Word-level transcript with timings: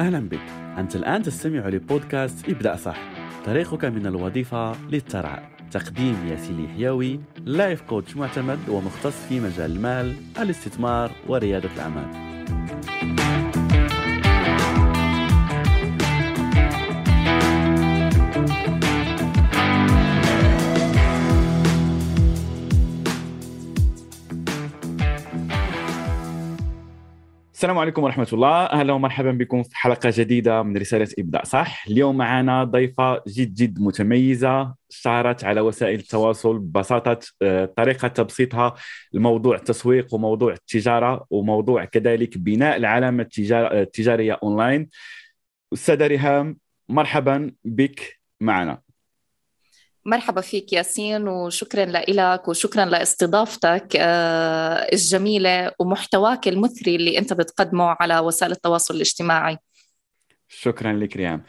أهلا 0.00 0.28
بك. 0.28 0.40
أنت 0.78 0.96
الآن 0.96 1.22
تستمع 1.22 1.68
لبودكاست 1.68 2.48
ابدأ 2.48 2.76
صح. 2.76 2.98
طريقك 3.46 3.84
من 3.84 4.06
الوظيفة 4.06 4.88
للترعى. 4.90 5.42
تقديم 5.70 6.26
ياسين 6.30 6.58
الحيوي 6.58 7.20
لايف 7.44 7.82
كوتش 7.82 8.16
معتمد 8.16 8.58
ومختص 8.68 9.26
في 9.28 9.40
مجال 9.40 9.70
المال 9.70 10.16
الاستثمار 10.38 11.12
وريادة 11.28 11.68
الأعمال. 11.74 12.29
السلام 27.60 27.78
عليكم 27.78 28.02
ورحمة 28.02 28.28
الله. 28.32 28.64
أهلا 28.64 28.92
ومرحبا 28.92 29.30
بكم 29.32 29.62
في 29.62 29.76
حلقة 29.76 30.12
جديدة 30.16 30.62
من 30.62 30.76
رسالة 30.76 31.08
إبداع. 31.18 31.42
صح؟ 31.44 31.86
اليوم 31.88 32.16
معنا 32.16 32.64
ضيفة 32.64 33.22
جد 33.28 33.54
جد 33.54 33.80
متميزة 33.80 34.74
اشتهرت 34.90 35.44
على 35.44 35.60
وسائل 35.60 35.98
التواصل 35.98 36.58
ببساطة 36.58 37.18
آه، 37.42 37.64
طريقة 37.64 38.08
تبسيطها 38.08 38.74
الموضوع 39.14 39.56
التسويق 39.56 40.14
وموضوع 40.14 40.52
التجارة 40.52 41.26
وموضوع 41.30 41.84
كذلك 41.84 42.38
بناء 42.38 42.76
العلامة 42.76 43.28
التجارية 43.50 44.38
أونلاين. 44.42 44.88
أستاذة 45.72 46.06
ريهام 46.06 46.56
مرحبا 46.88 47.52
بك 47.64 48.20
معنا. 48.40 48.80
مرحبا 50.06 50.40
فيك 50.40 50.72
ياسين 50.72 51.28
وشكرا 51.28 51.84
لك 51.84 52.48
وشكرا 52.48 52.84
لاستضافتك 52.84 53.96
آه، 53.96 54.88
الجميلة 54.92 55.72
ومحتواك 55.78 56.48
المثري 56.48 56.96
اللي 56.96 57.18
أنت 57.18 57.32
بتقدمه 57.32 57.96
على 58.00 58.18
وسائل 58.18 58.52
التواصل 58.52 58.94
الاجتماعي. 58.94 59.58
شكرا 60.48 60.92
لك 60.92 61.16
ريام. 61.16 61.42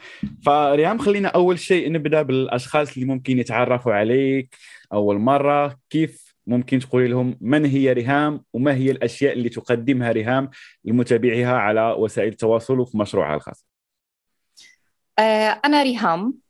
فريام 0.46 0.98
خلينا 0.98 1.28
أول 1.28 1.58
شيء 1.58 1.92
نبدأ 1.92 2.22
بالأشخاص 2.22 2.92
اللي 2.92 3.06
ممكن 3.06 3.38
يتعرفوا 3.38 3.92
عليك 3.92 4.56
أول 4.92 5.18
مرة. 5.18 5.76
كيف 5.90 6.34
ممكن 6.46 6.78
تقولي 6.78 7.08
لهم 7.08 7.38
من 7.40 7.64
هي 7.64 7.92
ريهام 7.92 8.44
وما 8.52 8.74
هي 8.74 8.90
الأشياء 8.90 9.32
اللي 9.32 9.48
تقدمها 9.48 10.12
ريهام 10.12 10.50
لمتابعيها 10.84 11.56
على 11.56 11.96
وسائل 11.98 12.28
التواصل 12.28 12.80
وفي 12.80 12.98
مشروعها 12.98 13.36
الخاص؟ 13.36 13.66
آه، 15.18 15.60
أنا 15.64 15.82
ريهام. 15.82 16.41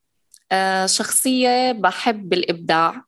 شخصية 0.86 1.72
بحب 1.72 2.32
الإبداع. 2.32 3.04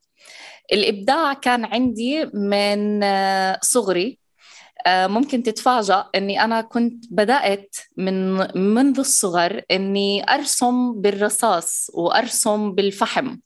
الإبداع 0.72 1.32
كان 1.32 1.64
عندي 1.64 2.24
من 2.34 3.02
آه، 3.02 3.58
صغري. 3.62 4.18
آه، 4.86 5.06
ممكن 5.06 5.42
تتفاجأ 5.42 6.06
أني 6.14 6.44
أنا 6.44 6.60
كنت 6.60 7.04
بدأت 7.10 7.76
من 7.96 8.36
منذ 8.74 8.98
الصغر 8.98 9.62
أني 9.70 10.34
أرسم 10.34 11.00
بالرصاص 11.00 11.90
وأرسم 11.94 12.72
بالفحم. 12.72 13.36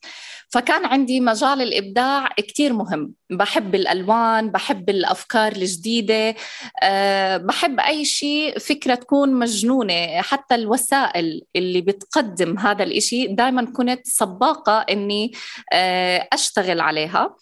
فكان 0.51 0.85
عندي 0.87 1.21
مجال 1.21 1.63
الإبداع 1.63 2.29
كتير 2.29 2.73
مهم. 2.73 3.13
بحب 3.31 3.75
الألوان 3.75 4.51
بحب 4.51 4.91
الأفكار 4.91 5.53
الجديدة 5.53 6.35
أه 6.83 7.37
بحب 7.37 7.81
أي 7.81 8.05
شيء 8.05 8.59
فكرة 8.59 8.95
تكون 8.95 9.35
مجنونة. 9.35 10.23
حتى 10.23 10.55
الوسائل 10.55 11.43
اللي 11.57 11.81
بتقدم 11.81 12.59
هذا 12.59 12.83
الإشي 12.83 13.27
دائما 13.27 13.65
كنت 13.65 14.01
سباقة 14.07 14.79
أني 14.91 15.33
أه 15.73 16.29
أشتغل 16.33 16.81
عليها. 16.81 17.37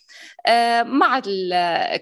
أه 0.46 0.82
مع 0.82 1.20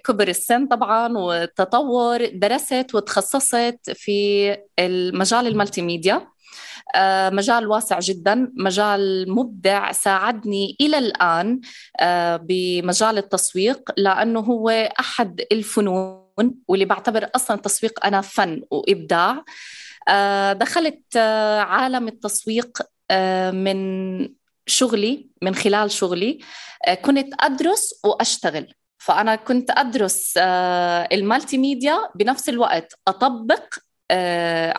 كبر 0.05 0.28
السن 0.28 0.66
طبعا 0.66 1.19
والتطور 1.19 2.27
درست 2.27 2.94
وتخصصت 2.94 3.91
في 3.94 4.56
المجال 4.78 5.47
المالتي 5.47 5.82
ميديا. 5.82 6.14
آه، 6.14 6.33
مجال 7.32 7.66
واسع 7.66 7.98
جدا 7.98 8.52
مجال 8.56 9.30
مبدع 9.30 9.92
ساعدني 9.92 10.77
إلى 10.80 10.98
الآن 10.98 11.60
آه، 12.00 12.36
بمجال 12.36 13.19
التسويق 13.19 13.91
لأنه 13.97 14.41
هو 14.41 14.70
أحد 15.00 15.41
الفنون 15.53 16.54
واللي 16.69 16.84
بعتبر 16.84 17.31
أصلا 17.36 17.56
التسويق 17.56 18.06
أنا 18.06 18.20
فن 18.20 18.62
وإبداع. 18.70 19.44
آه، 20.09 20.53
دخلت 20.53 21.16
عالم 21.60 22.09
التسويق 22.09 22.78
من 23.53 24.28
شغلي 24.66 25.28
من 25.42 25.54
خلال 25.54 25.91
شغلي 25.91 26.38
كنت 27.03 27.34
أدرس 27.41 28.00
وأشتغل. 28.04 28.75
فأنا 28.98 29.36
كنت 29.36 29.70
أدرس 29.70 30.34
ال 31.12 31.59
multimedia 31.59 31.98
بنفس 32.14 32.48
الوقت 32.48 32.94
أطبق 33.09 33.64
آه، 33.75 33.94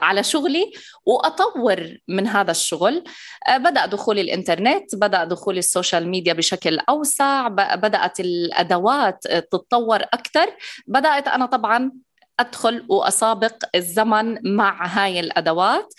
على 0.02 0.24
شغلي 0.24 0.72
وأطور 1.06 1.98
من 2.08 2.28
هذا 2.28 2.52
الشغل. 2.52 3.04
آه، 3.48 3.58
بدأ 3.58 3.86
دخول 3.86 4.20
الإنترنت 4.20 4.96
بدأ 4.96 5.24
دخول 5.24 5.58
ال 5.58 5.65
social 5.65 6.08
media 6.10 6.34
بشكل 6.34 6.80
أوسع 6.90 7.48
بدأت 7.48 8.20
الأدوات 8.20 9.28
تتطور 9.28 10.02
أكثر. 10.04 10.56
بدأت 10.88 11.28
أنا 11.28 11.46
طبعا 11.46 11.92
أدخل 12.40 12.86
وأسابق 12.90 13.64
الزمن 13.76 14.56
مع 14.56 14.86
هاي 14.86 15.20
الأدوات. 15.20 15.94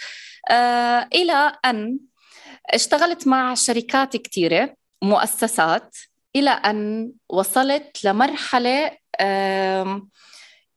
آه، 0.51 1.09
إلى 1.15 1.53
أن 1.65 1.99
اشتغلت 2.71 3.27
مع 3.27 3.55
شركات 3.55 4.17
كثيرة 4.17 4.75
مؤسسات 5.03 5.97
إلى 6.37 6.51
أن 6.51 7.13
وصلت 7.29 8.05
لمرحلة 8.05 8.91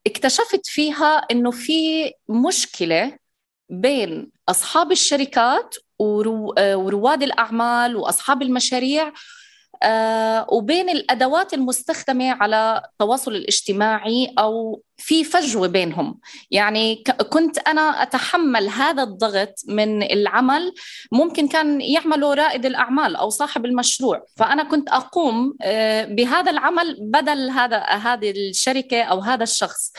اكتشفت 0.07 0.61
فيها 0.67 1.17
إنه 1.17 1.51
في 1.51 2.11
مشكلة 2.29 3.17
بين 3.69 4.31
أصحاب 4.49 4.91
الشركات 4.91 5.75
ورواد 5.99 7.23
الأعمال 7.23 7.95
وأصحاب 7.95 8.41
المشاريع 8.41 9.07
آه، 9.07 9.13
وبين 10.51 10.89
الأدوات 10.89 11.53
المستخدمة 11.53 12.31
على 12.31 12.81
التواصل 12.85 13.31
الاجتماعي 13.35 14.33
أو 14.39 14.81
في 14.97 15.23
فجوة 15.23 15.67
بينهم. 15.67 16.19
يعني 16.51 17.03
كنت 17.29 17.57
أنا 17.57 18.03
أتحمل 18.03 18.69
هذا 18.69 19.03
الضغط 19.03 19.53
من 19.67 20.03
العمل 20.03 20.73
ممكن 21.11 21.47
كان 21.47 21.81
يعمله 21.81 22.33
رائد 22.33 22.65
الأعمال 22.65 23.15
أو 23.15 23.29
صاحب 23.29 23.65
المشروع. 23.65 24.25
فأنا 24.37 24.63
كنت 24.63 24.89
أقوم 24.89 25.53
آه، 25.61 26.05
بهذا 26.05 26.51
العمل 26.51 26.97
بدل 26.99 27.49
هذا 27.49 27.77
هذه 27.77 28.31
الشركة 28.31 29.03
أو 29.03 29.19
هذا 29.19 29.43
الشخص. 29.43 29.93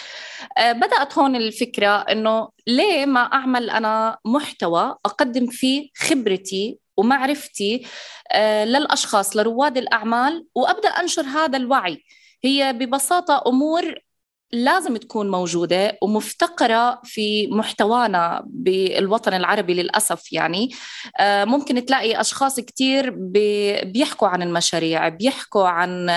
آه، 0.58 0.72
بدأت 0.72 1.18
هون 1.18 1.36
الفكرة 1.36 1.96
إنه 1.96 2.48
ليه 2.66 3.06
ما 3.06 3.20
أعمل 3.20 3.70
أنا 3.70 4.18
محتوى 4.24 4.96
أقدم 5.06 5.46
فيه 5.46 5.88
خبرتي 5.96 6.78
ومعرفتي 7.00 7.86
آه، 8.32 8.64
للأشخاص 8.64 9.36
لرواد 9.36 9.78
الأعمال 9.78 10.46
وأبدأ 10.54 10.88
أنشر 10.88 11.22
هذا 11.22 11.56
الوعي. 11.56 12.04
هي 12.44 12.72
ببساطة 12.72 13.42
أمور 13.46 13.94
لازم 14.52 14.96
تكون 14.96 15.30
موجودة 15.30 15.98
ومفتقرة 16.02 17.00
في 17.04 17.46
محتوانا 17.46 18.42
بالوطن 18.46 19.34
العربي 19.34 19.74
للأسف 19.74 20.32
يعني. 20.32 20.70
آه، 21.20 21.44
ممكن 21.44 21.84
تلاقي 21.84 22.20
أشخاص 22.20 22.60
كتير 22.60 23.10
بيحكوا 23.84 24.28
عن 24.28 24.42
المشاريع 24.42 25.08
بيحكوا 25.08 25.68
عن 25.68 26.10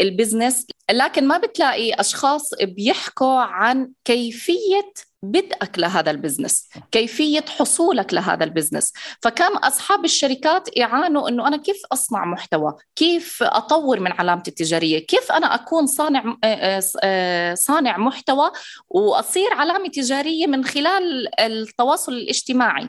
ال 0.00 0.07
business 0.07 0.66
لكن 0.90 1.28
ما 1.28 1.38
بتلاقي 1.38 1.92
أشخاص 1.94 2.50
بيحكوا 2.62 3.40
عن 3.40 3.90
كيفية 4.04 4.92
بدءك 5.30 5.78
لهذا 5.78 6.10
ال 6.10 6.16
business 6.16 6.68
كيفية 6.92 7.44
حصولك 7.58 8.14
لهذا 8.14 8.44
ال 8.44 8.49
business. 8.49 8.92
فكان 9.22 9.56
أصحاب 9.56 10.04
الشركات 10.04 10.76
يعانوا 10.76 11.28
أنه 11.28 11.48
أنا 11.48 11.56
كيف 11.56 11.82
أصنع 11.92 12.24
محتوى؟ 12.24 12.74
كيف 12.96 13.42
أطور 13.42 14.00
من 14.00 14.12
علامتي 14.12 14.50
التجارية؟ 14.50 14.98
كيف 14.98 15.32
أنا 15.32 15.54
أكون 15.54 15.86
صانع 15.86 16.36
آه، 16.44 16.46
آه، 16.46 16.82
آه، 17.04 17.54
صانع 17.54 17.98
محتوى 17.98 18.50
وأصير 18.88 19.52
علامة 19.52 19.88
تجارية 19.88 20.46
من 20.46 20.64
خلال 20.64 21.28
التواصل 21.40 22.12
الاجتماعي؟ 22.12 22.88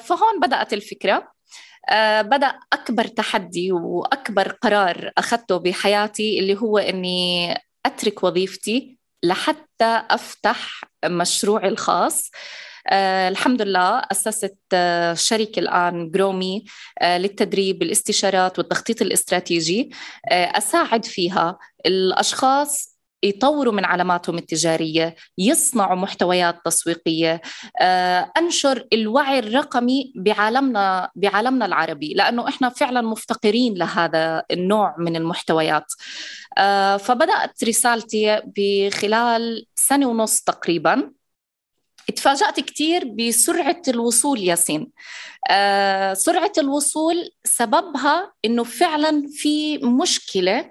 فهون 0.00 0.40
بدأت 0.40 0.72
الفكرة. 0.72 1.32
بدأ 2.20 2.58
أكبر 2.72 3.06
تحدي 3.06 3.72
وأكبر 3.72 4.48
قرار 4.48 5.10
أخذته 5.18 5.56
بحياتي 5.56 6.38
اللي 6.38 6.56
هو 6.56 6.78
أني 6.78 7.54
أترك 7.86 8.24
وظيفتي 8.24 8.98
لحتى 9.22 10.02
أفتح 10.10 10.89
مشروعي 11.04 11.68
الخاص. 11.68 12.30
آه 12.88 13.28
الحمد 13.28 13.62
لله 13.62 14.02
أسست 14.12 14.56
آه 14.72 15.14
شركة 15.14 15.60
الآن 15.60 16.10
جرومي 16.10 16.64
آه 17.02 17.18
للتدريب 17.18 17.82
الاستشارات 17.82 18.58
والتخطيط 18.58 19.02
الاستراتيجي. 19.02 19.90
آه 20.30 20.44
أساعد 20.58 21.04
فيها 21.04 21.58
الأشخاص 21.86 22.89
يطوروا 23.22 23.72
من 23.72 23.84
علاماتهم 23.84 24.38
التجارية 24.38 25.14
يصنعوا 25.38 25.96
محتويات 25.96 26.56
تسويقية. 26.64 27.40
آه، 27.80 28.32
أنشر 28.38 28.86
الوعي 28.92 29.38
الرقمي 29.38 30.12
بعالمنا 30.16 31.10
بعالمنا 31.14 31.66
العربي 31.66 32.14
لأنه 32.14 32.48
إحنا 32.48 32.68
فعلا 32.68 33.00
مفتقرين 33.00 33.74
لهذا 33.74 34.42
النوع 34.50 34.94
من 34.98 35.16
المحتويات. 35.16 35.86
آه، 36.58 36.96
فبدأت 36.96 37.64
رسالتي 37.64 38.42
بخلال 38.56 39.66
سنة 39.76 40.06
ونص 40.06 40.40
تقريباً. 40.40 41.10
تفاجأت 42.16 42.60
كثير 42.60 43.04
بسرعة 43.04 43.82
الوصول 43.88 44.38
ياسين. 44.40 44.90
آه 45.50 46.14
سرعة 46.14 46.52
الوصول 46.58 47.30
سببها 47.44 48.32
إنه 48.44 48.64
فعلا 48.64 49.22
في 49.30 49.78
مشكلة 49.78 50.70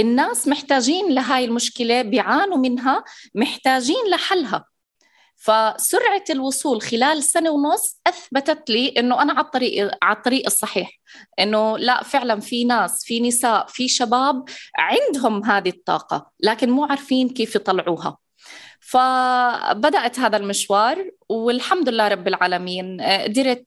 الناس 0.00 0.48
محتاجين 0.48 1.12
لهاي 1.12 1.44
المشكلة 1.44 2.02
بيعانوا 2.02 2.56
منها 2.56 3.04
محتاجين 3.34 4.10
لحلها. 4.10 4.64
فسرعة 5.36 6.24
الوصول 6.30 6.82
خلال 6.82 7.22
سنة 7.22 7.50
ونص 7.50 8.00
أثبتت 8.06 8.70
لي 8.70 8.88
إنه 8.88 9.22
أنا 9.22 9.32
على 9.32 9.44
الطريق 9.44 9.90
على 10.02 10.16
الطريق 10.16 10.42
الصحيح. 10.46 10.90
إنه 11.38 11.78
لا 11.78 12.02
فعلا 12.02 12.40
في 12.40 12.64
ناس 12.64 13.04
في 13.04 13.20
نساء 13.20 13.66
في 13.66 13.88
شباب 13.88 14.44
عندهم 14.76 15.44
هذه 15.44 15.68
الطاقة 15.68 16.30
لكن 16.40 16.70
مو 16.70 16.84
عارفين 16.84 17.28
كيف 17.28 17.54
يطلعوها. 17.54 18.18
فبدأت 18.80 20.18
هذا 20.18 20.36
المشوار 20.36 21.10
والحمد 21.28 21.88
لله 21.88 22.08
رب 22.08 22.28
العالمين 22.28 23.00
قدرت 23.00 23.66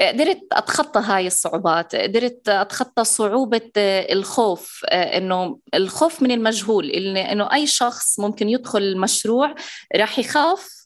قدرت 0.00 0.40
أتخطى 0.52 1.00
هاي 1.00 1.26
الصعوبات 1.26 1.96
قدرت 1.96 2.48
أتخطى 2.48 3.04
صعوبة 3.04 3.70
الخوف 3.76 4.84
إنه 4.92 5.58
الخوف 5.74 6.22
من 6.22 6.30
المجهول 6.30 6.90
إنه 6.90 7.52
أي 7.52 7.66
شخص 7.66 8.20
ممكن 8.20 8.48
يدخل 8.48 8.82
المشروع 8.82 9.54
راح 9.96 10.18
يخاف 10.18 10.78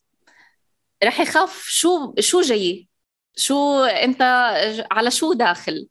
راح 1.05 1.21
يخاف 1.21 1.65
شو 1.69 2.15
شو 2.21 2.41
جاي؟ 2.41 2.89
شو 3.37 3.85
أنت 3.85 4.23
على 4.91 5.11
شو 5.11 5.33
داخل؟ 5.33 5.89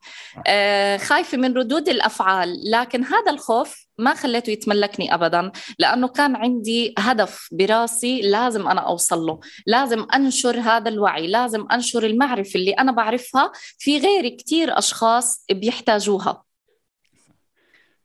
آه 0.48 0.98
خايفة 0.98 1.38
من 1.38 1.58
ردود 1.58 1.90
الأفعال 1.90 2.72
لكن 2.72 3.04
هذا 3.04 3.32
الخوف 3.32 3.81
ما 3.98 4.14
خليته 4.14 4.52
يتملكني 4.52 5.14
ابدا 5.14 5.52
لأنه 5.80 6.08
كان 6.08 6.36
عندي 6.36 6.94
هدف 6.98 7.50
براسي 7.52 8.22
لازم 8.22 8.68
أنا 8.68 8.82
أوصل 8.82 9.20
له 9.20 9.40
لازم 9.66 10.06
أنشر 10.16 10.60
هذا 10.60 10.90
الوعي 10.90 11.28
لازم 11.28 11.68
أنشر 11.72 12.06
المعرفة 12.06 12.60
اللي 12.60 12.72
أنا 12.72 12.92
بعرفها 12.92 13.52
في 13.80 13.98
غيري 13.98 14.30
كثير 14.30 14.78
أشخاص 14.78 15.46
بيحتاجوها. 15.52 16.44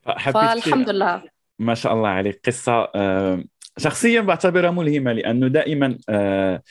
فالحمد 0.05 0.91
لله. 0.91 1.23
ما 1.59 1.75
شاء 1.75 1.93
الله 1.93 2.09
عليك. 2.09 2.41
قصة 2.47 2.91
آه، 2.95 3.45
شخصيا 3.79 4.21
بعتبرها 4.21 4.71
ملهمة 4.71 5.13
لأنه 5.13 5.49
دائما 5.49 5.99
آه، 6.09 6.63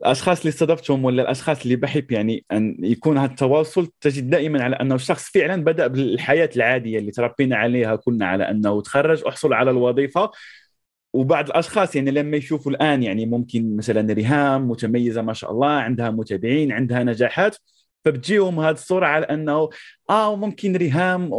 الأشخاص 0.00 0.38
اللي 0.38 0.48
استضفتهم 0.48 1.04
ولا 1.04 1.22
الأشخاص 1.22 1.62
اللي 1.62 1.76
بحب 1.76 2.12
يعني 2.12 2.44
أن 2.52 2.76
يكون 2.80 3.18
هذا 3.18 3.30
التواصل 3.30 3.88
تجد 4.00 4.30
دائما 4.30 4.62
على 4.62 4.76
أنه 4.76 4.94
الشخص 4.94 5.30
فعلا 5.30 5.64
بدأ 5.64 5.86
بالحياة 5.86 6.50
العادية 6.56 6.98
اللي 6.98 7.10
تربينا 7.10 7.56
عليها 7.56 7.96
كلنا 7.96 8.26
على 8.26 8.50
أنه 8.50 8.82
تخرج 8.82 9.24
أحصل 9.24 9.52
على 9.52 9.70
الوظيفة. 9.70 10.30
وبعض 11.12 11.46
الأشخاص 11.46 11.96
يعني 11.96 12.10
لما 12.10 12.36
يشوفوا 12.36 12.72
الآن 12.72 13.02
يعني 13.02 13.26
ممكن 13.26 13.76
مثلا 13.76 14.12
ريهام 14.12 14.68
متميزة 14.70 15.22
ما 15.22 15.32
شاء 15.32 15.50
الله 15.50 15.68
عندها 15.68 16.10
متابعين 16.10 16.72
عندها 16.72 17.04
نجاحات 17.04 17.56
فبتجيهم 18.04 18.60
هذه 18.60 18.74
الصورة 18.74 19.06
على 19.06 19.26
أنه 19.26 19.68
آه 20.10 20.36
ممكن 20.36 20.76
ريهام 20.76 21.30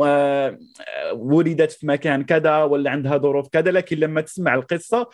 ولدت 1.13 1.71
في 1.71 1.87
مكان 1.87 2.23
كذا 2.23 2.63
ولا 2.63 2.91
عندها 2.91 3.17
ظروف 3.17 3.47
كذا 3.49 3.71
لكن 3.71 3.97
لما 3.97 4.21
تسمع 4.21 4.55
القصة 4.55 5.09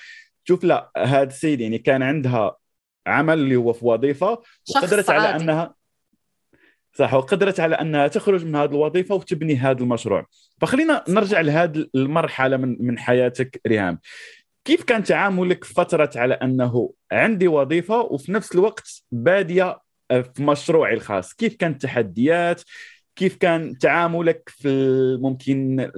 تشوف 0.46 0.64
لا 0.64 0.92
هذا 0.98 1.24
السيد 1.24 1.62
يعني 1.62 1.78
كان 1.78 2.04
عندها 2.04 2.58
عمل 3.08 3.40
اللي 3.40 3.56
هو 3.56 3.74
في 3.74 3.86
وظيفة 3.86 4.42
وقدرت 4.76 5.10
على 5.10 5.28
عادي. 5.28 5.44
انها 5.44 5.76
صح 6.94 7.14
وقدرت 7.14 7.60
على 7.60 7.76
أنها 7.76 8.08
تخرج 8.08 8.46
من 8.46 8.56
هذه 8.56 8.70
الوظيفة 8.70 9.16
وتبني 9.16 9.56
هذا 9.56 9.80
المشروع. 9.82 10.26
فخلينا 10.62 11.04
نرجع 11.10 11.42
لهذه 11.42 11.86
المرحلة 11.96 12.58
من 12.58 12.78
من 12.80 13.00
حياتك 13.00 13.62
ريهام. 13.68 14.00
كيف 14.66 14.84
كان 14.84 15.04
تعاملك 15.04 15.64
فترة 15.64 16.10
على 16.16 16.34
أنه 16.34 16.94
عندي 17.12 17.48
وظيفة 17.48 18.00
وفي 18.00 18.32
نفس 18.32 18.56
الوقت 18.56 19.04
بادية 19.12 19.80
في 20.10 20.44
مشروعي 20.44 20.94
الخاص؟ 20.94 21.34
كيف 21.34 21.56
كانت 21.56 21.84
التحديات؟ 21.84 22.62
كيف 23.18 23.36
كان 23.36 23.78
تعاملك 23.78 24.50
في 24.50 24.68
ممكن 25.22 25.90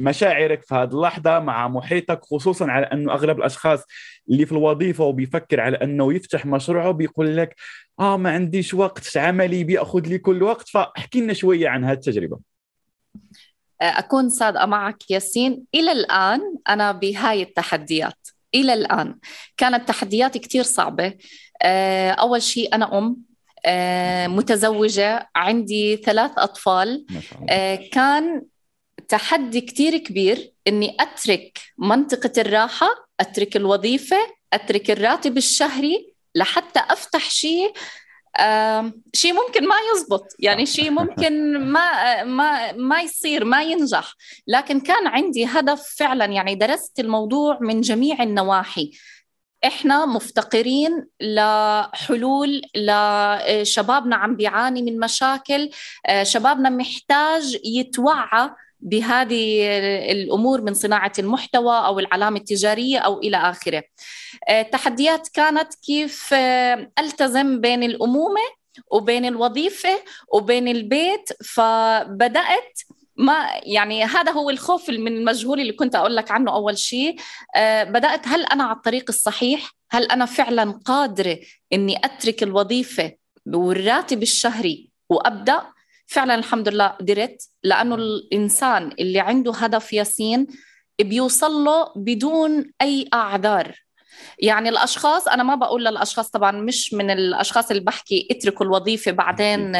مشاعرك 0.00 0.62
في 0.62 0.74
هذه 0.74 0.90
اللحظة 0.90 1.38
مع 1.38 1.68
محيطك 1.68 2.24
خصوصا 2.24 2.66
على 2.66 2.86
أنه 2.86 3.12
أغلب 3.12 3.38
الأشخاص 3.38 3.80
اللي 4.30 4.46
في 4.46 4.52
الوظيفة 4.52 5.04
وبيفكر 5.04 5.60
على 5.60 5.76
أنه 5.76 6.14
يفتح 6.14 6.46
مشروعه 6.46 6.90
بيقول 6.90 7.36
لك 7.36 7.56
آه 8.00 8.16
ما 8.16 8.30
عنديش 8.30 8.74
وقت 8.74 9.16
عملي 9.16 9.64
بيأخذ 9.64 10.06
لي 10.06 10.18
كل 10.18 10.42
وقت. 10.42 10.68
فاحكي 10.68 11.20
لنا 11.20 11.32
شوية 11.32 11.68
عن 11.68 11.84
هذه 11.84 11.96
التجربة. 11.96 12.38
أكون 13.80 14.28
صادقه 14.28 14.66
معك 14.66 15.10
ياسين. 15.10 15.64
إلى 15.74 15.92
الآن 15.92 16.40
أنا 16.68 16.92
بهاي 16.92 17.42
التحديات. 17.42 18.28
إلى 18.54 18.72
الآن 18.72 19.18
كانت 19.56 19.88
تحديات 19.88 20.38
كثير 20.38 20.62
صعبة. 20.62 21.14
آه، 21.62 22.10
أول 22.10 22.42
شيء 22.42 22.74
أم. 22.74 22.82
آه، 22.82 23.16
متزوجة 24.28 25.30
عندي 25.36 25.96
ثلاث 25.96 26.30
أطفال. 26.38 27.06
آه، 27.50 27.88
كان 27.92 28.42
تحدي 29.08 29.60
كتير 29.60 29.96
كبير 29.96 30.52
إني 30.68 30.96
أترك 31.00 31.58
منطقة 31.78 32.32
الراحة 32.38 32.88
أترك 33.20 33.56
الوظيفة 33.56 34.16
أترك 34.52 34.90
الراتب 34.90 35.36
الشهري 35.36 36.14
لحتى 36.34 36.80
أفتح 36.90 37.30
شيء 37.30 37.72
آه 38.38 38.92
شيء 39.14 39.32
ممكن 39.32 39.68
ما 39.68 39.74
يزبط. 39.94 40.26
يعني 40.38 40.66
شيء 40.66 40.90
ممكن 41.00 41.58
ما 41.58 42.24
ما 42.24 42.72
ما 42.72 43.00
يصير 43.00 43.44
ما 43.44 43.62
ينجح. 43.62 44.14
لكن 44.46 44.80
كان 44.80 45.06
عندي 45.06 45.44
هدف 45.44 45.82
فعلا. 45.96 46.24
يعني 46.24 46.54
درست 46.54 47.00
الموضوع 47.00 47.58
من 47.60 47.80
جميع 47.80 48.22
النواحي. 48.22 48.90
إحنا 49.64 50.06
مفتقرين 50.06 51.06
لحلول 51.20 52.62
لشبابنا 52.76 54.16
عم 54.16 54.36
بيعاني 54.36 54.82
من 54.82 55.00
مشاكل 55.00 55.70
آه، 56.06 56.22
شبابنا 56.22 56.70
محتاج 56.70 57.58
يتوعى 57.64 58.50
بهذه 58.80 59.66
الأمور 60.12 60.60
من 60.60 60.74
صناعة 60.74 61.12
المحتوى 61.18 61.76
أو 61.86 61.98
العلامة 61.98 62.36
التجارية 62.38 62.98
أو 62.98 63.18
إلى 63.18 63.36
آخره. 63.36 63.82
التحديات 64.50 65.26
آه، 65.26 65.30
كانت 65.34 65.74
كيف 65.74 66.34
آه، 66.34 66.90
ألتزم 66.98 67.60
بين 67.60 67.82
الأمومة 67.82 68.40
وبين 68.90 69.24
الوظيفة 69.24 70.02
وبين 70.32 70.68
البيت 70.68 71.28
فبدأت 71.44 72.80
ما 73.16 73.50
يعني 73.62 74.04
هذا 74.04 74.32
هو 74.32 74.50
الخوف 74.50 74.90
من 74.90 75.16
المجهول 75.16 75.60
اللي 75.60 75.72
كنت 75.72 75.94
أقول 75.94 76.16
لك 76.16 76.30
عنه 76.30 76.52
أول 76.54 76.78
شيء. 76.78 77.16
أه 77.56 77.84
بدأت 77.84 78.28
هل 78.28 78.44
أنا 78.44 78.64
على 78.64 78.76
الطريق 78.76 79.04
الصحيح؟ 79.08 79.70
هل 79.90 80.04
أنا 80.04 80.26
فعلا 80.26 80.80
قادرة 80.84 81.38
إني 81.72 82.04
أترك 82.04 82.42
الوظيفة 82.42 83.12
والراتب 83.54 84.22
الشهري 84.22 84.90
وأبدأ؟ 85.10 85.62
فعلا 86.06 86.34
الحمد 86.34 86.68
لله 86.68 86.86
قدرت 86.86 87.42
لأنه 87.62 87.94
الإنسان 87.94 88.92
اللي 88.98 89.20
عنده 89.20 89.52
هدف 89.52 89.92
ياسين 89.92 90.46
بيوصل 91.00 91.52
له 91.64 91.92
بدون 91.96 92.72
أي 92.82 93.08
أعذار. 93.14 93.82
يعني 94.38 94.68
الأشخاص 94.68 95.28
أنا 95.28 95.42
ما 95.42 95.54
بقول 95.54 95.84
للأشخاص 95.84 96.30
طبعا 96.30 96.52
مش 96.52 96.94
من 96.94 97.10
الأشخاص 97.10 97.70
اللي 97.70 97.82
بحكي 97.82 98.28
أتركوا 98.30 98.66
الوظيفة 98.66 99.10
بعدين 99.10 99.72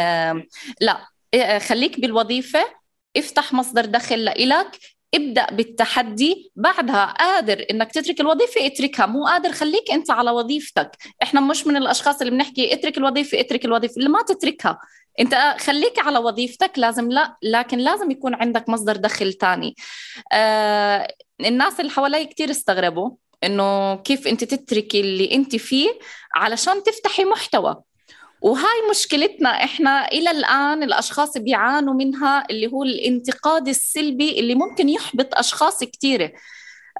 لا. 0.80 1.06
إيه، 1.34 1.58
خليك 1.58 2.00
بالوظيفة 2.00 2.64
افتح 3.16 3.52
مصدر 3.52 3.84
دخل 3.84 4.24
لإلك 4.24 4.78
ابدأ 5.14 5.46
بالتحدي 5.50 6.52
بعدها 6.56 7.04
قادر 7.04 7.66
إنك 7.70 7.92
تترك 7.92 8.20
الوظيفة 8.20 8.66
اتركها. 8.66 9.06
مو 9.06 9.26
قادر 9.26 9.52
خليك 9.52 9.90
أنت 9.92 10.10
على 10.10 10.30
وظيفتك. 10.30 10.90
إحنا 11.22 11.40
مش 11.40 11.66
من 11.66 11.76
الأشخاص 11.76 12.20
اللي 12.20 12.30
بنحكي 12.30 12.74
اترك 12.74 12.98
الوظيفة 12.98 13.40
اترك 13.40 13.64
الوظيفة 13.64 13.94
اللي 13.96 14.08
ما 14.08 14.22
تتركها. 14.22 14.78
أنت 15.20 15.56
خليك 15.60 15.98
على 15.98 16.18
وظيفتك 16.18 16.72
لازم 16.76 17.08
لا 17.12 17.36
لكن 17.42 17.78
لازم 17.78 18.10
يكون 18.10 18.34
عندك 18.34 18.68
مصدر 18.68 18.96
دخل 18.96 19.32
تاني. 19.32 19.74
آه 20.32 21.14
الناس 21.40 21.80
اللي 21.80 21.90
حوالي 21.90 22.26
كتير 22.26 22.50
استغربوا 22.50 23.10
إنه 23.44 23.96
كيف 23.96 24.28
أنت 24.28 24.44
تتركي 24.44 25.00
اللي 25.00 25.34
أنت 25.34 25.56
فيه 25.56 25.98
علشان 26.34 26.82
تفتحي 26.82 27.24
محتوى. 27.24 27.76
وهاي 28.42 28.90
مشكلتنا 28.90 29.48
إحنا 29.64 30.08
إلى 30.08 30.30
الآن 30.30 30.82
الأشخاص 30.82 31.38
بيعانوا 31.38 31.94
منها 31.94 32.46
اللي 32.50 32.66
هو 32.66 32.82
الانتقاد 32.82 33.68
السلبي 33.68 34.40
اللي 34.40 34.54
ممكن 34.54 34.88
يحبط 34.88 35.34
أشخاص 35.34 35.84
كثيره 35.84 36.32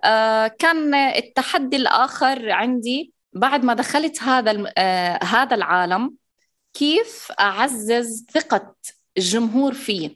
آه 0.05 0.47
كان 0.47 0.95
التحدي 0.95 1.77
الآخر 1.77 2.51
عندي 2.51 3.13
بعد 3.33 3.65
ما 3.65 3.75
دخلت 3.75 4.23
هذا 4.23 4.73
آه 4.79 5.25
هذا 5.25 5.55
العالم 5.55 6.15
كيف 6.75 7.33
أعزز 7.41 8.27
ثقة 8.35 8.75
الجمهور 9.19 9.75
فيه 9.75 10.11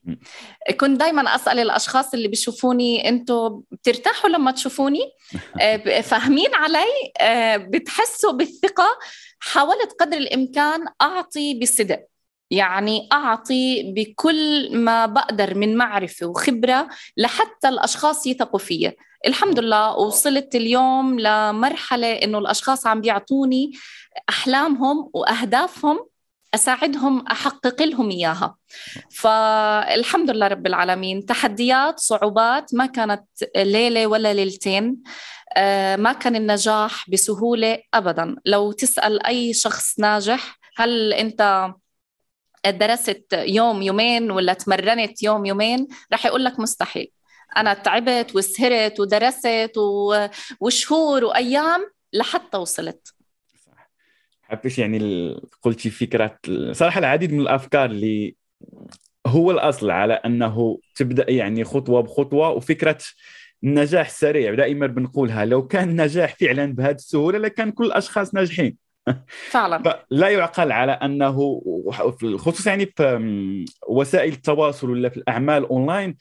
كنت 0.80 1.00
دائما 1.00 1.35
أسأل 1.35 1.59
الأشخاص 1.59 2.14
اللي 2.14 2.28
بيشوفوني 2.28 3.09
أنتم 3.09 3.62
بترتاحوا 3.71 4.30
لما 4.30 4.50
تشوفوني؟ 4.50 5.00
آه، 5.61 6.00
فاهمين 6.00 6.54
علي؟ 6.54 7.12
آه، 7.21 7.56
بتحسوا 7.56 8.33
بالثقة؟ 8.33 8.88
حاولت 9.40 9.93
قدر 10.00 10.16
الإمكان 10.16 10.85
أعطي 11.02 11.59
بصدق. 11.61 12.07
يعني 12.50 13.09
أعطي 13.12 13.93
بكل 13.93 14.76
ما 14.76 15.07
بقدر 15.07 15.55
من 15.55 15.76
معرفة 15.76 16.26
وخبرة 16.26 16.88
لحتى 17.16 17.69
الأشخاص 17.69 18.26
يثقوا 18.26 18.59
فيي 18.59 18.97
الحمد 19.26 19.59
لله 19.59 19.97
وصلت 19.97 20.55
اليوم 20.55 21.21
لمرحلة 21.21 22.12
إنه 22.12 22.38
الأشخاص 22.38 22.87
عم 22.87 23.00
بيعطوني 23.00 23.73
أحلامهم 24.28 25.11
وأهدافهم 25.14 26.09
أساعدهم 26.57 27.27
أحقق 27.27 27.83
لهم 27.83 28.11
إياها. 28.11 28.57
فالحمد 29.11 30.31
لله 30.31 30.49
رب 30.49 30.67
العالمين. 30.67 31.27
تحديات 31.27 32.01
صعوبات 32.01 32.75
ما 32.75 32.87
كانت 32.87 33.25
ليلة 33.57 34.07
ولا 34.07 34.35
ليلتين 34.35 35.03
آه، 35.57 35.97
ما 35.97 36.13
كان 36.13 36.37
النجاح 36.37 37.11
بسهولة 37.11 37.79
ابدا. 37.95 38.37
لو 38.45 38.73
تسأل 38.73 39.27
أي 39.27 39.55
شخص 39.55 39.99
ناجح 39.99 40.59
هل 40.77 41.13
أنت 41.13 41.71
درست 42.67 43.29
يوم 43.33 43.83
يومين 43.83 44.31
ولا 44.31 44.53
تمرنت 44.53 45.23
يوم 45.23 45.47
يومين؟ 45.47 45.89
رح 46.13 46.27
يقول 46.27 46.45
لك 46.45 46.61
مستحيل. 46.61 47.13
أنا 47.57 47.75
تعبت 47.75 48.37
وسهرت 48.37 49.01
ودرست 49.01 49.73
وشهور 50.61 51.25
وأيام 51.25 51.91
لحتى 52.13 52.57
وصلت. 52.57 53.16
حبيت 54.49 54.79
يعني 54.79 55.35
قلتي 55.62 55.91
فكرة 55.91 56.38
صراحة 56.73 56.99
العديد 56.99 57.33
من 57.33 57.41
الأفكار 57.41 57.91
اللي 57.91 58.37
هو 59.26 59.50
الأصل 59.50 59.91
على 59.91 60.15
أنه 60.15 60.79
تبدأ 60.95 61.31
يعني 61.31 61.65
خطوة 61.65 62.00
بخطوة 62.00 62.50
وفكرة 62.50 62.99
النجاح 63.65 64.07
السريع 64.07 64.55
دائما 64.55 64.87
بنقولها. 64.87 65.45
لو 65.45 65.67
كان 65.67 65.88
النجاح 65.88 66.37
فعلا 66.37 66.75
بهذه 66.75 66.95
السهولة 66.95 67.38
لكان 67.38 67.71
كل 67.71 67.87
الأشخاص 67.87 68.35
ناجحين. 68.35 68.76
فعلا. 69.50 70.05
لا 70.11 70.29
يعقل 70.29 70.73
على 70.73 70.93
أنه 70.93 71.62
خصوصا 72.37 72.71
يعني 72.71 72.87
في 72.97 73.65
وسائل 73.88 74.33
التواصل 74.33 74.91
ولا 74.91 75.09
في 75.09 75.17
الأعمال 75.17 75.67
أونلاين 75.69 76.17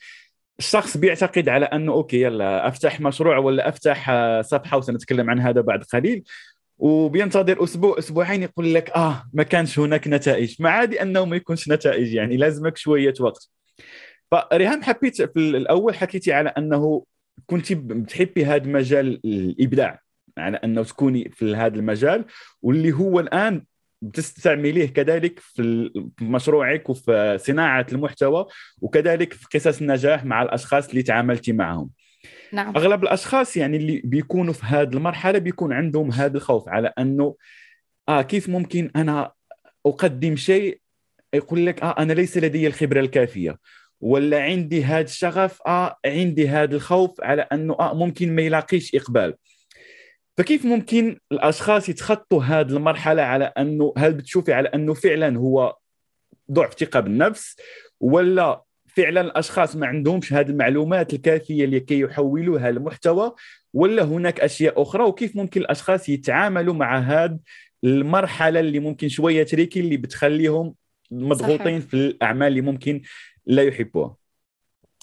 الشخص 0.58 0.96
بيعتقد 0.96 1.48
على 1.48 1.64
أنه 1.64 1.92
okay 1.92 2.22
يلا 2.22 2.68
أفتح 2.68 3.00
مشروع 3.00 3.38
ولا 3.38 3.68
أفتح 3.68 4.10
صفحة 4.40 4.76
وسنتكلم 4.76 5.30
عن 5.30 5.40
هذا 5.40 5.60
بعد 5.60 5.82
قليل. 5.82 6.24
وبينتظر 6.78 7.64
أسبوع 7.64 7.98
أسبوعين 7.98 8.42
يقول 8.42 8.74
لك 8.74 8.90
آه 8.90 9.24
ما 9.32 9.42
كانش 9.42 9.78
هناك 9.78 10.08
نتائج. 10.08 10.56
ما 10.60 10.70
عادي 10.70 11.02
أنه 11.02 11.24
ما 11.24 11.36
يكونش 11.36 11.68
نتائج 11.68 12.14
يعني 12.14 12.36
لازمك 12.36 12.76
شوية 12.76 13.14
وقت. 13.20 13.50
فريهام 14.30 14.82
حبيت 14.82 15.22
في 15.22 15.36
الأول 15.36 15.94
حكيتي 15.94 16.32
على 16.32 16.48
أنه 16.48 17.04
كنت 17.46 17.72
بتحبي 17.72 18.44
هذا 18.44 18.66
مجال 18.66 19.20
الإبداع 19.24 20.00
على 20.38 20.56
أنه 20.56 20.84
تكوني 20.84 21.30
في 21.30 21.54
هذا 21.54 21.76
المجال 21.76 22.24
واللي 22.62 22.92
هو 22.92 23.20
الآن 23.20 23.64
بتستعمليه 24.02 24.86
كذلك 24.86 25.38
في 25.40 25.90
مشروعك 26.20 26.90
وفي 26.90 27.38
صناعة 27.40 27.86
المحتوى 27.92 28.46
وكذلك 28.80 29.32
في 29.32 29.46
قصص 29.54 29.80
النجاح 29.80 30.24
مع 30.24 30.42
الأشخاص 30.42 30.88
اللي 30.88 31.02
تعاملتي 31.02 31.52
معهم. 31.52 31.90
نعم. 32.52 32.76
أغلب 32.76 33.02
الأشخاص 33.02 33.56
يعني 33.56 33.76
اللي 33.76 34.02
بيكونوا 34.04 34.52
في 34.52 34.66
هذه 34.66 34.88
المرحلة 34.94 35.38
بيكون 35.38 35.72
عندهم 35.72 36.12
هذا 36.12 36.36
الخوف 36.36 36.68
على 36.68 36.92
أنه 36.98 37.36
آه 38.08 38.22
كيف 38.22 38.48
ممكن 38.48 38.90
أنا 38.96 39.32
أقدم 39.86 40.36
شيء 40.36 40.80
يقول 41.34 41.66
لك 41.66 41.82
آه 41.82 41.94
أنا 41.98 42.12
ليس 42.12 42.38
لدي 42.38 42.66
الخبرة 42.66 43.00
الكافية 43.00 43.58
ولا 44.00 44.42
عندي 44.42 44.84
هذا 44.84 45.04
الشغف 45.04 45.62
آه 45.66 45.96
عندي 46.06 46.48
هذا 46.48 46.76
الخوف 46.76 47.20
على 47.20 47.42
أنه 47.42 47.76
آه 47.80 47.94
ممكن 47.94 48.34
ما 48.34 48.42
يلاقيش 48.42 48.94
إقبال 48.94 49.34
فكيف 50.36 50.64
ممكن 50.64 51.18
الأشخاص 51.32 51.88
يتخطوا 51.88 52.42
هذه 52.42 52.70
المرحلة 52.70 53.22
على 53.22 53.44
أنه 53.44 53.94
هل 53.98 54.12
بتشوفي 54.14 54.52
على 54.52 54.68
أنه 54.68 54.94
فعلا 54.94 55.38
هو 55.38 55.76
ضعف 56.52 56.74
ثقة 56.74 57.00
بالنفس 57.00 57.56
ولا 58.00 58.62
فعلا 58.96 59.20
الأشخاص 59.20 59.76
ما 59.76 59.86
عندهمش 59.86 60.32
هذه 60.32 60.50
المعلومات 60.50 61.14
الكافية 61.14 61.66
لكي 61.66 62.00
يحولوها 62.00 62.70
لمحتوى 62.70 63.34
ولا 63.74 64.02
هناك 64.04 64.40
أشياء 64.40 64.82
أخرى؟ 64.82 65.04
وكيف 65.04 65.36
ممكن 65.36 65.60
الأشخاص 65.60 66.08
يتعاملوا 66.08 66.74
مع 66.74 66.98
هذه 66.98 67.38
المرحلة 67.84 68.60
اللي 68.60 68.78
ممكن 68.78 69.08
شوية 69.08 69.42
تريكي 69.42 69.80
اللي 69.80 69.96
بتخليهم 69.96 70.74
مضغوطين 71.10 71.80
صحيح. 71.80 71.90
في 71.90 71.94
الأعمال 71.94 72.48
اللي 72.48 72.60
ممكن 72.60 73.02
لا 73.46 73.62
يحبوها؟ 73.62 74.16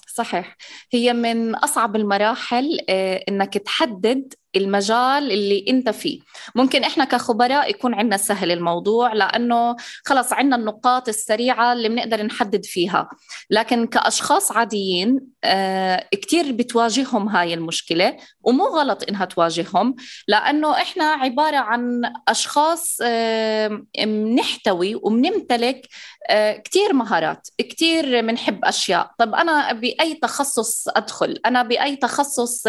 صحيح. 0.08 0.56
هي 0.92 1.12
من 1.12 1.54
أصعب 1.54 1.96
المراحل 1.96 2.78
آه، 2.88 3.24
إنك 3.28 3.58
تحدد 3.58 4.34
المجال 4.56 5.32
اللي 5.32 5.64
انت 5.68 5.88
فيه. 5.90 6.20
ممكن 6.54 6.84
إحنا 6.84 7.04
كخبراء 7.04 7.70
يكون 7.70 7.94
عندنا 7.94 8.16
سهل 8.16 8.50
الموضوع 8.50 9.12
لأنه 9.12 9.76
خلص 10.04 10.32
عندنا 10.32 10.56
النقاط 10.56 11.08
السريعة 11.08 11.72
اللي 11.72 11.88
بنقدر 11.88 12.22
نحدد 12.22 12.64
فيها. 12.64 13.08
لكن 13.50 13.86
كأشخاص 13.86 14.52
عاديين 14.52 15.20
آه 15.44 16.08
كثير 16.12 16.52
بتواجههم 16.52 17.28
هاي 17.28 17.54
المشكلة. 17.54 18.16
ومو 18.44 18.64
غلط 18.64 19.08
إنها 19.08 19.24
تواجههم 19.24 19.96
لأنه 20.28 20.72
إحنا 20.72 21.04
عبارة 21.04 21.56
عن 21.56 22.12
أشخاص 22.28 22.98
آه 23.02 23.82
بنحتوي 23.98 24.94
وبنمتلك 24.94 25.88
آه 26.30 26.56
كثير 26.56 26.92
مهارات 26.92 27.48
كثير 27.58 28.20
بنحب 28.20 28.64
أشياء. 28.64 29.10
طب 29.18 29.34
أنا 29.34 29.72
بأي 29.72 30.14
تخصص 30.14 30.88
أدخل؟ 30.88 31.40
أنا 31.46 31.62
بأي 31.62 31.96
تخصص 31.96 32.66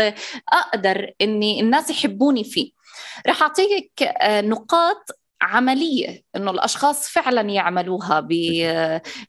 أقدر 0.53 1.11
إني 1.21 1.61
الناس 1.61 1.89
يحبوني 1.89 2.43
فيه؟ 2.43 2.71
رح 3.27 3.41
أعطيك 3.41 4.03
آه، 4.03 4.41
نقاط 4.41 5.09
عملية 5.41 6.23
إنه 6.35 6.51
الأشخاص 6.51 7.09
فعلا 7.09 7.41
يعملوها 7.41 8.19
ب 8.19 8.31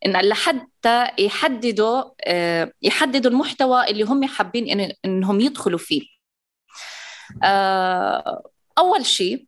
إن 0.06 0.16
لحتى 0.16 1.08
يحددوا 1.18 2.02
آه، 2.24 2.72
يحددوا 2.82 3.30
المحتوى 3.30 3.90
اللي 3.90 4.02
هم 4.02 4.24
حابين 4.24 4.80
إن 4.80 4.92
إنهم 5.04 5.40
يدخلوا 5.40 5.78
فيه. 5.78 6.15
آه، 7.42 8.42
أول 8.78 9.06
شيء 9.06 9.46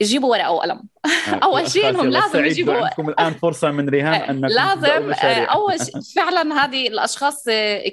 يجيبوا 0.00 0.30
ورقة 0.30 0.50
وقلم. 0.50 0.82
آه، 1.04 1.30
أول 1.46 1.70
شيء 1.70 1.88
إنهم 1.88 2.06
لازم 2.06 2.44
يجيبوا 2.44 2.74
عندكم 2.74 3.08
الآن 3.08 3.34
فرصة 3.42 3.70
من 3.70 3.88
ريهام 3.88 4.14
آه، 4.14 4.30
انكم 4.30 4.46
لازم 4.46 5.12
آه، 5.12 5.44
أول 5.44 5.78
شيء 5.78 6.00
فعلا 6.16 6.64
هذه 6.64 6.88
الأشخاص 6.88 7.44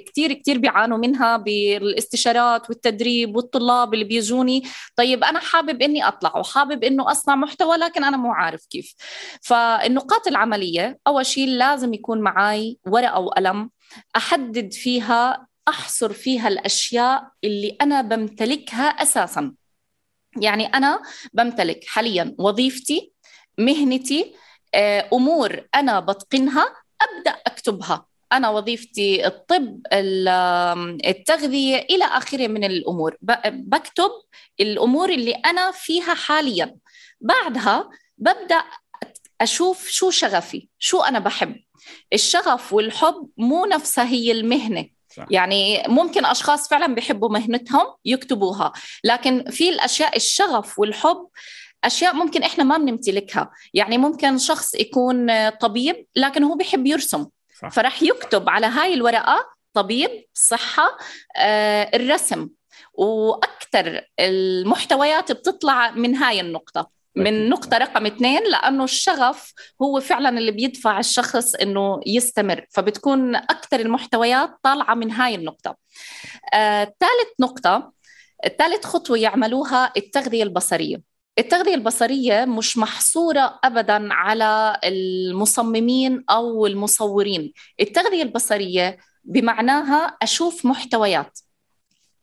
كثير 0.06 0.32
كثير 0.32 0.58
بيعانوا 0.58 0.98
منها 0.98 1.36
بالاستشارات 1.36 2.70
والتدريب 2.70 3.36
والطلاب 3.36 3.94
اللي 3.94 4.04
بيجوني. 4.04 4.62
طيب 4.96 5.24
أنا 5.24 5.38
حابب 5.38 5.82
إني 5.82 6.08
أطلع 6.08 6.36
وحابب 6.36 6.84
إنه 6.84 7.10
أصنع 7.10 7.34
محتوى 7.34 7.76
لكن 7.76 8.04
أنا 8.04 8.16
مو 8.16 8.32
عارف 8.32 8.66
كيف. 8.70 8.94
فالنقاط 9.42 10.28
العملية 10.28 10.98
أول 11.06 11.26
شيء 11.26 11.48
لازم 11.48 11.94
يكون 11.94 12.20
معي 12.20 12.78
ورقة 12.86 13.20
وقلم 13.20 13.70
أحدد 14.16 14.72
فيها 14.72 15.46
أحصر 15.68 16.12
فيها 16.12 16.48
الأشياء 16.48 17.30
اللي 17.44 17.76
أنا 17.80 18.02
بمتلكها 18.02 18.84
أساسا. 18.84 19.54
يعني 20.40 20.66
أنا 20.66 21.02
بمتلك 21.32 21.84
حاليا 21.84 22.34
وظيفتي 22.38 23.12
مهنتي 23.58 24.34
آه، 24.74 25.08
أمور 25.12 25.66
أنا 25.74 26.00
بتقنها 26.00 26.74
أبدأ 27.02 27.30
أكتبها. 27.30 28.06
أنا 28.32 28.50
وظيفتي 28.50 29.26
الطب 29.26 29.80
التغذية 31.06 31.76
إلى 31.76 32.04
آخره 32.04 32.46
من 32.46 32.64
الأمور. 32.64 33.16
بكتب 33.46 34.10
الأمور 34.60 35.10
اللي 35.10 35.32
أنا 35.32 35.70
فيها 35.70 36.14
حاليا. 36.14 36.76
بعدها 37.20 37.90
ببدأ 38.18 38.64
أشوف 39.40 39.88
شو 39.88 40.10
شغفي 40.10 40.68
شو 40.78 41.00
أنا 41.00 41.18
بحب. 41.18 41.56
الشغف 42.12 42.72
والحب 42.72 43.28
مو 43.36 43.66
نفسها 43.66 44.04
هي 44.04 44.32
المهنة. 44.32 44.93
صح. 45.16 45.26
يعني 45.30 45.82
ممكن 45.88 46.24
أشخاص 46.24 46.68
فعلا 46.68 46.94
بيحبوا 46.94 47.28
مهنتهم 47.28 47.86
يكتبوها 48.04 48.72
لكن 49.04 49.50
في 49.50 49.68
الأشياء 49.68 50.16
الشغف 50.16 50.78
والحب 50.78 51.28
أشياء 51.84 52.14
ممكن 52.14 52.42
إحنا 52.42 52.64
ما 52.64 52.76
بنمتلكها 52.78 53.50
يعني 53.74 53.98
ممكن 53.98 54.38
شخص 54.38 54.74
يكون 54.74 55.48
طبيب 55.50 56.06
لكن 56.16 56.44
هو 56.44 56.54
بيحب 56.54 56.86
يرسم 56.86 57.26
صح. 57.62 57.68
فرح 57.68 58.02
يكتب 58.02 58.48
على 58.48 58.66
هاي 58.66 58.94
الورقة 58.94 59.46
طبيب 59.74 60.24
صحة 60.34 60.98
آه 61.36 61.90
الرسم 61.96 62.48
وأكثر 62.94 64.00
المحتويات 64.20 65.32
بتطلع 65.32 65.90
من 65.90 66.14
هاي 66.16 66.40
النقطة 66.40 66.90
من 67.16 67.48
نقطة 67.48 67.78
رقم 67.78 68.06
اثنين 68.06 68.42
لأنه 68.50 68.84
الشغف 68.84 69.52
هو 69.82 70.00
فعلا 70.00 70.38
اللي 70.38 70.50
بيدفع 70.50 70.98
الشخص 70.98 71.54
إنه 71.54 72.00
يستمر 72.06 72.66
فبتكون 72.70 73.36
أكثر 73.36 73.80
المحتويات 73.80 74.50
طالعة 74.62 74.94
من 74.94 75.10
هاي 75.10 75.34
النقطة. 75.34 75.76
آه، 76.54 76.84
ثالث 76.84 77.40
نقطة 77.40 77.92
ثالث 78.58 78.84
خطوة 78.86 79.18
يعملوها 79.18 79.92
التغذية 79.96 80.42
البصرية. 80.42 81.02
التغذية 81.38 81.74
البصرية 81.74 82.44
مش 82.44 82.78
محصورة 82.78 83.60
أبدا 83.64 84.12
على 84.12 84.80
المصممين 84.84 86.24
أو 86.30 86.66
المصورين. 86.66 87.52
التغذية 87.80 88.22
البصرية 88.22 88.98
بمعناها 89.24 90.16
أشوف 90.22 90.66
محتويات. 90.66 91.38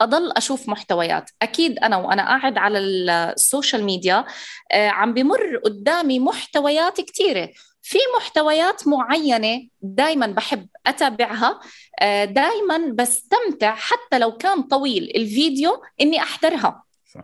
أضل 0.02 0.32
أشوف 0.32 0.70
محتويات. 0.70 1.30
أكيد 1.42 1.80
أنا 1.80 1.98
وأنا 1.98 2.26
قاعد 2.26 2.58
على 2.58 2.80
السوشيال 2.80 3.84
ميديا 3.84 4.26
آه، 4.72 4.90
عم 4.90 5.14
بمر 5.14 5.58
قدامي 5.58 6.20
محتويات 6.20 7.02
كثيره 7.02 7.50
في 7.82 7.98
محتويات 8.18 8.88
معينة 8.88 9.68
دايما 9.82 10.28
بحب 10.28 10.68
أتابعها 10.88 11.60
آه، 12.00 12.26
دايما 12.26 12.78
بستمتع 12.94 13.76
حتى 13.76 14.20
لو 14.20 14.38
كان 14.38 14.62
طويل 14.62 15.12
الفيديو 15.16 15.82
إني 16.02 16.22
أحضرها. 16.24 16.84
صح. 17.14 17.22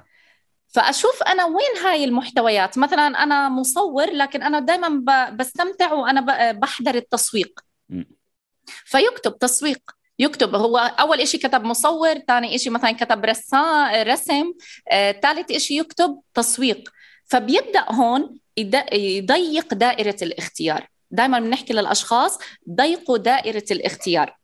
فأشوف 0.67 1.23
أنا 1.23 1.45
وين 1.45 1.85
هاي 1.85 2.03
المحتويات. 2.03 2.77
مثلا 2.77 3.07
أنا 3.07 3.49
مصور 3.49 4.09
لكن 4.11 4.43
أنا 4.43 4.59
دايما 4.59 5.03
بستمتع 5.29 5.93
وأنا 5.93 6.51
بحضر 6.51 6.95
التسويق. 6.95 7.59
فيكتب 8.65 9.37
تسويق. 9.37 9.96
يكتب. 10.19 10.55
هو 10.55 10.77
أول 10.77 11.27
شيء 11.27 11.39
كتب 11.39 11.63
مصور 11.63 12.19
ثاني 12.19 12.57
شيء 12.57 12.71
مثلا 12.71 12.91
كتب 12.91 13.25
رسام 13.25 14.07
رسم 14.07 14.53
ثالث 15.21 15.51
آه، 15.51 15.57
شيء 15.57 15.81
يكتب 15.81 16.19
تسويق. 16.33 16.89
فبيبدأ 17.25 17.85
هون 17.91 18.37
يضيق 18.93 19.73
دائرة 19.73 20.17
الاختيار. 20.21 20.87
دائما 21.11 21.39
بنحكي 21.39 21.73
للأشخاص 21.73 22.39
ضيقوا 22.69 23.17
دائرة 23.17 23.65
الاختيار. 23.71 24.37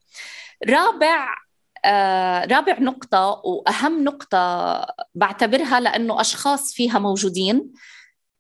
رابع 0.70 1.44
آه 1.86 2.46
رابع 2.46 2.80
نقطة 2.80 3.42
وأهم 3.46 4.04
نقطة 4.04 4.86
بعتبرها 5.16 5.80
لأنه 5.80 6.22
أشخاص 6.22 6.74
فيها 6.74 7.00
موجودين. 7.00 7.74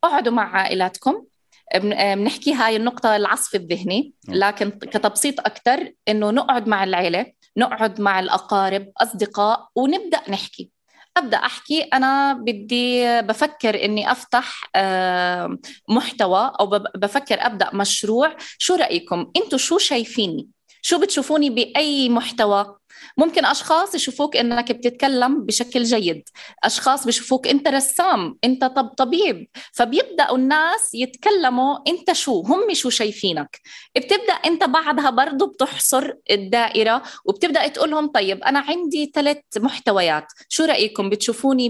اقعدوا 0.03 0.33
مع 0.33 0.55
عائلاتكم. 0.55 1.25
بنحكي 1.75 2.53
هاي 2.53 2.75
النقطة 2.75 3.15
العصف 3.15 3.55
الذهني 3.55 4.13
لكن 4.29 4.69
كتبسيط 4.69 5.39
أكثر 5.39 5.91
إنه 6.07 6.31
نقعد 6.31 6.67
مع 6.67 6.83
العيلة 6.83 7.25
نقعد 7.57 8.01
مع 8.01 8.19
الأقارب 8.19 8.91
أصدقاء 8.97 9.67
ونبدأ 9.75 10.21
نحكي. 10.29 10.69
أبدأ 11.17 11.37
أحكي 11.37 11.81
أنا 11.81 12.33
بدي 12.33 13.21
بفكر 13.21 13.85
إني 13.85 14.11
أفتح 14.11 14.69
آه، 14.75 15.57
محتوى 15.89 16.51
أو 16.59 16.65
بفكر 16.95 17.45
أبدأ 17.45 17.69
مشروع. 17.73 18.35
شو 18.57 18.75
رأيكم؟ 18.75 19.31
أنتم 19.37 19.57
شو 19.57 19.77
شايفيني؟ 19.77 20.47
شو 20.81 20.99
بتشوفوني 20.99 21.49
بأي 21.49 22.09
محتوى؟ 22.09 22.75
ممكن 23.17 23.45
أشخاص 23.45 23.95
يشوفوك 23.95 24.37
إنك 24.37 24.71
بتتكلم 24.71 25.45
بشكل 25.45 25.83
جيد 25.83 26.29
أشخاص 26.63 27.05
بيشوفوك 27.05 27.47
أنت 27.47 27.67
رسام 27.67 28.37
أنت 28.43 28.65
طب 28.65 28.87
طبيب 28.87 29.47
فبيبدأوا 29.73 30.37
الناس 30.37 30.93
يتكلموا 30.93 31.77
أنت 31.87 32.11
شو 32.11 32.41
هم 32.41 32.73
شو 32.73 32.89
شايفينك. 32.89 33.59
بتبدأ 33.95 34.33
أنت 34.33 34.63
بعدها 34.63 35.09
برضه 35.09 35.45
بتحصر 35.47 36.13
الدائرة 36.31 37.03
وبتبدأ 37.25 37.67
تقول 37.67 37.91
لهم 37.91 38.07
طيب 38.07 38.43
أنا 38.43 38.59
عندي 38.59 39.11
ثلاث 39.15 39.37
محتويات 39.57 40.25
شو 40.49 40.65
رأيكم؟ 40.65 41.09
بتشوفوني 41.09 41.69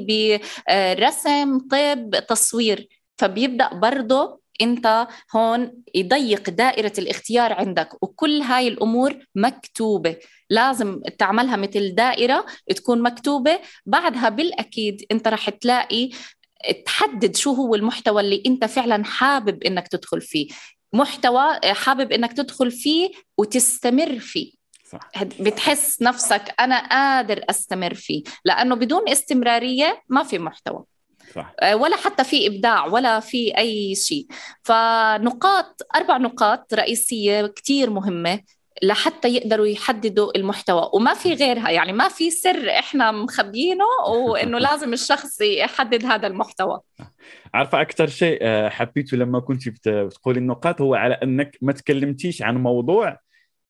برسم 0.70 1.60
طب 1.60 2.26
تصوير. 2.30 2.88
فبيبدأ 3.18 3.74
برضه 3.74 4.43
انت 4.62 5.08
هون 5.36 5.84
يضيق 5.96 6.50
دائرة 6.50 6.94
الاختيار 6.98 7.54
عندك 7.54 8.04
وكل 8.04 8.42
هاي 8.42 8.68
الأمور 8.68 9.26
مكتوبة. 9.36 10.18
لازم 10.50 11.02
تعملها 11.20 11.56
مثل 11.56 11.96
دائرة 11.96 12.46
تكون 12.76 13.02
مكتوبة. 13.02 13.60
بعدها 13.86 14.30
بالأكيد 14.30 15.06
انت 15.12 15.28
رح 15.28 15.50
تلاقي 15.50 16.10
تحدد 16.86 17.36
شو 17.36 17.54
هو 17.54 17.76
المحتوى 17.76 18.22
اللي 18.22 18.44
انت 18.46 18.66
فعلا 18.66 19.04
حابب 19.04 19.64
إنك 19.64 19.88
تدخل 19.88 20.22
فيه. 20.22 20.48
محتوى 20.94 21.60
حابب 21.64 22.12
إنك 22.12 22.34
تدخل 22.34 22.72
فيه 22.72 23.12
وتستمر 23.38 24.20
فيه. 24.20 24.52
صح. 24.92 25.24
بتحس 25.24 26.02
نفسك 26.02 26.56
أنا 26.60 26.88
قادر 26.88 27.44
أستمر 27.50 27.94
فيه 27.94 28.24
لأنه 28.46 28.76
بدون 28.76 29.10
استمرارية 29.10 30.02
ما 30.10 30.24
في 30.24 30.40
محتوى. 30.40 30.84
صح. 31.36 31.54
آه، 31.60 31.76
ولا 31.76 31.98
حتى 31.98 32.24
في 32.24 32.48
إبداع 32.48 32.86
ولا 32.86 33.20
في 33.20 33.58
أي 33.58 33.96
شيء. 33.96 34.28
فنقاط 34.64 35.82
أربع 35.96 36.18
نقاط 36.18 36.74
رئيسية 36.74 37.48
كثير 37.48 37.90
مهمة 37.90 38.40
لحتى 38.84 39.28
يقدروا 39.28 39.66
يحددوا 39.66 40.38
المحتوى. 40.38 40.90
وما 40.94 41.14
في 41.14 41.34
غيرها 41.34 41.70
يعني 41.70 41.94
ما 41.94 42.10
في 42.10 42.32
سر 42.32 42.70
إحنا 42.70 43.12
مخبيينه 43.12 43.86
وإنه 44.08 44.60
لازم 44.70 44.94
الشخص 44.94 45.42
يحدد 45.42 46.06
هذا 46.06 46.28
المحتوى. 46.28 46.80
عارفة 47.54 47.82
أكثر 47.82 48.08
شيء 48.08 48.40
آه، 48.42 48.70
حبيته 48.70 49.18
لما 49.18 49.40
كنت 49.40 49.70
بتقولي 49.70 50.40
النقاط 50.40 50.82
هو 50.82 50.96
على 50.96 51.14
أنك 51.14 51.58
ما 51.62 51.72
تكلمتيش 51.74 52.42
عن 52.42 52.58
موضوع 52.58 53.18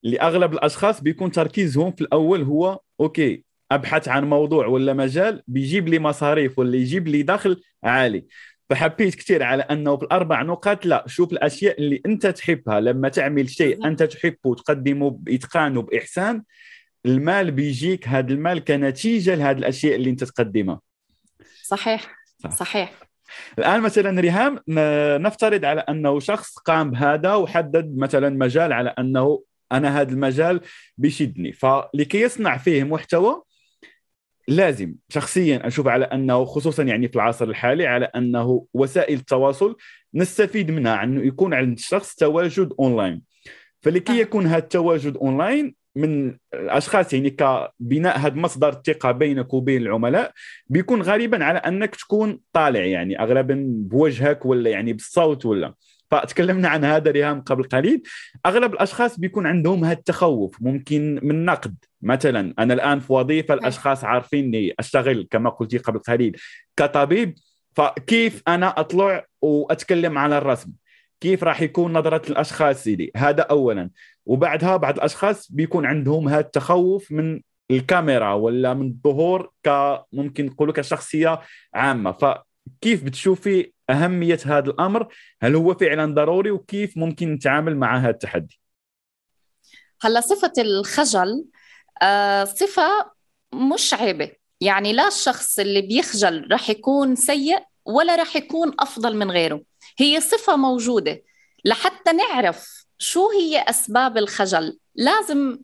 لأغلب 0.03 0.53
الأشخاص 0.53 1.01
بيكون 1.01 1.31
تركيزهم 1.31 1.91
في 1.91 2.01
الأول 2.01 2.41
هو 2.43 2.79
أوكي 2.99 3.43
أبحث 3.71 4.07
عن 4.07 4.29
موضوع 4.29 4.67
ولا 4.67 4.93
مجال 4.93 5.43
بيجيب 5.47 5.87
لي 5.87 5.99
مصاريف 5.99 6.59
ولا 6.59 6.75
يجيب 6.75 7.07
لي 7.07 7.23
دخل 7.23 7.61
عالي. 7.83 8.25
فحبيت 8.69 9.15
كثير 9.15 9.43
على 9.43 9.63
أنه 9.63 9.97
في 9.97 10.03
الأربع 10.03 10.41
نقاط 10.41 10.85
لا 10.85 11.03
شوف 11.07 11.33
الأشياء 11.33 11.79
اللي 11.79 12.01
أنت 12.05 12.27
تحبها. 12.27 12.79
لما 12.79 13.09
تعمل 13.09 13.49
شيء 13.49 13.87
أنت 13.87 14.03
تحبه 14.03 14.37
وتقدمه 14.45 15.09
بإتقان 15.09 15.77
وبإحسان 15.77 16.43
المال 17.05 17.51
بيجيك 17.51 18.07
هذا 18.07 18.33
المال 18.33 18.63
كنتيجة 18.63 19.35
لهذه 19.35 19.57
الأشياء 19.57 19.95
اللي 19.95 20.09
أنت 20.09 20.23
تقدمها. 20.23 20.81
صحيح. 21.63 22.15
صح. 22.37 22.51
صحيح. 22.51 22.93
الآن 23.59 23.81
مثلا 23.81 24.21
ريهام 24.21 24.59
نفترض 25.23 25.65
على 25.65 25.81
أنه 25.81 26.19
شخص 26.19 26.57
قام 26.57 26.91
بهذا 26.91 27.33
وحدد 27.33 27.97
مثلا 27.97 28.29
مجال 28.29 28.73
على 28.73 28.89
أنه 28.99 29.43
أنا 29.71 30.01
هذا 30.01 30.11
المجال 30.11 30.61
بيشدني. 30.97 31.53
فلكي 31.53 32.21
يصنع 32.21 32.57
فيه 32.57 32.83
محتوى 32.83 33.41
لازم 34.47 34.95
شخصيا 35.09 35.67
أشوف 35.67 35.87
على 35.87 36.05
أنه 36.05 36.45
خصوصا 36.45 36.83
يعني 36.83 37.07
في 37.07 37.15
العصر 37.15 37.45
الحالي 37.45 37.87
على 37.87 38.05
أنه 38.05 38.65
وسائل 38.73 39.17
التواصل 39.17 39.77
نستفيد 40.13 40.71
منها 40.71 41.03
إنه 41.03 41.21
يكون 41.27 41.53
عند 41.53 41.77
الشخص 41.77 42.15
تواجد 42.15 42.73
أونلاين. 42.79 43.21
فلكي 43.81 44.19
يكون 44.19 44.45
هذا 44.45 44.57
التواجد 44.57 45.17
أونلاين 45.17 45.75
من 45.95 46.37
الأشخاص 46.53 47.13
يعني 47.13 47.29
كبناء 47.29 48.17
هذا 48.17 48.35
مصدر 48.35 48.69
الثقه 48.69 49.11
بينك 49.11 49.53
وبين 49.53 49.81
العملاء 49.81 50.31
بيكون 50.67 51.01
غالبا 51.01 51.43
على 51.43 51.59
أنك 51.59 51.95
تكون 51.95 52.39
طالع 52.53 52.85
يعني 52.85 53.19
اغلبا 53.19 53.63
بوجهك 53.67 54.45
ولا 54.45 54.69
يعني 54.69 54.93
بالصوت 54.93 55.45
ولا. 55.45 55.73
فتكلمنا 56.13 56.67
عن 56.67 56.85
هذا 56.85 57.11
ريهام 57.11 57.41
قبل 57.41 57.63
قليل. 57.63 58.03
أغلب 58.45 58.73
الأشخاص 58.73 59.19
بيكون 59.19 59.47
عندهم 59.47 59.85
هذا 59.85 59.97
التخوف 59.97 60.61
ممكن 60.61 61.19
من 61.23 61.45
نقد. 61.45 61.75
مثلا 62.01 62.53
أنا 62.59 62.73
الآن 62.73 62.99
في 62.99 63.13
وظيفة 63.13 63.53
الأشخاص 63.53 64.03
عارفيني 64.03 64.73
أشتغل 64.79 65.27
كما 65.31 65.49
قلتي 65.49 65.77
قبل 65.77 65.99
قليل 65.99 66.37
كطبيب 66.77 67.35
فكيف 67.75 68.43
أنا 68.47 68.79
أطلع 68.79 69.25
وأتكلم 69.41 70.17
على 70.17 70.37
الرسم؟ 70.37 70.71
كيف 71.21 71.43
راح 71.43 71.61
يكون 71.61 71.93
نظرة 71.93 72.29
الأشخاص 72.29 72.87
لي؟ 72.87 73.11
هذا 73.15 73.41
أولا. 73.41 73.89
وبعدها 74.25 74.77
بعض 74.77 74.95
الأشخاص 74.95 75.51
بيكون 75.51 75.85
عندهم 75.85 76.29
هذا 76.29 76.39
التخوف 76.39 77.11
من 77.11 77.41
الكاميرا 77.71 78.33
ولا 78.33 78.73
من 78.73 78.87
الظهور 78.87 79.51
كممكن 79.63 80.45
نقولوا 80.45 80.73
كشخصية 80.73 81.41
عامة. 81.73 82.11
فكيف 82.11 83.03
بتشوفي 83.03 83.72
أهمية 83.89 84.39
هذا 84.45 84.69
الأمر 84.69 85.07
هل 85.41 85.55
هو 85.55 85.73
فعلا 85.73 86.13
ضروري 86.13 86.51
وكيف 86.51 86.97
ممكن 86.97 87.33
نتعامل 87.33 87.77
مع 87.77 87.97
هذا 87.97 88.09
التحدي؟ 88.09 88.59
هلا 90.01 90.21
صفة 90.21 90.53
الخجل 90.57 91.45
آه 92.01 92.43
صفة 92.43 93.11
مش 93.53 93.93
عيبه 93.93 94.31
يعني 94.61 94.93
لا 94.93 95.07
الشخص 95.07 95.59
اللي 95.59 95.81
بيخجل 95.81 96.47
رح 96.51 96.69
يكون 96.69 97.15
سيء 97.15 97.63
ولا 97.85 98.15
رح 98.15 98.35
يكون 98.35 98.71
أفضل 98.79 99.15
من 99.15 99.31
غيره. 99.31 99.61
هي 99.99 100.21
صفة 100.21 100.55
موجودة. 100.55 101.23
لحتى 101.65 102.11
نعرف 102.11 102.85
شو 102.97 103.29
هي 103.29 103.61
أسباب 103.61 104.17
الخجل 104.17 104.79
لازم 104.95 105.57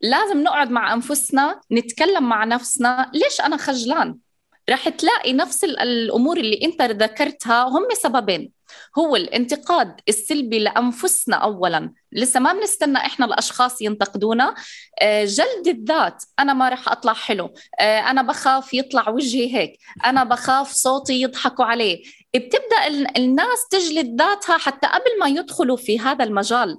لازم 0.00 0.42
نقعد 0.42 0.70
مع 0.70 0.94
أنفسنا 0.94 1.60
نتكلم 1.72 2.28
مع 2.28 2.44
نفسنا 2.44 3.10
ليش 3.14 3.40
أنا 3.40 3.56
خجلان؟ 3.56 4.18
رح 4.70 4.88
تلاقي 4.88 5.32
نفس 5.32 5.64
الأمور 5.64 6.36
اللي 6.36 6.60
أنت 6.64 6.82
ذكرتها 6.82 7.68
هم 7.68 7.86
سببين. 8.02 8.58
هو 8.98 9.16
الانتقاد 9.16 10.00
السلبي 10.08 10.58
لأنفسنا 10.58 11.36
اولا. 11.36 11.92
لسه 12.12 12.40
ما 12.40 12.52
بنستنى 12.52 12.98
إحنا 12.98 13.26
الأشخاص 13.26 13.82
ينتقدونا. 13.82 14.54
آه، 15.02 15.24
جلد 15.24 15.68
الذات 15.68 16.24
أنا 16.38 16.52
ما 16.52 16.68
رح 16.68 16.88
أطلع 16.88 17.12
حلو. 17.12 17.54
آه، 17.80 18.00
أنا 18.00 18.22
بخاف 18.22 18.74
يطلع 18.74 19.08
وجهي 19.08 19.54
هيك. 19.56 19.78
أنا 20.06 20.24
بخاف 20.24 20.72
صوتي 20.72 21.20
يضحكوا 21.22 21.64
عليه. 21.64 22.02
بتبدأ 22.34 22.86
الناس 23.16 23.68
تجلد 23.70 24.22
ذاتها 24.22 24.58
حتى 24.58 24.86
قبل 24.86 25.18
ما 25.20 25.28
يدخلوا 25.28 25.76
في 25.76 26.00
هذا 26.00 26.24
المجال. 26.24 26.78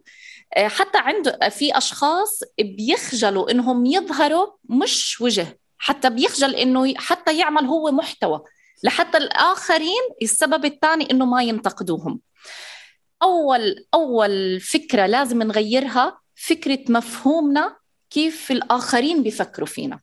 آه، 0.58 0.68
حتى 0.68 0.98
عنده 0.98 1.50
في 1.50 1.78
أشخاص 1.78 2.40
بيخجلوا 2.60 3.52
إنهم 3.52 3.86
يظهروا 3.86 4.48
مش 4.70 5.22
وجه. 5.22 5.60
حتى 5.80 6.10
بيخجل 6.10 6.56
إنه 6.56 6.94
حتى 6.98 7.38
يعمل 7.38 7.66
هو 7.66 7.92
محتوى. 7.92 8.42
لحتى 8.84 9.18
الآخرين 9.18 10.02
السبب 10.22 10.66
الثاني 10.66 11.12
إنه 11.12 11.26
ما 11.26 11.44
ينتقدوهم. 11.44 12.20
أول 13.24 13.86
أول 13.94 14.60
فكرة 14.60 15.06
لازم 15.06 15.44
نغيرها 15.44 16.20
فكرة 16.36 16.80
مفهومنا 16.90 17.76
كيف 18.10 18.52
الآخرين 18.52 19.24
بيفكروا 19.24 19.68
فينا. 19.68 20.00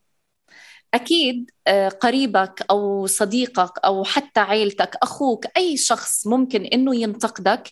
أكيد 0.95 1.51
آه، 1.67 1.89
قريبك 1.89 2.67
أو 2.71 3.07
صديقك 3.07 3.79
أو 3.85 4.05
حتى 4.05 4.41
عيلتك 4.41 4.97
أخوك 5.03 5.47
أي 5.57 5.77
شخص 5.77 6.27
ممكن 6.27 6.65
إنه 6.65 6.97
ينتقدك 6.97 7.71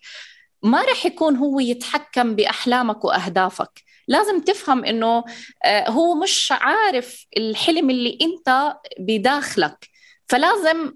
ما 0.62 0.82
رح 0.82 1.06
يكون 1.06 1.36
هو 1.36 1.60
يتحكم 1.60 2.34
بأحلامك 2.34 3.04
وأهدافك. 3.04 3.83
لازم 4.08 4.40
تفهم 4.40 4.84
إنه 4.84 5.24
آه، 5.64 5.90
هو 5.90 6.14
مش 6.14 6.52
عارف 6.52 7.26
الحلم 7.36 7.90
اللي 7.90 8.18
أنت 8.22 8.74
بداخلك. 8.98 9.88
فلازم 10.28 10.92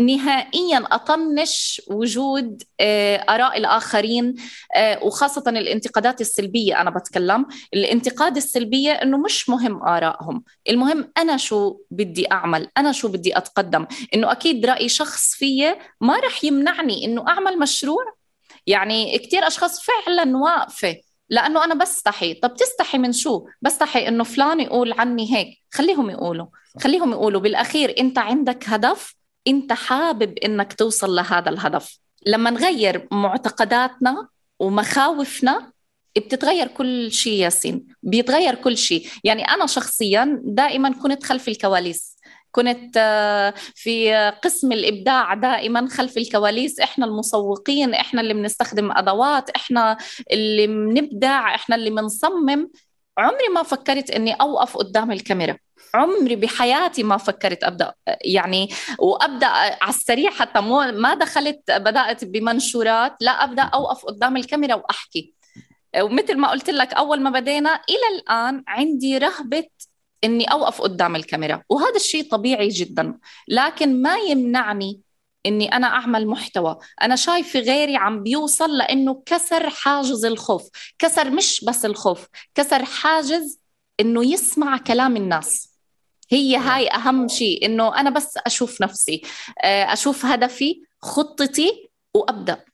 نهائيا 0.00 0.84
أطنش 0.90 1.82
وجود 1.90 2.62
آه، 2.80 3.16
آراء 3.16 3.58
الآخرين 3.58 4.34
آه، 4.76 5.04
وخاصة 5.04 5.44
الانتقادات 5.46 6.20
السلبية. 6.20 6.80
أنا 6.80 6.90
بتكلم 6.90 7.46
الانتقاد 7.74 8.36
السلبية 8.36 8.92
إنه 8.92 9.18
مش 9.18 9.48
مهم 9.48 9.82
آرائهم. 9.82 10.44
المهم 10.68 11.12
أنا 11.18 11.36
شو 11.36 11.76
بدي 11.90 12.32
أعمل 12.32 12.68
أنا 12.78 12.92
شو 12.92 13.08
بدي 13.08 13.36
أتقدم. 13.36 13.86
إنه 14.14 14.32
أكيد 14.32 14.66
رأي 14.66 14.88
شخص 14.88 15.34
فيي 15.34 15.76
ما 16.00 16.18
رح 16.20 16.44
يمنعني 16.44 17.04
إنه 17.04 17.28
أعمل 17.28 17.58
مشروع. 17.58 18.04
يعني 18.66 19.18
كثير 19.18 19.46
أشخاص 19.46 19.80
فعلا 19.84 20.36
واقفة. 20.36 20.96
لأنه 21.30 21.64
أنا 21.64 21.74
بستحي. 21.74 22.34
طب 22.34 22.54
تستحي 22.54 22.98
من 22.98 23.12
شو؟ 23.12 23.46
بستحي 23.62 24.08
إنه 24.08 24.24
فلان 24.24 24.60
يقول 24.60 24.92
عني 24.92 25.36
هيك. 25.36 25.58
خليهم 25.72 26.10
يقولوا. 26.10 26.46
خليهم 26.80 27.10
يقولوا. 27.10 27.40
بالأخير 27.40 27.94
أنت 27.98 28.18
عندك 28.18 28.68
هدف. 28.68 29.14
أنت 29.48 29.72
حابب 29.72 30.38
إنك 30.38 30.72
توصل 30.72 31.14
لهذا 31.14 31.50
الهدف. 31.50 31.98
لما 32.26 32.50
نغير 32.50 33.08
معتقداتنا 33.12 34.28
ومخاوفنا 34.58 35.72
بتتغير 36.16 36.66
كل 36.66 37.12
شيء 37.12 37.32
ياسين. 37.32 37.86
بيتغير 38.02 38.54
كل 38.54 38.76
شيء. 38.76 39.06
يعني 39.24 39.44
أنا 39.44 39.66
شخصيا 39.66 40.40
دائما 40.44 40.92
كنت 40.92 41.24
خلف 41.24 41.48
الكواليس. 41.48 42.16
كنت 42.52 42.96
آه، 42.96 43.54
في 43.74 44.14
قسم 44.44 44.72
الإبداع 44.72 45.34
دائما 45.34 45.88
خلف 45.88 46.16
الكواليس. 46.16 46.80
إحنا 46.80 47.06
المسوقين 47.06 47.94
إحنا 47.94 48.20
اللي 48.20 48.34
بنستخدم 48.34 48.92
أدوات 48.92 49.50
إحنا 49.50 49.96
اللي 50.32 50.66
بنبدع 50.66 51.54
إحنا 51.54 51.76
اللي 51.76 51.90
بنصمم. 51.90 52.70
عمري 53.18 53.48
ما 53.54 53.62
فكرت 53.62 54.10
إني 54.10 54.32
أوقف 54.32 54.76
قدام 54.76 55.12
الكاميرا. 55.12 55.56
عمري 55.94 56.36
بحياتي 56.36 57.02
ما 57.02 57.16
فكرت 57.16 57.64
أبدأ 57.64 57.94
يعني 58.24 58.68
وأبدأ 58.98 59.46
على 59.46 59.74
السريع. 59.88 60.30
حتى 60.30 60.60
مو 60.60 60.80
ما 60.92 61.14
دخلت 61.14 61.70
بدأت 61.70 62.24
بمنشورات. 62.24 63.16
لا 63.20 63.44
أبدأ 63.44 63.62
أوقف 63.62 64.04
قدام 64.04 64.36
الكاميرا 64.36 64.74
وأحكي. 64.74 65.34
ومثل 66.00 66.38
ما 66.38 66.50
قلت 66.50 66.70
لك 66.70 66.94
أول 66.94 67.20
ما 67.20 67.30
بدينا 67.30 67.80
إلى 67.88 68.18
الآن 68.18 68.64
عندي 68.68 69.18
رهبة 69.18 69.64
إني 70.24 70.44
أوقف 70.44 70.80
قدام 70.80 71.16
الكاميرا. 71.16 71.62
وهذا 71.68 71.96
الشيء 71.96 72.30
طبيعي 72.30 72.68
جدا. 72.68 73.18
لكن 73.48 74.02
ما 74.02 74.16
يمنعني 74.16 75.00
إني 75.46 75.72
أنا 75.72 75.86
أعمل 75.86 76.26
محتوى. 76.26 76.78
أنا 77.02 77.16
شايفة 77.16 77.60
غيري 77.60 77.96
عم 77.96 78.22
بيوصل 78.22 78.76
لإنه 78.78 79.22
كسر 79.26 79.70
حاجز 79.70 80.24
الخوف. 80.24 80.68
كسر 80.98 81.30
مش 81.30 81.64
بس 81.64 81.84
الخوف 81.84 82.26
كسر 82.54 82.84
حاجز 82.84 83.60
إنه 84.00 84.32
يسمع 84.32 84.78
كلام 84.78 85.16
الناس. 85.16 85.70
هي 86.30 86.56
هاي 86.56 86.88
أهم 86.88 87.28
شيء 87.28 87.66
إنه 87.66 88.00
أنا 88.00 88.10
بس 88.10 88.38
أشوف 88.46 88.82
نفسي. 88.82 89.22
آه، 89.64 89.92
أشوف 89.92 90.26
هدفي 90.26 90.82
خطتي 91.02 91.90
وأبدأ. 92.14 92.64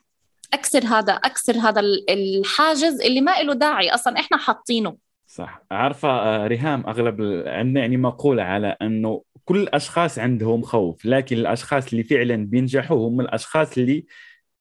أكسر 0.52 0.84
هذا 0.84 1.12
أكسر 1.12 1.58
هذا 1.58 1.80
الحاجز 2.10 3.00
اللي 3.00 3.20
ما 3.20 3.42
له 3.42 3.54
داعي 3.54 3.94
أصلا. 3.94 4.20
إحنا 4.20 4.36
حاطينه. 4.36 4.96
صح. 5.36 5.62
عارفة 5.70 6.08
آه، 6.08 6.46
ريهام 6.46 6.86
أغلب 6.86 7.22
عندنا 7.46 7.80
يعني 7.80 7.96
مقولة 7.96 8.42
على 8.42 8.76
أنه 8.82 9.22
كل 9.44 9.56
الأشخاص 9.56 10.18
عندهم 10.18 10.62
خوف 10.62 11.04
لكن 11.04 11.36
الأشخاص 11.36 11.90
اللي 11.90 12.02
فعلا 12.02 12.36
بينجحوا 12.36 13.08
هم 13.08 13.20
الأشخاص 13.20 13.78
اللي 13.78 14.06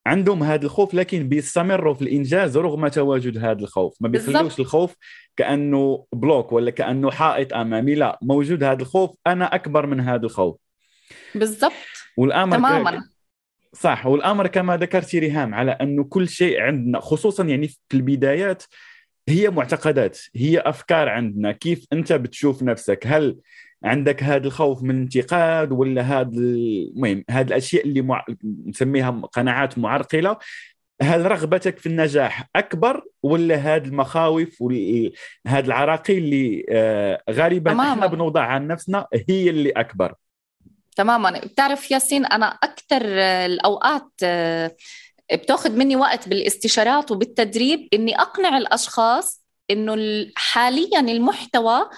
عندهم 0.06 0.42
هذا 0.42 0.64
الخوف 0.64 0.94
لكن 0.94 1.28
بيستمروا 1.28 1.94
في 1.94 2.02
الإنجاز 2.02 2.58
رغم 2.58 2.88
تواجد 2.88 3.38
هذا 3.38 3.60
الخوف. 3.60 3.96
ما 4.00 4.08
بيخلوش 4.08 4.60
الخوف 4.60 4.96
كأنه 5.36 6.06
بلوك 6.12 6.52
ولا 6.52 6.70
كأنه 6.70 7.10
حائط 7.10 7.54
أمامي. 7.54 7.94
لا 7.94 8.18
موجود 8.22 8.64
هذا 8.64 8.82
الخوف 8.82 9.16
أنا 9.26 9.54
أكبر 9.54 9.86
من 9.86 10.00
هذا 10.00 10.26
الخوف. 10.26 10.56
بالضبط. 11.34 11.72
والأمر 12.16 12.56
تماما. 12.56 13.08
صح. 13.72 14.06
والأمر 14.06 14.46
كما 14.46 14.76
ذكرتي 14.76 15.18
ريهام 15.18 15.54
على 15.54 15.70
أنه 15.70 16.04
كل 16.04 16.28
شيء 16.28 16.60
عندنا 16.60 17.00
خصوصا 17.00 17.44
يعني 17.44 17.68
في 17.68 17.94
البدايات 17.94 18.62
هي 19.28 19.50
معتقدات 19.50 20.18
هي 20.36 20.58
أفكار 20.58 21.08
عندنا. 21.08 21.52
كيف 21.52 21.86
أنت 21.92 22.12
بتشوف 22.12 22.62
نفسك؟ 22.62 23.06
هل 23.06 23.38
عندك 23.84 24.22
هذا 24.22 24.46
الخوف 24.46 24.82
من 24.82 24.90
الانتقاد 24.90 25.72
ولا 25.72 26.02
هذا 26.02 26.30
المهم 26.32 27.24
هذه 27.30 27.46
الأشياء 27.46 27.84
اللي 27.84 28.02
مع... 28.02 28.24
نسميها 28.66 29.10
قناعات 29.10 29.78
معرقلة؟ 29.78 30.36
هل 31.02 31.30
رغبتك 31.30 31.78
في 31.78 31.86
النجاح 31.86 32.48
أكبر 32.56 33.04
ولا 33.22 33.54
هذه 33.56 33.84
المخاوف 33.84 34.62
وهذه 34.62 35.12
العراقيل 35.46 36.24
اللي 36.24 36.66
آه، 36.70 37.22
غالبا 37.30 37.72
تماما. 37.72 37.92
إحنا 37.92 38.06
بنوضع 38.06 38.42
عن 38.42 38.66
نفسنا 38.66 39.06
هي 39.28 39.50
اللي 39.50 39.70
أكبر؟ 39.70 40.14
تماما. 40.96 41.40
بتعرف 41.40 41.90
ياسين 41.90 42.26
أنا 42.26 42.46
أكثر 42.46 43.02
الأوقات 43.46 44.10
آه، 44.22 44.76
بتاخذ 45.32 45.70
مني 45.70 45.96
وقت 45.96 46.28
بالاستشارات 46.28 47.10
وبالتدريب 47.10 47.88
إني 47.94 48.20
أقنع 48.20 48.56
الأشخاص 48.58 49.42
إنه 49.70 49.96
حاليا 50.36 51.00
المحتوى 51.00 51.90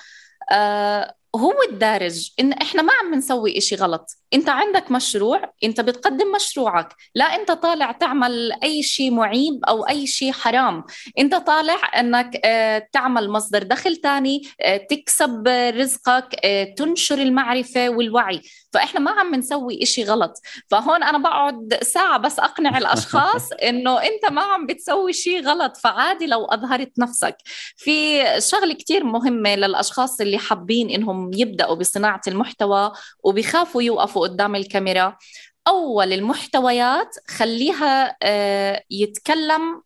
آه، 0.52 1.14
هو 1.36 1.54
الدارج 1.70 2.30
إن 2.40 2.52
إحنا 2.52 2.82
ما 2.82 2.92
عم 2.92 3.14
نسوي 3.14 3.58
إشي 3.58 3.74
غلط. 3.76 4.10
إنت 4.34 4.48
عندك 4.48 4.90
مشروع 4.90 5.52
إنت 5.64 5.80
بتقدم 5.80 6.32
مشروعك. 6.32 6.94
لا 7.14 7.24
إنت 7.24 7.52
طالع 7.52 7.92
تعمل 7.92 8.52
أي 8.62 8.82
شيء 8.82 9.10
معيب 9.10 9.64
أو 9.68 9.88
أي 9.88 10.06
شيء 10.06 10.32
حرام. 10.32 10.84
إنت 11.18 11.34
طالع 11.34 12.00
إنك 12.00 12.40
آه، 12.44 12.88
تعمل 12.92 13.30
مصدر 13.30 13.62
دخل 13.62 13.96
تاني 13.96 14.42
آه، 14.60 14.76
تكسب 14.76 15.48
رزقك 15.74 16.36
آه، 16.44 16.64
تنشر 16.64 17.18
المعرفة 17.18 17.88
والوعي. 17.88 18.42
فإحنا 18.72 19.00
ما 19.00 19.10
عم 19.10 19.34
نسوي 19.34 19.82
إشي 19.82 20.04
غلط. 20.04 20.32
فهون 20.70 21.02
أنا 21.02 21.18
بقعد 21.18 21.78
ساعة 21.82 22.18
بس 22.18 22.38
أقنع 22.38 22.78
الأشخاص 22.78 23.52
إنه 23.68 23.98
إنت 24.02 24.32
ما 24.32 24.42
عم 24.42 24.66
بتسوي 24.66 25.12
شيء 25.12 25.42
غلط. 25.42 25.76
فعادي 25.76 26.26
لو 26.26 26.44
أظهرت 26.44 26.98
نفسك. 26.98 27.36
في 27.76 28.24
شغلة 28.40 28.74
كتير 28.74 29.04
مهمة 29.04 29.54
للأشخاص 29.54 30.20
اللي 30.20 30.38
حابين 30.38 30.90
إنهم 30.90 31.17
يبدأوا 31.35 31.74
بصناعة 31.74 32.20
المحتوى 32.28 32.92
وبيخافوا 33.24 33.83
يوقفوا 33.83 34.22
قدام 34.22 34.57
الكاميرا. 34.57 35.16
أول 35.68 36.12
المحتويات 36.12 37.16
خليها 37.28 38.16
آه، 38.22 38.83
يتكلم 38.90 39.83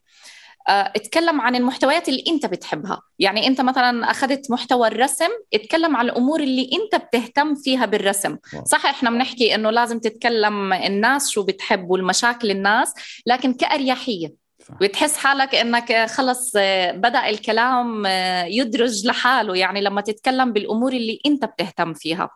آه، 0.68 0.92
اتكلم 0.97 1.40
عن 1.40 1.57
المحتويات 1.57 2.09
اللي 2.09 2.25
أنت 2.29 2.47
بتحبها. 2.47 3.03
يعني 3.18 3.47
أنت 3.47 3.61
مثلا 3.61 4.11
أخذت 4.11 4.51
محتوى 4.51 4.88
الرسم 4.88 5.29
اتكلم 5.55 5.97
عن 5.97 6.05
الأمور 6.05 6.40
اللي 6.40 6.71
أنت 6.73 7.03
بتهتم 7.05 7.55
فيها 7.55 7.87
بالرسم. 7.87 8.37
صح 8.66 8.87
إحنا 8.87 9.11
بنحكي 9.11 9.55
إنه 9.55 9.71
لازم 9.71 9.99
تتكلم 9.99 10.73
الناس 10.73 11.31
شو 11.31 11.42
بتحب 11.42 11.90
والمشاكل 11.90 12.51
الناس 12.51 12.95
لكن 13.27 13.55
كأريحية. 13.55 14.41
بتحس 14.81 15.16
حالك 15.16 15.55
إنك 15.55 16.07
خلص 16.11 16.53
آه، 16.57 16.92
بدأ 16.92 17.29
الكلام 17.29 18.07
يدرج 18.46 19.07
لحاله 19.07 19.57
يعني 19.57 19.81
لما 19.81 20.01
تتكلم 20.01 20.53
بالأمور 20.53 20.92
اللي 20.92 21.20
أنت 21.27 21.44
بتهتم 21.44 21.94
فيها. 21.94 22.31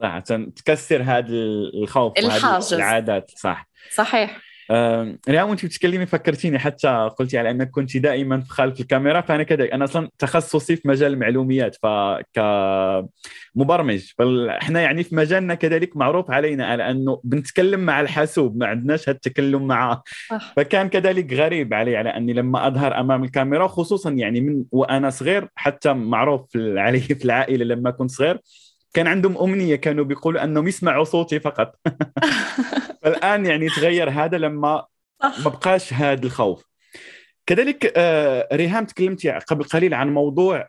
صح 0.00 0.06
عشان 0.06 0.54
تكسر 0.54 1.02
هذا 1.02 1.34
الخوف 1.82 2.18
الحاجز. 2.18 2.74
العادات 2.74 3.30
صح. 3.36 3.68
صحيح. 3.94 4.40
ريان 5.28 5.48
وانت 5.48 5.64
بتتكلمي 5.64 6.06
فكرتيني 6.06 6.58
حتى 6.58 7.10
قلتي 7.18 7.38
على 7.38 7.50
أنك 7.50 7.70
كنت 7.70 7.96
دائما 7.96 8.40
في 8.40 8.50
خلف 8.50 8.80
الكاميرا 8.80 9.20
فأنا 9.20 9.42
كذا 9.42 9.74
أنا 9.74 9.84
أصلا 9.84 10.10
تخصصي 10.18 10.76
في 10.76 10.88
مجال 10.88 11.12
المعلوميات 11.12 11.76
فكمبرمج 11.82 13.04
فاحنا 14.18 14.80
يعني 14.80 15.04
في 15.04 15.14
مجالنا 15.16 15.54
كذلك 15.54 15.96
معروف 15.96 16.30
علينا 16.30 16.66
على 16.66 16.90
أنه 16.90 17.20
بنتكلم 17.24 17.80
مع 17.80 18.00
الحاسوب 18.00 18.56
ما 18.56 18.66
عندناش 18.66 19.08
هالتكلم 19.08 19.66
معاه. 19.66 20.02
فكان 20.56 20.88
كذلك 20.88 21.32
غريب 21.32 21.74
علي 21.74 21.96
على 21.96 22.10
أني 22.10 22.32
لما 22.32 22.66
أظهر 22.66 23.00
أمام 23.00 23.24
الكاميرا 23.24 23.66
خصوصا 23.66 24.10
يعني 24.10 24.40
من 24.40 24.64
وأنا 24.72 25.10
صغير 25.10 25.48
حتى 25.54 25.92
معروف 25.92 26.56
علي 26.56 27.00
في 27.18 27.24
العائلة 27.24 27.64
لما 27.64 27.90
كنت 27.90 28.10
صغير 28.10 28.40
كان 28.94 29.06
عندهم 29.06 29.38
أمنية 29.38 29.76
كانوا 29.76 30.04
بيقولوا 30.04 30.44
أنهم 30.44 30.68
يسمعوا 30.68 31.04
صوتي 31.04 31.40
فقط. 31.40 31.74
فالآن 33.04 33.46
يعني 33.46 33.68
تغير 33.68 34.10
هذا 34.10 34.38
لما 34.38 34.84
ما 35.22 35.50
بقاش 35.50 35.92
هذا 35.92 36.26
الخوف. 36.26 36.64
كذلك 37.46 37.92
آه، 37.96 38.48
ريهام 38.52 38.84
تكلمت 38.84 39.26
قبل 39.26 39.64
قليل 39.64 39.94
عن 39.94 40.14
موضوع 40.14 40.68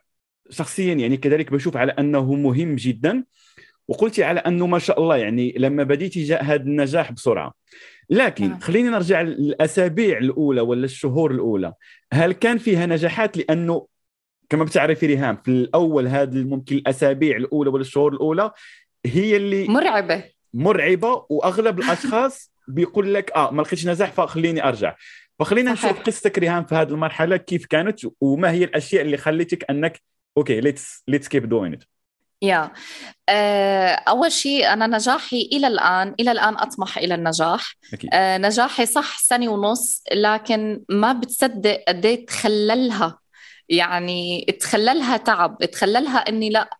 شخصيا 0.50 0.94
يعني 0.94 1.16
كذلك 1.16 1.52
بشوف 1.52 1.76
على 1.76 1.92
أنه 1.92 2.34
مهم 2.34 2.74
جدا 2.76 3.24
وقلتي 3.88 4.24
على 4.24 4.40
أنه 4.40 4.66
ما 4.66 4.78
شاء 4.78 5.00
الله 5.00 5.16
يعني 5.16 5.54
لما 5.58 5.82
بديتي 5.82 6.24
جاء 6.24 6.44
هذا 6.44 6.62
النجاح 6.62 7.12
بسرعة. 7.12 7.54
لكن 8.10 8.48
نعم. 8.48 8.60
خلينا 8.60 8.90
نرجع 8.90 9.22
للأسابيع 9.22 10.18
الأولى 10.18 10.60
ولا 10.60 10.84
الشهور 10.84 11.30
الأولى. 11.30 11.72
هل 12.12 12.32
كان 12.32 12.58
فيها 12.58 12.86
نجاحات؟ 12.86 13.36
لأنه 13.36 13.86
كما 14.48 14.64
بتعرفي 14.64 15.06
ريهام 15.06 15.36
في 15.44 15.50
الأول 15.50 16.06
هذه 16.06 16.44
ممكن 16.44 16.76
الأسابيع 16.76 17.36
الأولى 17.36 17.70
ولا 17.70 17.80
الشهور 17.80 18.12
الأولى 18.12 18.50
هي 19.06 19.36
اللي 19.36 19.68
مرعبة. 19.68 20.35
مرعبة 20.56 21.26
وأغلب 21.28 21.78
الأشخاص 21.78 22.52
بيقول 22.68 23.14
لك 23.14 23.32
آه 23.32 23.50
ما 23.50 23.62
لقيتش 23.62 23.86
نجاح 23.86 24.12
فخليني 24.12 24.64
أرجع. 24.64 24.96
وخلينا 25.38 25.72
نشوف 25.72 26.00
قصتك 26.00 26.38
ريهام 26.38 26.64
في 26.64 26.74
هذه 26.74 26.88
المرحلة 26.88 27.36
كيف 27.36 27.66
كانت 27.66 28.00
وما 28.20 28.50
هي 28.50 28.64
الأشياء 28.64 29.02
اللي 29.02 29.16
خلتك 29.16 29.70
أنك 29.70 30.02
okay 30.36 30.60
let's 30.60 31.02
let's 31.08 31.28
keep 31.28 31.48
doing 31.48 31.72
it 31.72 31.84
yeah. 32.42 32.72
آه، 33.28 33.88
أول 33.92 34.32
شيء 34.32 34.72
أنا 34.72 34.86
نجاحي 34.86 35.48
إلى 35.52 35.66
الآن 35.66 36.14
إلى 36.20 36.32
الآن 36.32 36.54
أطمح 36.56 36.98
إلى 36.98 37.14
النجاح. 37.14 37.74
أكيد. 37.92 38.10
آه، 38.12 38.38
نجاحي 38.38 38.86
صح 38.86 39.18
سنة 39.18 39.48
ونص 39.48 40.02
لكن 40.12 40.84
ما 40.88 41.12
بتصدق 41.12 41.84
قد 41.88 42.06
إيه 42.06 42.26
تخللها. 42.26 43.18
يعني 43.68 44.44
تخللها 44.60 45.16
تعب 45.16 45.58
تخللها 45.58 46.18
إني 46.18 46.50
لا 46.50 46.70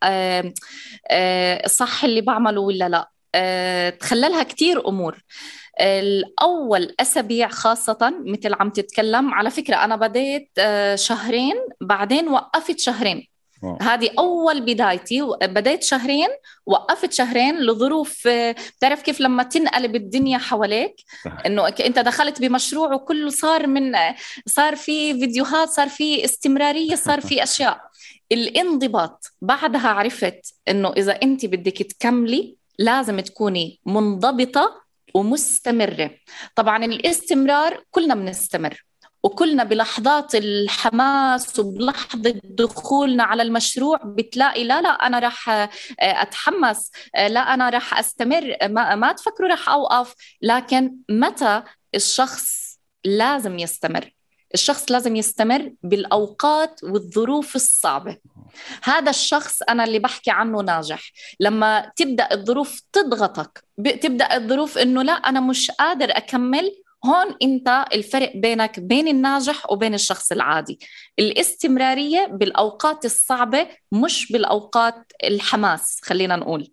آه، 1.11 1.67
صح 1.67 2.03
اللي 2.03 2.21
بعمله 2.21 2.61
ولا 2.61 2.89
لا. 2.89 3.09
تخللها 3.99 4.43
كثير 4.43 4.87
أمور. 4.87 5.17
الأول 5.81 6.95
أسابيع 6.99 7.47
خاصة 7.47 8.13
مثل 8.25 8.53
عم 8.53 8.69
تتكلم 8.69 9.33
على 9.33 9.49
فكرة 9.49 9.75
أنا 9.75 9.95
بديت 9.95 10.49
شهرين 10.95 11.55
بعدين 11.81 12.27
وقفت 12.27 12.79
شهرين. 12.79 13.27
هذه 13.81 14.09
أول 14.19 14.61
بدايتي 14.61 15.21
بديت 15.41 15.83
شهرين 15.83 16.27
وقفت 16.65 17.13
شهرين 17.13 17.59
لظروف 17.59 18.27
بتعرف 18.77 19.01
كيف 19.01 19.21
لما 19.21 19.43
تنقلب 19.43 19.95
الدنيا 19.95 20.37
حواليك؟ 20.37 20.95
إنه 21.45 21.67
أنت 21.67 21.99
دخلت 21.99 22.41
بمشروع 22.41 22.93
وكله 22.93 23.29
صار 23.29 23.67
من 23.67 23.91
صار 24.45 24.75
في 24.75 25.13
فيديوهات 25.13 25.69
صار 25.69 25.89
في 25.89 26.25
استمرارية 26.25 26.95
صار 26.95 27.21
في 27.21 27.43
أشياء. 27.43 27.81
الانضباط 28.31 29.25
بعدها 29.41 29.87
عرفت 29.87 30.53
إنه 30.67 30.93
إذا 30.97 31.11
أنت 31.11 31.45
بدك 31.45 31.77
تكملي 31.77 32.56
لازم 32.79 33.19
تكوني 33.19 33.79
منضبطة 33.85 34.81
ومستمرة. 35.13 36.11
طبعا 36.55 36.85
الاستمرار 36.85 37.83
كلنا 37.91 38.15
بنستمر 38.15 38.83
وكلنا 39.23 39.63
بلحظات 39.63 40.35
الحماس 40.35 41.59
وبلحظة 41.59 42.39
دخولنا 42.43 43.23
على 43.23 43.43
المشروع 43.43 43.99
بتلاقي 44.05 44.63
لا 44.63 44.81
لا 44.81 44.89
أنا 44.89 45.19
راح 45.19 45.49
آه، 45.49 45.69
أتحمس 45.99 46.91
آه، 47.15 47.27
لا 47.27 47.39
أنا 47.39 47.69
راح 47.69 47.99
أستمر 47.99 48.57
ما, 48.63 48.95
ما 48.95 49.11
تفكروا 49.11 49.49
راح 49.49 49.69
أوقف. 49.69 50.15
لكن 50.41 50.95
متى 51.09 51.63
الشخص 51.95 52.79
لازم 53.05 53.59
يستمر؟ 53.59 54.16
الشخص 54.53 54.91
لازم 54.91 55.15
يستمر 55.15 55.73
بالأوقات 55.83 56.83
والظروف 56.83 57.55
الصعبة. 57.55 58.17
هذا 58.83 59.09
الشخص 59.09 59.61
أنا 59.61 59.83
اللي 59.83 59.99
بحكي 59.99 60.31
عنه 60.31 60.61
ناجح. 60.61 61.11
لما 61.39 61.91
تبدأ 61.95 62.27
الظروف 62.31 62.81
تضغطك 62.93 63.63
تبدأ 64.01 64.35
الظروف 64.35 64.77
إنه 64.77 65.01
لا 65.01 65.13
أنا 65.13 65.39
مش 65.39 65.71
قادر 65.71 66.17
أكمل 66.17 66.71
هون 67.05 67.35
أنت 67.41 67.85
الفرق 67.93 68.31
بينك 68.35 68.79
بين 68.79 69.07
الناجح 69.07 69.71
وبين 69.71 69.93
الشخص 69.93 70.31
العادي. 70.31 70.79
الاستمرارية 71.19 72.25
بالأوقات 72.25 73.05
الصعبة 73.05 73.67
مش 73.91 74.31
بالأوقات 74.31 75.11
الحماس 75.23 75.99
خلينا 76.03 76.35
نقول. 76.35 76.71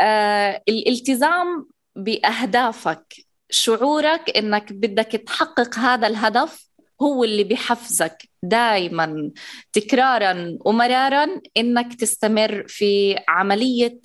آه 0.00 0.62
الالتزام 0.68 1.66
بأهدافك 1.96 3.14
شعورك 3.52 4.36
إنك 4.36 4.72
بدك 4.72 5.06
تحقق 5.26 5.78
هذا 5.78 6.06
الهدف 6.06 6.72
هو 7.02 7.24
اللي 7.24 7.44
بحفزك 7.44 8.28
دائما 8.42 9.30
تكرارا 9.72 10.58
ومرارا 10.60 11.40
إنك 11.56 11.94
تستمر 11.94 12.64
في 12.68 13.18
عملية 13.28 14.00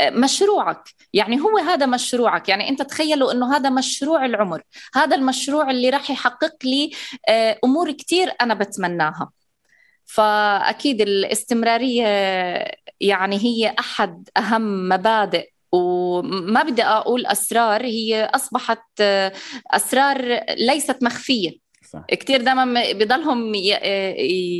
آه، 0.00 0.10
مشروعك. 0.10 0.82
يعني 1.12 1.40
هو 1.40 1.58
هذا 1.58 1.86
مشروعك. 1.86 2.48
يعني 2.48 2.68
أنت 2.68 2.82
تخيلوا 2.82 3.32
إنه 3.32 3.56
هذا 3.56 3.70
مشروع 3.70 4.24
العمر. 4.24 4.62
هذا 4.94 5.16
المشروع 5.16 5.70
اللي 5.70 5.90
راح 5.90 6.10
يحقق 6.10 6.56
لي 6.64 6.90
آه، 7.28 7.58
أمور 7.64 7.92
كثير 7.92 8.32
أنا 8.40 8.54
بتمناها. 8.54 9.30
فأكيد 10.06 11.00
الاستمرارية 11.00 12.06
يعني 13.00 13.36
هي 13.38 13.74
أحد 13.78 14.28
أهم 14.36 14.88
مبادئ 14.88 15.48
وما 16.18 16.62
بدي 16.62 16.82
أقول 16.82 17.26
أسرار 17.26 17.84
هي 17.84 18.30
أصبحت 18.34 18.82
آه، 19.00 19.32
أسرار 19.70 20.40
ليست 20.58 21.02
مخفية. 21.02 21.70
صح. 21.92 22.04
كثير 22.08 22.42
دائما 22.42 22.92
بضلهم 22.92 23.54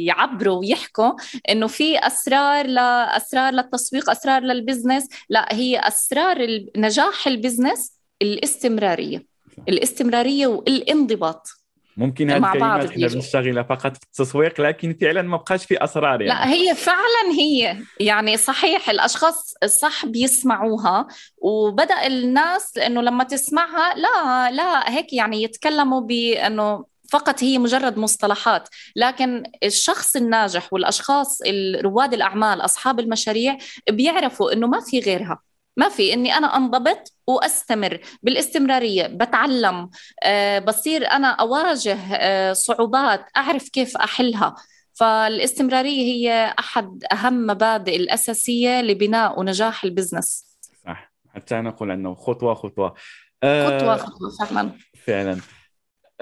يعبروا 0.05 0.59
ويحكوا 0.59 1.13
إنه 1.51 1.67
في 1.67 1.99
أسرار 1.99 2.67
لاسرار 2.67 3.53
للتسويق 3.53 4.11
أسرار 4.11 4.43
لل 4.43 4.55
business. 4.55 5.09
لا 5.29 5.55
هي 5.55 5.79
أسرار 5.79 6.37
نجاح 6.77 7.27
ال 7.27 7.34
business 7.34 7.93
الاستمرارية. 8.23 9.27
الاستمرارية 9.69 10.47
والانضباط. 10.47 11.60
ممكن 11.97 12.31
هذه 12.31 12.47
الكلمات 12.47 12.91
إحنا 12.91 13.07
بنشتغلها 13.07 13.63
فقط 13.63 13.97
في 13.97 14.03
التسويق 14.03 14.61
لكن 14.61 14.97
فعلا 15.01 15.23
ما 15.23 15.37
بقاش 15.37 15.65
في 15.65 15.85
أسرار 15.85 16.23
يعني. 16.23 16.41
لا 16.41 16.53
هي 16.53 16.75
فعلا 16.75 17.39
هي. 17.39 17.77
يعني 18.01 18.37
صحيح 18.37 18.91
الأشخاص 18.91 19.55
الصح 19.63 20.07
بيسمعوها 20.07 21.07
وبدأ 21.39 22.07
الناس 22.07 22.79
إنه 22.79 23.03
لما 23.03 23.25
تسمعها 23.25 23.95
لا 23.95 24.51
لا 24.51 24.91
هيك 24.91 25.13
يعني 25.13 25.43
يتكلموا 25.43 26.01
بإنه 26.01 26.85
فقط 27.11 27.43
هي 27.43 27.59
مجرد 27.59 27.99
مصطلحات. 27.99 28.69
لكن 28.97 29.43
الشخص 29.65 30.17
الناجح 30.17 30.73
والأشخاص 30.73 31.39
رواد 31.83 32.15
الأعمال 32.15 32.61
أصحاب 32.61 33.01
المشاريع 33.01 33.59
بيعرفوا 33.91 34.53
إنه 34.53 34.67
ما 34.67 34.81
في 34.81 35.01
غيرها. 35.01 35.50
ما 35.81 35.89
في 35.89 36.13
إني 36.13 36.37
أنا 36.37 36.57
أنضبط 36.57 37.13
وأستمر. 37.27 38.01
بالاستمرارية 38.23 39.07
بتعلم 39.07 39.91
أه 40.25 40.59
بصير 40.59 41.07
أنا 41.07 41.29
أواجه 41.29 41.99
أه 42.15 42.53
صعوبات 42.53 43.27
أعرف 43.37 43.69
كيف 43.69 43.97
أحلها. 43.97 44.55
فالاستمرارية 44.93 46.03
هي 46.03 46.55
أحد 46.59 47.05
أهم 47.13 47.47
مبادئ 47.47 47.97
الأساسية 47.97 48.81
لبناء 48.81 49.41
ونجاح 49.41 49.85
البزنس. 49.85 50.59
صح. 50.85 51.13
حتى 51.35 51.55
نقول 51.55 51.91
أنه 51.91 52.15
خطوة 52.15 52.55
خطوة. 52.55 52.95
أه 53.43 53.79
خطوة 53.79 53.97
خطوه 53.97 54.31
فعلا. 54.47 54.71
فعلا. 55.07 55.41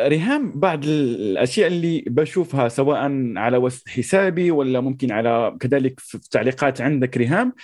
ريهام 0.01 0.53
بعض 0.55 0.85
الأشياء 0.85 1.67
اللي 1.69 2.05
بشوفها 2.07 2.69
سواء 2.69 2.99
على 3.37 3.71
حسابي 3.87 4.51
ولا 4.51 4.81
ممكن 4.81 5.13
على 5.13 5.57
كذلك 5.61 6.01
في 6.01 6.15
التعليقات 6.15 6.81
عندك 6.81 7.17
ريهام 7.17 7.55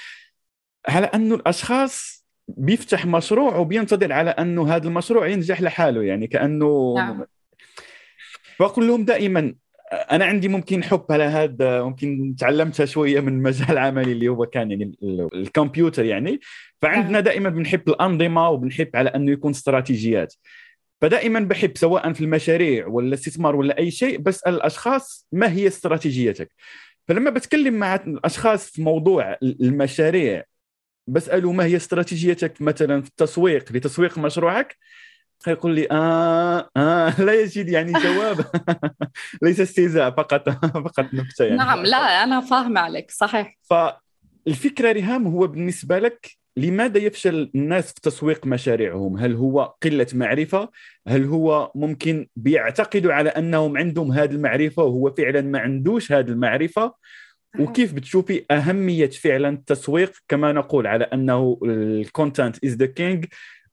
على 0.89 1.07
انه 1.07 1.35
الأشخاص 1.35 2.25
بيفتح 2.49 3.07
مشروع 3.07 3.57
وبينتظر 3.57 4.13
على 4.13 4.31
أنه 4.31 4.77
هذا 4.77 4.89
المشروع 4.89 5.27
ينجح 5.27 5.61
لحاله 5.61 6.03
يعني 6.03 6.27
كأنه 6.27 6.95
نعم. 6.97 7.25
بقول 8.61 8.89
لهم 8.89 9.05
دائما 9.05 9.55
أنا 9.93 10.25
عندي 10.25 10.49
ممكن 10.49 10.85
حب 10.85 11.07
على 11.11 11.25
هذا 11.25 11.83
ممكن 11.83 12.35
تعلمتها 12.39 12.87
شوية 12.87 13.21
من 13.21 13.43
مجال 13.43 13.79
عملي 13.79 14.13
اللي 14.13 14.29
هو 14.29 14.47
كان 14.47 14.71
يعني 14.71 14.93
الكمبيوتر 15.35 16.05
يعني 16.05 16.41
فعندنا 16.83 17.13
نعم. 17.13 17.23
دائما 17.23 17.49
بنحب 17.49 17.89
الأنظمة 17.89 18.49
وبنحب 18.49 18.91
على 18.95 19.11
أنه 19.11 19.33
يكون 19.33 19.51
استراتيجيات 19.51 20.35
فدائما 21.01 21.41
بحب 21.41 21.77
سواء 21.77 22.13
في 22.13 22.21
المشاريع 22.21 22.87
ولا 22.87 23.09
الاستثمار 23.09 23.57
ولا 23.57 23.79
أي 23.79 23.91
شيء 23.91 24.19
بسال 24.19 24.55
الأشخاص 24.55 25.29
ما 25.33 25.53
هي 25.53 25.67
استراتيجيتك 25.67 26.53
فلما 27.09 27.31
بتكلم 27.31 27.75
مع 27.75 27.95
الأشخاص 27.95 28.71
في 28.71 28.83
موضوع 28.83 29.37
المشاريع 29.43 30.45
بساله 31.07 31.53
ما 31.53 31.65
هي 31.65 31.77
استراتيجيتك 31.77 32.63
مثلا 32.63 33.03
في 33.03 33.09
التسويق 33.09 33.73
لتسويق 33.73 34.19
مشروعك 34.19 34.77
يقول 35.47 35.75
لي 35.75 35.89
آه 35.91 36.71
آه 36.77 37.21
لا 37.25 37.35
يجد 37.35 37.69
يعني 37.69 37.93
جواب 37.93 38.45
ليس 39.43 39.61
استهزاء 39.61 40.11
فقط 40.11 40.49
فقط 40.87 41.15
نكتة 41.15 41.45
يعني 41.45 41.57
نعم 41.57 41.83
لا 41.83 42.25
أنا 42.25 42.41
فاهمة 42.41 42.81
عليك 42.81 43.11
صحيح 43.11 43.59
فالفكرة 43.71 44.93
ريهام 44.93 45.27
هو 45.27 45.47
بالنسبة 45.47 45.99
لك 45.99 46.31
لماذا 46.57 46.99
يفشل 46.99 47.51
الناس 47.55 47.93
في 47.93 48.01
تسويق 48.01 48.47
مشاريعهم؟ 48.47 49.17
هل 49.17 49.35
هو 49.35 49.75
قلة 49.83 50.07
معرفة؟ 50.13 50.69
هل 51.09 51.25
هو 51.25 51.73
ممكن 51.75 52.27
بيعتقدوا 52.37 53.13
على 53.13 53.31
أنهم 53.31 53.79
عندهم 53.79 54.13
هذه 54.13 54.31
المعرفة 54.31 54.83
وهو 54.83 55.15
فعلا 55.15 55.41
ما 55.41 55.59
عندوش 55.59 56.13
هذه 56.13 56.29
المعرفة؟ 56.29 56.95
وكيف 57.59 57.93
بتشوفي 57.93 58.45
أهمية 58.51 59.11
فعلا 59.11 59.49
التسويق؟ 59.49 60.13
كما 60.29 60.53
نقول 60.53 60.87
على 60.87 61.05
أنه 61.05 61.59
ال 61.65 61.77
content 61.77 62.65
is 62.65 62.75
the 62.75 62.87
king 62.87 63.25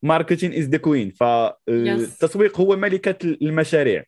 marketing 0.04 0.56
is 0.56 0.66
the 0.66 0.78
queen 0.78 1.10
فالتسويق 1.10 2.60
هو 2.60 2.76
ملكة 2.76 3.28
المشاريع. 3.42 4.04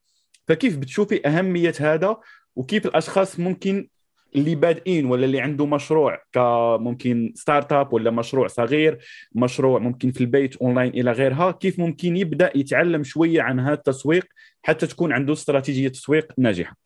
فكيف 0.48 0.78
بتشوفي 0.78 1.28
أهمية 1.28 1.74
هذا؟ 1.80 2.18
وكيف 2.56 2.86
الأشخاص 2.86 3.40
ممكن 3.40 3.88
اللي 4.36 4.56
بادئين 4.56 5.06
ولا 5.06 5.26
اللي 5.26 5.42
عنده 5.42 5.66
مشروع 5.66 6.22
كممكن 6.32 7.34
startup 7.36 7.94
ولا 7.94 8.12
مشروع 8.12 8.48
صغير 8.48 8.98
مشروع 9.36 9.80
ممكن 9.80 10.12
في 10.12 10.22
البيت 10.22 10.56
اونلاين 10.56 10.94
إلى 10.94 11.12
غيرها 11.12 11.52
كيف 11.52 11.80
ممكن 11.80 12.18
يبدأ 12.18 12.52
يتعلم 12.56 13.04
شوية 13.04 13.42
عن 13.42 13.60
هذا 13.60 13.74
التسويق 13.74 14.26
حتى 14.64 14.88
تكون 14.88 15.14
عنده 15.14 15.34
استراتيجية 15.34 15.88
تسويق 15.88 16.34
ناجحة؟ 16.38 16.78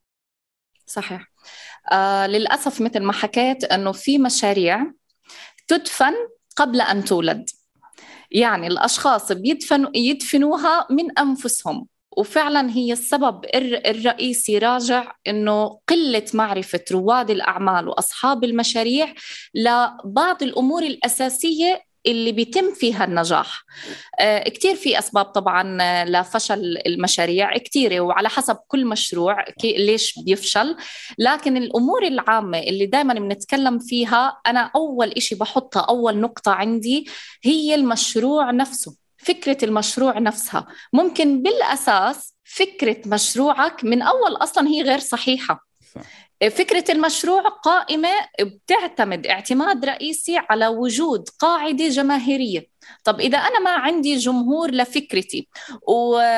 صحيح. 0.88 1.28
آه 1.92 2.28
للأسف 2.28 2.82
مثل 2.82 3.00
ما 3.00 3.14
حكيت 3.14 3.64
إنه 3.64 3.92
في 3.92 4.18
مشاريع 4.18 4.92
تدفن 5.68 6.14
قبل 6.56 6.82
أن 6.82 7.04
تولد. 7.04 7.50
يعني 8.32 8.68
الأشخاص 8.68 9.32
بيدفنوا 9.32 9.92
يدفنوها 9.96 10.88
من 10.90 11.20
أنفسهم. 11.20 11.88
وفعلا 12.18 12.70
هي 12.70 12.94
السبب 12.94 13.46
الرئيسي 13.86 14.58
راجع 14.58 15.12
إنه 15.28 15.80
قلة 15.88 16.26
معرفة 16.34 16.84
رواد 16.92 17.30
الأعمال 17.30 17.88
وأصحاب 17.88 18.44
المشاريع 18.44 19.14
لبعض 19.54 20.44
الأمور 20.44 20.84
الأساسية 20.84 21.87
اللي 22.08 22.32
بيتم 22.32 22.74
فيها 22.74 23.06
النجاح. 23.06 23.64
آه، 24.20 24.50
كتير 24.50 24.76
في 24.76 25.00
أسباب 25.00 25.26
طبعا 25.26 25.78
آه، 25.82 26.06
لفشل 26.06 26.78
المشاريع 26.86 27.58
كتيرة 27.58 28.00
وعلى 28.00 28.30
حسب 28.30 28.58
كل 28.68 28.86
مشروع 28.86 29.46
ليش 29.64 30.20
بيفشل. 30.26 30.78
لكن 31.18 31.58
الأمور 31.58 32.08
العامة 32.08 32.60
اللي 32.60 32.86
دائما 32.86 33.14
بنتكلم 33.14 33.80
فيها 33.80 34.42
أنا 34.48 34.72
أول 34.76 35.12
إشي 35.12 35.36
بحطها 35.36 35.82
أول 35.82 36.18
نقطة 36.18 36.52
عندي 36.52 37.10
هي 37.44 37.76
المشروع 37.76 38.52
نفسه 38.52 38.96
فكرة 39.18 39.66
المشروع 39.66 40.20
نفسها. 40.20 40.68
ممكن 40.94 41.44
بالأساس 41.44 42.34
فكرة 42.44 42.98
مشروعك 43.06 43.84
من 43.84 44.02
أول 44.02 44.36
أصلا 44.36 44.68
هي 44.68 44.82
غير 44.82 45.00
صحيحة. 45.00 45.68
فكرة 46.42 46.92
المشروع 46.92 47.42
قائمة 47.42 48.10
بتعتمد 48.42 49.28
اعتماد 49.28 49.86
رئيسي 49.86 50.38
على 50.50 50.68
وجود 50.68 51.30
قاعدة 51.40 51.88
جماهيرية. 51.88 52.68
طب 53.04 53.20
إذا 53.20 53.38
أنا 53.38 53.60
ما 53.60 53.70
عندي 53.70 54.16
جمهور 54.18 54.72
لفكرتي 54.72 55.48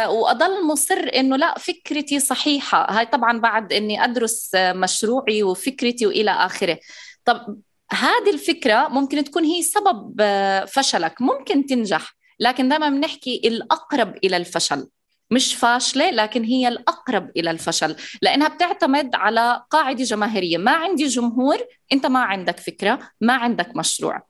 وأضل 0.09 0.65
مصر 0.65 1.09
إنه 1.15 1.35
لا 1.35 1.59
فكرتي 1.59 2.19
صحيحة. 2.19 2.91
هاي 2.91 3.05
طبعا 3.05 3.39
بعد 3.39 3.73
إني 3.73 4.03
أدرس 4.03 4.51
مشروعي 4.55 5.43
وفكرتي 5.43 6.07
وإلى 6.07 6.31
آخره. 6.31 6.79
طب 7.25 7.57
هذه 7.91 8.29
الفكرة 8.33 8.88
ممكن 8.88 9.23
تكون 9.23 9.43
هي 9.43 9.62
سبب 9.62 10.21
فشلك. 10.67 11.21
ممكن 11.21 11.65
تنجح 11.65 12.15
لكن 12.39 12.69
دائما 12.69 12.89
بنحكي 12.89 13.41
الأقرب 13.45 14.15
إلى 14.23 14.38
الفشل. 14.38 14.88
مش 15.32 15.56
فاشلة 15.56 16.10
لكن 16.10 16.44
هي 16.44 16.68
الأقرب 16.68 17.32
إلى 17.38 17.52
الفشل 17.52 17.96
لأنها 18.22 18.48
بتعتمد 18.48 19.15
على 19.15 19.63
قاعدة 19.70 20.04
جماهيرية. 20.04 20.58
ما 20.58 20.72
عندي 20.72 21.08
جمهور 21.08 21.58
أنت 21.94 22.06
ما 22.06 22.20
عندك 22.20 22.60
فكرة 22.60 23.00
ما 23.22 23.34
عندك 23.34 23.76
مشروع. 23.76 24.24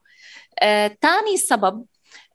ثاني 1.02 1.34
آه، 1.34 1.36
سبب 1.36 1.86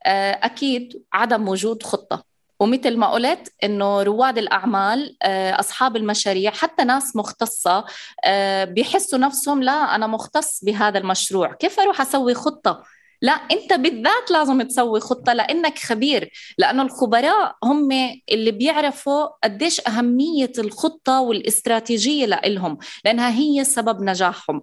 آه، 0.07 0.41
أكيد 0.43 1.03
عدم 1.13 1.49
وجود 1.49 1.83
خطة. 1.83 2.35
ومثل 2.61 2.97
ما 2.97 3.07
قلت 3.11 3.53
إنه 3.65 4.03
رواد 4.03 4.39
الأعمال 4.39 5.17
آه، 5.23 5.61
أصحاب 5.61 5.97
المشاريع 5.97 6.51
حتى 6.51 6.85
ناس 6.85 7.17
مختصة 7.17 7.85
آه، 8.25 8.65
بيحسوا 8.65 9.19
نفسهم 9.19 9.63
لا 9.63 9.95
أنا 9.95 10.07
مختص 10.07 10.65
بهذا 10.65 10.99
المشروع 10.99 11.53
كيف 11.53 11.81
أروح 11.81 12.01
أسوي 12.01 12.35
خطة؟ 12.35 12.83
لا 13.23 13.33
انت 13.33 13.73
بالذات 13.73 14.31
لازم 14.31 14.63
تسوي 14.63 15.01
خطة 15.01 15.33
لأنك 15.33 15.79
خبير 15.79 16.31
لأنه 16.59 16.83
الخبراء 16.83 17.57
هم 17.65 17.89
اللي 18.31 18.51
بيعرفوا 18.51 19.27
قديش 19.45 19.81
أهمية 19.89 20.53
الخطة 20.59 21.21
والاستراتيجية 21.21 22.27
لهم 22.27 22.79
لأنها 23.05 23.31
هي 23.31 23.65
سبب 23.65 24.03
نجاحهم. 24.03 24.63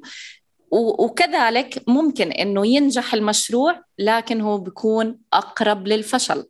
وكذلك 0.71 1.83
ممكن 1.87 2.31
إنه 2.31 2.67
ينجح 2.67 3.13
المشروع 3.13 3.81
لكن 3.99 4.41
هو 4.41 4.57
بيكون 4.57 5.19
أقرب 5.33 5.87
للفشل. 5.87 6.45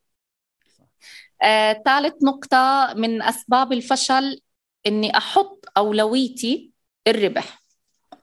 آه، 1.43 1.81
ثالث 1.85 2.13
نقطة 2.23 2.93
من 2.95 3.21
أسباب 3.21 3.73
الفشل 3.73 4.41
إني 4.87 5.17
أحط 5.17 5.65
أولويتي 5.77 6.71
الربح. 7.07 7.60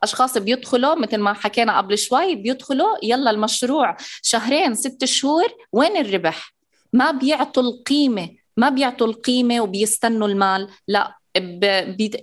أشخاص 0.02 0.38
بيدخلوا 0.38 0.94
مثل 0.94 1.18
ما 1.18 1.32
حكينا 1.32 1.78
قبل 1.78 1.98
شوي 1.98 2.34
بيدخلوا 2.34 2.96
يلا 3.02 3.30
المشروع 3.30 3.96
شهرين 4.22 4.74
ست 4.74 5.04
شهور 5.04 5.48
وين 5.72 5.96
الربح؟ 5.96 6.54
ما 6.92 7.10
بيعطوا 7.10 7.62
القيمة 7.62 8.28
ما 8.56 8.68
بيعطوا 8.68 9.06
القيمة 9.06 9.60
وبيستنوا 9.60 10.28
المال 10.28 10.68
لا 10.88 11.18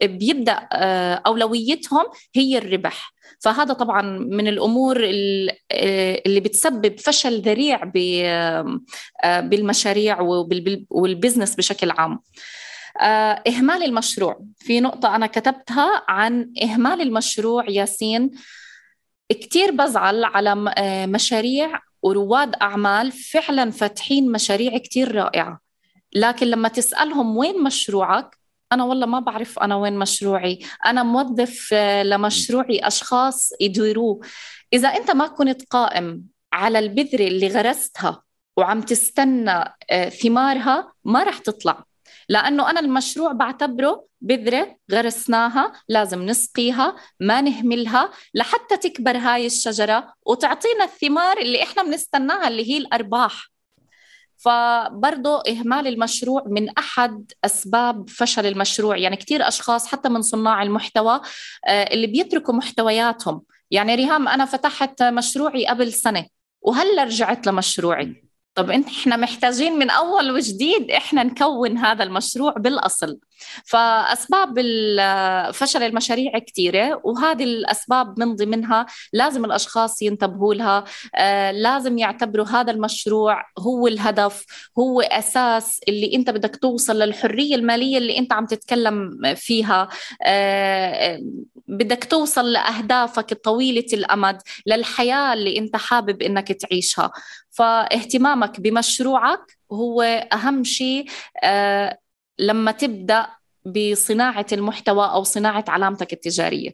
بيبدأ 0.04 0.68
آه، 0.74 1.22
أولويتهم 1.28 2.06
هي 2.36 2.58
الربح. 2.58 3.14
فهذا 3.40 3.74
طبعا 3.74 4.02
من 4.20 4.48
الأمور 4.48 4.98
آه، 5.06 6.22
اللي 6.26 6.40
بتسبب 6.40 7.00
فشل 7.00 7.42
ذريع 7.42 7.92
آه، 7.96 8.80
بالمشاريع 9.40 10.22
والبزنس 10.90 11.56
بشكل 11.56 11.92
عام. 11.92 12.20
إهمال 13.48 13.84
المشروع. 13.84 14.46
في 14.58 14.80
نقطة 14.80 15.16
أنا 15.16 15.28
كتبتها 15.28 16.04
عن 16.08 16.54
إهمال 16.64 17.02
المشروع 17.02 17.70
ياسين. 17.70 18.32
كتير 19.30 19.72
بزعل 19.72 20.24
على 20.24 20.74
آه، 20.78 21.06
مشاريع 21.06 21.80
ورواد 22.02 22.56
أعمال 22.56 23.12
فعلا 23.12 23.72
فاتحين 23.72 24.32
مشاريع 24.32 24.78
كتير 24.78 25.16
رائعة. 25.16 25.60
لكن 26.16 26.48
لما 26.48 26.68
تسألهم 26.68 27.38
وين 27.38 27.64
مشروعك 27.64 28.38
أنا 28.72 28.84
والله 28.84 29.06
ما 29.06 29.20
بعرف 29.20 29.60
أنا 29.60 29.76
وين 29.76 30.00
مشروعي. 30.00 30.60
أنا 30.86 31.04
موظف 31.04 31.70
آه، 31.74 32.04
لمشروعي 32.04 32.88
أشخاص 32.88 33.50
يديروه. 33.62 34.20
إذا 34.74 34.88
أنت 34.90 35.12
ما 35.12 35.28
كنت 35.28 35.62
قائم 35.70 36.24
على 36.54 36.80
البذرة 36.80 37.28
اللي 37.28 37.48
غرستها 37.48 38.22
وعم 38.58 38.82
تستنى 38.82 39.64
ثمارها 40.22 40.92
ما 41.06 41.24
رح 41.24 41.38
تطلع. 41.38 41.84
لأنه 42.30 42.70
أنا 42.70 42.80
المشروع 42.80 43.32
بعتبره 43.32 44.06
بذرة 44.22 44.78
غرسناها 44.92 45.72
لازم 45.90 46.22
نسقيها 46.26 46.96
ما 47.20 47.42
نهملها 47.42 48.12
لحتى 48.34 48.78
تكبر 48.78 49.18
هاي 49.18 49.46
الشجرة 49.46 50.14
وتعطينا 50.26 50.84
الثمار 50.84 51.38
اللي 51.38 51.64
إحنا 51.64 51.84
بنستناها 51.84 52.48
اللي 52.48 52.72
هي 52.72 52.78
الأرباح. 52.78 53.50
فبرضه 54.38 55.44
إهمال 55.50 55.88
المشروع 55.88 56.44
من 56.48 56.70
أحد 56.70 57.32
أسباب 57.46 58.10
فشل 58.10 58.46
المشروع. 58.46 58.98
يعني 58.98 59.16
كثير 59.16 59.48
أشخاص 59.48 59.88
حتى 59.88 60.10
من 60.10 60.22
صناع 60.22 60.64
المحتوى 60.64 61.22
آه، 61.68 61.94
اللي 61.94 62.08
بيتركوا 62.08 62.54
محتوياتهم. 62.54 63.42
يعني 63.72 63.96
ريهام 63.96 64.28
أنا 64.28 64.46
فتحت 64.46 65.04
مشروعي 65.04 65.68
قبل 65.68 65.94
سنة 65.94 66.26
وهلأ 66.62 67.04
رجعت 67.04 67.48
لمشروعي. 67.48 68.25
طب 68.56 68.72
إحنا 68.72 69.16
محتاجين 69.18 69.74
من 69.80 69.90
أول 69.90 70.32
وجديد 70.32 70.92
إحنا 70.92 71.24
نكون 71.24 71.78
هذا 71.78 72.04
المشروع 72.04 72.52
بالأصل. 72.54 73.20
فأسباب 73.66 74.60
فشل 75.54 75.84
المشاريع 75.84 76.40
كثيره 76.40 77.02
وهذه 77.04 77.44
الأسباب 77.44 78.20
من 78.20 78.36
ضمنها 78.36 78.86
لازم 79.14 79.46
الأشخاص 79.46 80.02
ينتبهوا 80.02 80.54
لها. 80.54 80.84
آه 81.16 81.52
لازم 81.52 81.98
يعتبروا 81.98 82.46
هذا 82.46 82.72
المشروع 82.72 83.46
هو 83.60 83.88
الهدف 83.88 84.46
هو 84.80 85.02
أساس 85.02 85.80
اللي 85.88 86.16
أنت 86.16 86.30
بدك 86.30 86.56
توصل 86.56 87.00
للحرية 87.00 87.56
المالية 87.56 87.98
اللي 87.98 88.18
أنت 88.18 88.34
عم 88.34 88.46
تتكلم 88.46 89.20
فيها. 89.36 89.90
آه 90.26 91.20
بدك 91.68 92.04
توصل 92.04 92.52
لأهدافك 92.52 93.34
طويله 93.34 93.86
الأمد 93.94 94.38
للحياة 94.66 95.34
اللي 95.34 95.58
أنت 95.58 95.76
حابب 95.76 96.22
إنك 96.22 96.52
تعيشها. 96.52 97.12
فاهتمامك 97.56 98.62
بمشروعك 98.62 99.58
هو 99.72 100.02
أهم 100.34 100.64
شيء 100.64 101.06
آه 101.44 101.98
لما 102.40 102.72
تبدأ 102.72 103.28
بصناعة 103.66 104.46
المحتوى 104.52 105.06
أو 105.06 105.24
صناعة 105.24 105.66
علامتك 105.68 106.14
التجارية. 106.14 106.72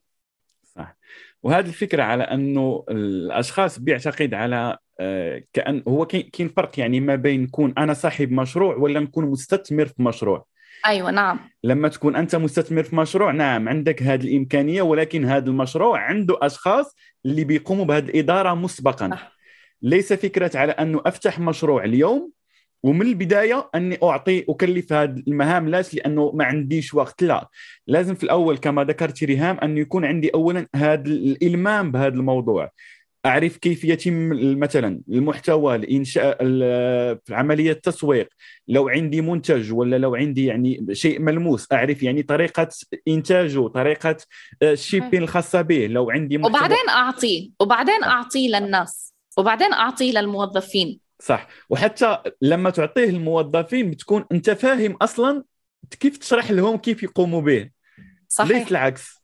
صح. 0.76 0.98
وهذه 1.44 1.68
الفكرة 1.68 2.04
على 2.04 2.24
أنه 2.24 2.84
الأشخاص 2.90 3.80
بيعتقد 3.80 4.34
على 4.34 4.78
آه، 5.00 5.44
كأن 5.54 5.84
هو 5.88 6.06
كاين 6.06 6.50
فرق 6.50 6.80
يعني 6.80 7.00
ما 7.00 7.16
بين 7.16 7.44
نكون 7.44 7.74
أنا 7.78 7.94
صاحب 7.94 8.32
مشروع 8.32 8.76
ولا 8.76 9.00
نكون 9.00 9.26
مستثمر 9.26 9.86
في 9.86 10.04
مشروع. 10.04 10.46
أيوه 10.86 11.12
نعم. 11.12 11.40
لما 11.64 11.88
تكون 11.88 12.16
أنت 12.16 12.36
مستثمر 12.36 12.84
في 12.84 12.96
مشروع 12.96 13.32
نعم 13.32 13.70
عندك 13.70 14.04
هذه 14.04 14.24
الإمكانية 14.24 14.82
ولكن 14.82 15.26
هذا 15.26 15.50
المشروع 15.50 16.00
عنده 16.00 16.38
أشخاص 16.42 16.96
اللي 17.26 17.44
بيقوموا 17.44 17.86
بهذه 17.86 18.06
الإدارة 18.06 18.54
مسبقا. 18.54 19.06
أه. 19.06 19.41
ليس 19.82 20.14
فكرة 20.14 20.58
على 20.58 20.72
أنه 20.72 21.02
أفتح 21.06 21.40
مشروع 21.40 21.84
اليوم 21.84 22.32
ومن 22.84 23.02
البداية 23.02 23.70
أني 23.76 23.98
أعطي 24.04 24.46
أكلف 24.50 24.94
هذه 24.94 25.24
المهام 25.28 25.70
لاش؟ 25.70 25.94
لأنه 25.94 26.32
ما 26.32 26.46
عنديش 26.46 26.94
وقت 26.94 27.24
لا. 27.24 27.50
لازم 27.88 28.16
في 28.16 28.24
الأول 28.24 28.58
كما 28.58 28.84
ذكرت 28.84 29.24
ريهام 29.24 29.58
انه 29.58 29.80
يكون 29.80 30.06
عندي 30.06 30.30
اولا 30.30 30.68
هذا 30.76 31.06
الإلمام 31.06 31.92
بهذا 31.92 32.14
الموضوع. 32.16 32.72
أعرف 33.26 33.58
كيف 33.58 33.84
يتم 33.84 34.30
مثلا 34.60 35.02
المحتوى 35.10 35.76
الإنشاء 35.76 36.38
عملية 37.32 37.72
التسويق. 37.72 38.30
لو 38.68 38.90
عندي 38.90 39.22
منتج 39.22 39.74
ولا 39.74 39.98
لو 39.98 40.16
عندي 40.16 40.46
يعني 40.46 40.86
شيء 40.92 41.20
ملموس 41.20 41.68
أعرف 41.72 42.04
يعني 42.04 42.24
طريقة 42.24 42.68
إنتاجه 43.08 43.68
طريقة 43.68 44.18
الشيبين 44.64 45.24
الخاصة 45.24 45.62
به. 45.62 45.88
لو 45.88 46.12
عندي 46.12 46.38
محتوى 46.38 46.58
وبعدين 46.58 46.90
اعطيه 46.90 47.50
وبعدين 47.60 48.04
اعطيه 48.04 48.60
للناس. 48.60 49.11
وبعدين 49.38 49.74
أعطيه 49.74 50.12
للموظفين. 50.12 51.00
صح. 51.22 51.48
وحتى 51.70 52.18
لما 52.42 52.70
تعطيه 52.70 53.10
الموظفين 53.10 53.92
بتكون 53.92 54.26
أنت 54.32 54.50
فاهم 54.50 54.96
أصلا 54.96 55.44
كيف 56.00 56.18
تشرح 56.18 56.52
لهم 56.52 56.78
كيف 56.78 57.04
يقوموا 57.04 57.42
به. 57.42 57.70
صحيح. 58.28 58.52
ليس 58.52 58.72
العكس. 58.72 59.22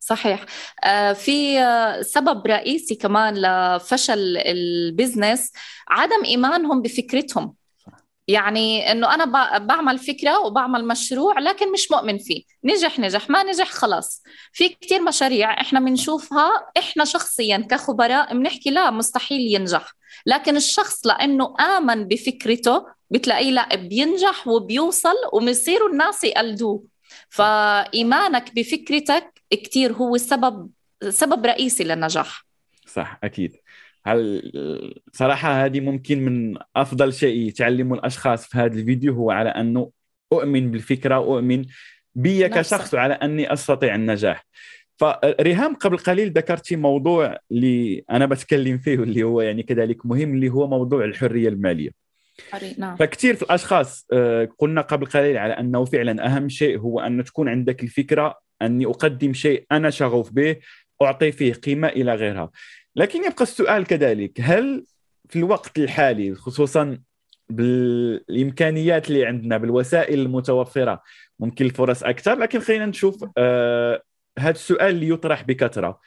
صحيح. 0.00 0.44
آه 0.84 1.12
في 1.12 1.58
آه 1.58 2.02
سبب 2.02 2.46
رئيسي 2.46 2.94
كمان 2.94 3.34
لفشل 3.34 4.36
البزنس 4.36 5.52
عدم 5.88 6.24
إيمانهم 6.24 6.82
بفكرتهم. 6.82 7.54
يعني 8.28 8.92
إنه 8.92 9.14
أنا 9.14 9.58
بعمل 9.58 9.98
فكرة 9.98 10.38
وبعمل 10.38 10.86
مشروع 10.86 11.38
لكن 11.38 11.72
مش 11.72 11.90
مؤمن 11.90 12.18
فيه. 12.18 12.42
نجح 12.64 12.98
نجح. 12.98 13.30
ما 13.30 13.42
نجح 13.42 13.70
خلاص. 13.70 14.22
في 14.52 14.68
كثير 14.68 15.02
مشاريع 15.02 15.60
إحنا 15.60 15.80
بنشوفها 15.80 16.50
إحنا 16.78 17.04
شخصيا 17.04 17.66
كخبراء 17.70 18.34
بنحكي 18.34 18.70
لا 18.70 18.90
مستحيل 18.90 19.40
ينجح. 19.40 19.92
لكن 20.26 20.56
الشخص 20.56 21.06
لأنه 21.06 21.54
آمن 21.60 22.04
بفكرته 22.04 22.86
بتلاقيه 23.10 23.50
لا 23.50 23.74
بينجح 23.76 24.48
وبيوصل 24.48 25.14
وبصيروا 25.32 25.88
الناس 25.88 26.24
يقلدوه. 26.24 26.84
فإيمانك 27.28 28.54
بفكرتك 28.54 29.42
كثير 29.50 29.92
هو 29.92 30.16
سبب 30.16 30.70
سبب 31.08 31.46
رئيسي 31.46 31.84
للنجاح. 31.84 32.44
صح 32.86 33.18
أكيد. 33.24 33.56
هل 34.12 34.52
صراحة 35.12 35.64
هذه 35.64 35.80
ممكن 35.80 36.24
من 36.24 36.58
أفضل 36.76 37.12
شيء 37.12 37.50
تعلمه 37.50 37.94
الأشخاص 37.94 38.46
في 38.46 38.58
هذا 38.58 38.78
الفيديو 38.78 39.14
هو 39.14 39.30
على 39.30 39.48
أنه 39.48 39.90
أؤمن 40.32 40.70
بالفكرة 40.70 41.18
وأؤمن 41.18 41.64
بي 42.14 42.48
كشخص 42.48 42.94
وعلى 42.94 43.14
أني 43.14 43.52
أستطيع 43.52 43.94
النجاح. 43.94 44.46
فريهام 44.96 45.74
قبل 45.74 45.98
قليل 45.98 46.32
ذكرتي 46.32 46.76
موضوع 46.76 47.36
اللي 47.50 48.04
أنا 48.10 48.26
بتكلم 48.26 48.78
فيه 48.78 48.94
اللي 48.94 49.22
هو 49.22 49.40
يعني 49.40 49.62
كذلك 49.62 50.06
مهم 50.06 50.34
اللي 50.34 50.48
هو 50.48 50.66
موضوع 50.66 51.04
الحرية 51.04 51.48
المالية. 51.48 51.90
نعم. 52.78 52.96
فكثير 52.96 53.34
في 53.34 53.42
الأشخاص 53.42 54.06
آه، 54.12 54.48
قلنا 54.58 54.80
قبل 54.80 55.06
قليل 55.06 55.36
على 55.36 55.52
أنه 55.52 55.84
فعلا 55.84 56.26
أهم 56.26 56.48
شيء 56.48 56.78
هو 56.78 57.00
أن 57.00 57.24
تكون 57.24 57.48
عندك 57.48 57.82
الفكرة 57.82 58.38
أني 58.62 58.86
أقدم 58.86 59.32
شيء 59.32 59.66
أنا 59.72 59.90
شغوف 59.90 60.32
به 60.32 60.56
أعطي 61.02 61.32
فيه 61.32 61.52
قيمة 61.52 61.88
إلى 61.88 62.14
غيرها. 62.14 62.50
لكن 62.96 63.24
يبقى 63.24 63.42
السؤال 63.42 63.86
كذلك 63.86 64.40
هل 64.40 64.84
في 65.28 65.38
الوقت 65.38 65.78
الحالي 65.78 66.34
خصوصا 66.34 66.98
بالإمكانيات 67.50 69.08
اللي 69.08 69.26
عندنا 69.26 69.58
بالوسائل 69.58 70.20
المتوفرة 70.20 71.02
ممكن 71.38 71.64
الفرص 71.64 72.02
أكثر 72.02 72.34
لكن 72.34 72.60
خلينا 72.60 72.86
نشوف 72.86 73.24
آه 73.38 74.02
هذا 74.38 74.50
السؤال 74.50 74.94
اللي 74.94 75.08
يطرح 75.08 75.42
بكثرة. 75.42 76.00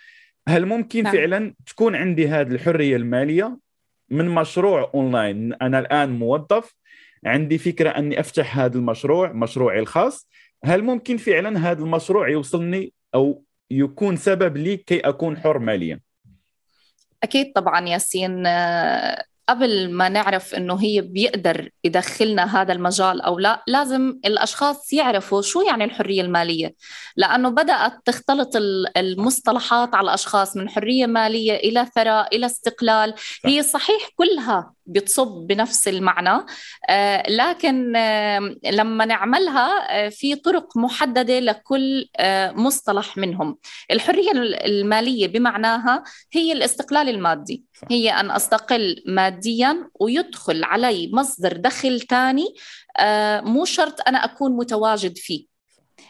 هل 0.48 0.66
ممكن 0.66 1.04
نعم. 1.04 1.14
فعلا 1.14 1.54
تكون 1.66 1.96
عندي 1.96 2.28
هذه 2.28 2.48
الحرية 2.52 2.96
المالية 2.96 3.58
من 4.10 4.30
مشروع 4.30 4.92
أونلاين؟ 4.96 5.54
أنا 5.54 5.80
الآن 5.80 6.10
موظف 6.10 6.76
عندي 7.26 7.58
فكرة 7.58 7.90
أني 7.90 8.20
أفتح 8.20 8.58
هذا 8.58 8.78
المشروع 8.78 9.32
مشروعي 9.32 9.80
الخاص. 9.80 10.30
هل 10.64 10.84
ممكن 10.84 11.18
فعلا 11.18 11.72
هذا 11.72 11.84
المشروع 11.84 12.30
يوصلني 12.30 12.94
أو 13.16 13.44
يكون 13.72 14.16
سبب 14.16 14.58
لي 14.58 14.78
كي 14.78 15.00
أكون 15.00 15.38
حر 15.38 15.60
ماليا؟ 15.60 16.00
أكيد 17.24 17.54
طبعا 17.56 17.90
ياسين 17.90 18.46
آه، 18.48 19.24
قبل 19.50 19.92
ما 19.92 20.10
نعرف 20.10 20.56
إنه 20.56 20.76
هي 20.82 21.02
بيقدر 21.02 21.70
يدخلنا 21.84 22.62
هذا 22.62 22.74
المجال 22.74 23.22
أو 23.22 23.40
لا 23.40 23.64
لازم 23.68 24.20
الأشخاص 24.26 24.94
يعرفوا 24.94 25.42
شو 25.42 25.62
يعني 25.62 25.84
الحرية 25.84 26.22
المالية. 26.22 26.76
لأنه 27.16 27.50
بدأت 27.50 27.94
تختلط 28.06 28.56
المصطلحات 28.98 29.96
على 29.96 30.06
الأشخاص 30.06 30.58
من 30.58 30.70
حرية 30.70 31.06
مالية 31.06 31.54
إلى 31.54 31.86
ثراء 31.96 32.36
إلى 32.36 32.46
استقلال. 32.46 33.14
هي 33.46 33.64
صحيح 33.64 34.10
كلها 34.16 34.74
بتصب 34.86 35.48
بنفس 35.48 35.88
المعنى. 35.88 36.46
آه، 36.90 37.30
لكن 37.30 37.94
لما 38.66 39.06
نعملها 39.06 40.06
آه، 40.06 40.10
في 40.10 40.36
طرق 40.36 40.78
محددة 40.78 41.40
لكل 41.40 42.10
آه، 42.18 42.52
مصطلح 42.52 43.18
منهم. 43.18 43.58
الحرية 43.92 44.32
المالية 44.66 45.28
بمعناها 45.28 46.04
هي 46.32 46.52
الاستقلال 46.54 47.10
المادي. 47.10 47.64
هي 47.92 48.10
أن 48.10 48.32
أستقل 48.32 49.04
ماديا 49.08 49.90
ويدخل 50.00 50.64
علي 50.64 51.12
مصدر 51.14 51.58
دخل 51.58 52.02
ثاني 52.02 52.56
مو 53.42 53.66
شرط 53.66 54.02
أنا 54.08 54.26
أكون 54.26 54.58
متواجد 54.58 55.18
فيه. 55.18 55.46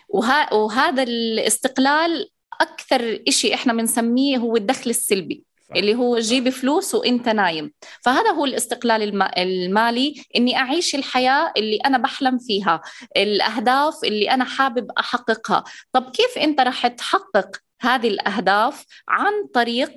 وهذا 0.10 1.04
الاستقلال 1.04 2.30
أكثر 2.62 3.20
شيء 3.30 3.54
إحنا 3.54 3.74
بنسميه 3.74 4.38
هو 4.38 4.56
الدخل 4.56 4.90
السلبي. 4.90 5.44
اللي 5.76 5.96
هو 5.96 6.20
جيب 6.20 6.50
فلوس 6.50 6.96
وانت 6.96 7.30
نايم. 7.30 7.72
فهذا 8.02 8.32
هو 8.32 8.46
الاستقلال 8.46 9.22
المالي 9.38 10.24
اني 10.36 10.58
أعيش 10.58 10.96
الحياة 10.96 11.54
اللي 11.58 11.78
أنا 11.86 11.98
بحلم 11.98 12.38
فيها 12.38 12.82
الأهداف 13.18 13.96
اللي 14.04 14.32
أنا 14.32 14.44
حابب 14.44 14.92
أحققها. 15.00 15.64
طب 15.94 16.12
كيف 16.12 16.38
أنت 16.38 16.62
رح 16.62 16.88
تحقق 16.88 17.58
هذه 17.82 18.08
الأهداف 18.08 18.86
عن 19.08 19.34
طريق 19.54 19.90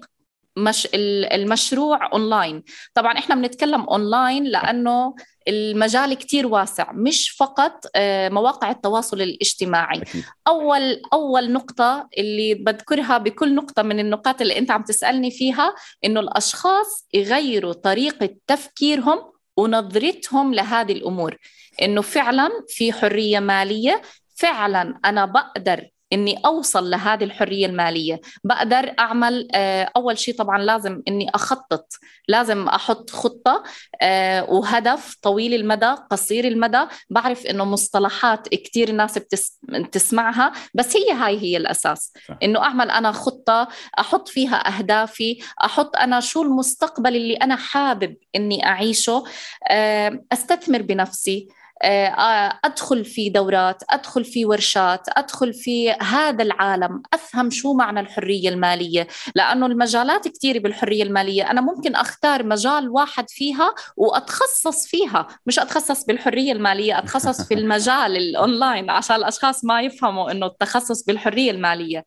مش 0.57 0.88
المشروع 0.94 2.12
اونلاين 2.12 2.62
طبعا 2.94 3.18
إحنا 3.18 3.34
بنتكلم 3.34 3.80
اونلاين 3.80 4.44
لأنه 4.44 5.14
المجال 5.48 6.14
كتير 6.14 6.46
واسع 6.46 6.92
مش 6.92 7.30
فقط 7.30 7.80
آه، 7.96 8.28
مواقع 8.28 8.70
التواصل 8.70 9.22
الاجتماعي. 9.22 9.98
أكيد. 10.02 10.24
اول 10.48 11.02
أول 11.12 11.52
نقطة 11.52 12.09
اللي 12.18 12.55
بذكرها 12.55 13.18
بكل 13.18 13.55
نقطة 13.55 13.82
من 13.82 14.00
النقاط 14.00 14.40
اللي 14.40 14.59
أنت 14.59 14.70
عم 14.70 14.82
تسألني 14.82 15.30
فيها 15.30 15.74
إنه 16.05 16.20
الأشخاص 16.20 17.07
يغيروا 17.14 17.72
طريقة 17.72 18.36
تفكيرهم 18.46 19.32
ونظرتهم 19.57 20.55
لهذه 20.55 20.92
الأمور. 20.92 21.36
إنه 21.82 22.00
فعلا 22.02 22.50
في 22.68 22.92
حرية 22.92 23.40
مالية 23.40 24.02
فعلا 24.36 25.00
أنا 25.05 25.24
بقدر 25.24 25.88
إني 26.12 26.40
أوصل 26.46 26.90
لهذه 26.90 27.24
الحرية 27.24 27.66
المالية. 27.66 28.20
بقدر 28.44 28.94
أعمل 28.98 29.48
آه، 29.55 29.90
أول 29.96 30.18
شيء 30.18 30.34
طبعا 30.34 30.59
لازم 30.59 31.02
إني 31.09 31.30
أخطط 31.34 31.92
لازم 32.28 32.68
أحط 32.68 33.11
خطة 33.11 33.62
آه، 34.02 34.50
وهدف 34.50 35.16
طويل 35.22 35.55
المدى 35.55 35.94
قصير 36.11 36.44
المدى. 36.44 36.84
بعرف 37.11 37.46
إنه 37.46 37.64
مصطلحات 37.64 38.48
كثير 38.48 38.88
الناس 38.88 39.18
بتسمعها 39.62 40.52
بس 40.74 40.96
هي 40.96 41.12
هاي 41.12 41.38
هي 41.38 41.57
الأساس. 41.57 42.12
إنه 42.42 42.62
أعمل 42.62 42.90
أنا 42.90 43.12
خطة 43.12 43.68
أحط 43.98 44.28
فيها 44.28 44.78
أهدافي 44.78 45.38
أحط 45.64 45.96
أنا 45.96 46.20
شو 46.20 46.42
المستقبل 46.42 47.16
اللي 47.16 47.34
أنا 47.34 47.57
حابب 47.57 48.16
إني 48.36 48.66
أعيشه 48.66 49.24
آه، 49.70 50.20
أستثمر 50.32 50.82
بنفسي. 50.82 51.48
أدخل 51.83 53.05
في 53.05 53.29
دورات 53.29 53.83
أدخل 53.91 54.25
في 54.25 54.45
ورشات 54.45 55.07
أدخل 55.09 55.55
في 55.55 55.91
هذا 55.91 56.43
العالم 56.43 57.03
أفهم 57.14 57.51
شو 57.51 57.72
معنى 57.72 58.01
الحرية 58.01 58.49
المالية. 58.49 59.09
لأنه 59.35 59.66
المجالات 59.66 60.29
كثيره 60.29 60.59
بالحرية 60.59 61.03
المالية. 61.03 61.51
أنا 61.51 61.61
ممكن 61.61 61.95
أختار 61.95 62.47
مجال 62.47 62.89
واحد 62.89 63.31
فيها 63.31 63.75
وأتخصص 63.97 64.87
فيها. 64.87 65.27
مش 65.47 65.59
أتخصص 65.59 66.05
بالحرية 66.05 66.53
المالية 66.53 66.99
أتخصص 66.99 67.49
في 67.49 67.55
المجال 67.61 68.16
الأونلاين 68.16 68.91
عشان 68.91 69.16
الأشخاص 69.16 69.64
ما 69.64 69.83
يفهموا 69.83 70.31
إنه 70.31 70.47
التخصص 70.47 71.05
بالحرية 71.05 71.51
المالية. 71.51 72.07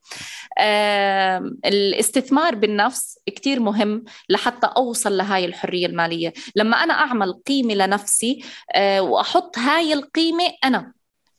الاستثمار 1.66 2.56
بالنفس 2.56 3.20
كثير 3.36 3.60
مهم 3.60 4.04
لحتى 4.30 4.68
أوصل 4.78 5.18
لهاي 5.18 5.46
الحرية 5.46 5.86
المالية. 5.86 6.34
لما 6.56 6.78
أنا 6.84 6.94
أعمل 6.94 7.34
قيمة 7.48 7.74
لنفسي 7.74 8.44
آه، 8.76 9.02
وأحط 9.02 9.57
هاي 9.58 9.94
القيمة 9.94 10.52
أنا 10.64 10.94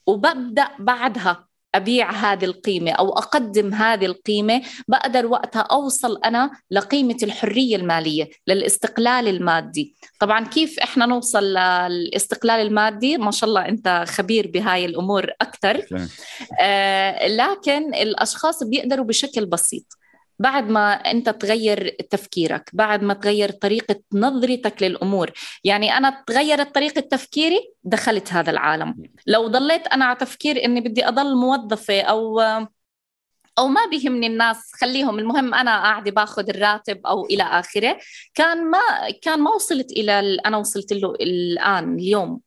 وببدأ 0.07 0.69
بعدها 0.79 1.49
أبيع 1.75 2.11
هذه 2.11 2.45
القيمة 2.45 2.91
أو 2.91 3.13
أقدم 3.13 3.75
هذه 3.75 4.07
القيمة. 4.07 4.63
بقدر 4.89 5.27
وقتها 5.27 5.61
أوصل 5.61 6.21
أنا 6.25 6.51
لقيمة 6.71 7.17
الحرية 7.23 7.77
المالية 7.77 8.31
للاستقلال 8.47 9.29
المادي. 9.29 9.97
طبعا 10.21 10.45
كيف 10.45 10.79
إحنا 10.79 11.07
نوصل 11.07 11.45
للاستقلال 11.45 12.67
المادي؟ 12.67 13.19
ما 13.19 13.31
شاء 13.31 13.49
الله 13.49 13.69
أنت 13.69 14.05
خبير 14.09 14.47
بهاي 14.47 14.85
الأمور 14.85 15.31
أكثر. 15.41 15.87
آه 16.61 17.29
لكن 17.29 17.95
الأشخاص 17.95 18.63
بيقدروا 18.63 19.05
بشكل 19.05 19.47
بسيط. 19.47 19.98
بعد 20.39 20.69
ما 20.69 20.93
انت 20.93 21.29
تغير 21.29 21.97
تفكيرك 22.11 22.71
بعد 22.73 23.03
ما 23.03 23.15
تغير 23.15 23.51
طريقة 23.51 24.01
نظرتك 24.13 24.83
للأمور. 24.83 25.31
يعني 25.65 25.97
أنا 25.97 26.25
تغيرت 26.27 26.75
طريقة 26.75 27.01
تفكيري 27.01 27.61
دخلت 27.85 28.33
هذا 28.33 28.51
العالم. 28.51 28.95
لو 29.27 29.47
ضليت 29.47 29.87
أنا 29.87 30.05
على 30.05 30.17
تفكير 30.17 30.65
إني 30.65 30.81
بدي 30.81 31.09
أضل 31.09 31.37
موظفة 31.37 32.01
أو 32.01 32.41
أو 33.59 33.69
ما 33.69 33.87
بيهمني 33.91 34.27
الناس 34.27 34.73
خليهم. 34.81 35.19
المهم 35.19 35.55
أنا 35.55 35.83
قاعدة 35.83 36.11
باخذ 36.11 36.49
الراتب 36.49 37.07
أو 37.07 37.27
إلى 37.27 37.43
آخره. 37.43 37.99
كان 38.35 38.71
ما 38.71 38.79
كان 39.23 39.41
ما 39.41 39.51
وصلت 39.51 39.93
إلى 39.93 40.39
أنا 40.47 40.57
وصلت 40.57 40.93
له 40.93 41.15
الآن 41.21 41.95
اليوم. 41.95 42.41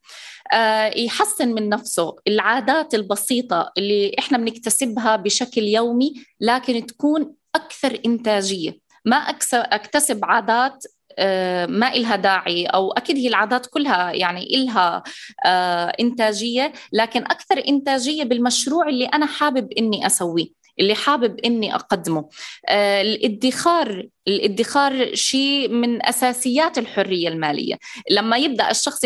آه، 0.53 0.85
يحسن 0.97 1.53
من 1.53 1.69
نفسه. 1.69 2.15
العادات 2.27 2.93
البسيطة 2.95 3.71
اللي 3.77 4.15
إحنا 4.19 4.37
بنكتسبها 4.37 5.15
بشكل 5.15 5.61
يومي 5.61 6.13
لكن 6.39 6.85
تكون 6.85 7.40
أكثر 7.55 7.99
إنتاجية. 8.05 8.79
ما 9.05 9.15
أكتسب 9.53 10.25
عادات 10.25 10.83
آه، 11.19 11.65
ما 11.65 11.93
إلها 11.93 12.15
داعي 12.15 12.65
أو 12.65 12.91
أكيد 12.91 13.17
هي 13.17 13.27
العادات 13.27 13.65
كلها 13.65 14.11
يعني 14.11 14.55
إلها 14.55 15.03
آه، 15.45 15.93
إنتاجية 15.99 16.73
لكن 16.93 17.21
أكثر 17.21 17.63
إنتاجية 17.67 18.23
بالمشروع 18.23 18.89
اللي 18.89 19.05
أنا 19.05 19.25
حابب 19.25 19.71
إني 19.77 20.05
أسويه 20.07 20.61
اللي 20.79 20.95
حابب 20.95 21.39
إني 21.39 21.75
أقدمه. 21.75 22.29
آه، 22.69 23.01
الإدخار 23.01 24.07
الإدخار 24.27 25.15
شيء 25.15 25.69
من 25.69 26.05
أساسيات 26.05 26.77
الحرية 26.77 27.27
المالية. 27.27 27.75
لما 28.11 28.37
يبدأ 28.37 28.71
الشخص 28.71 29.01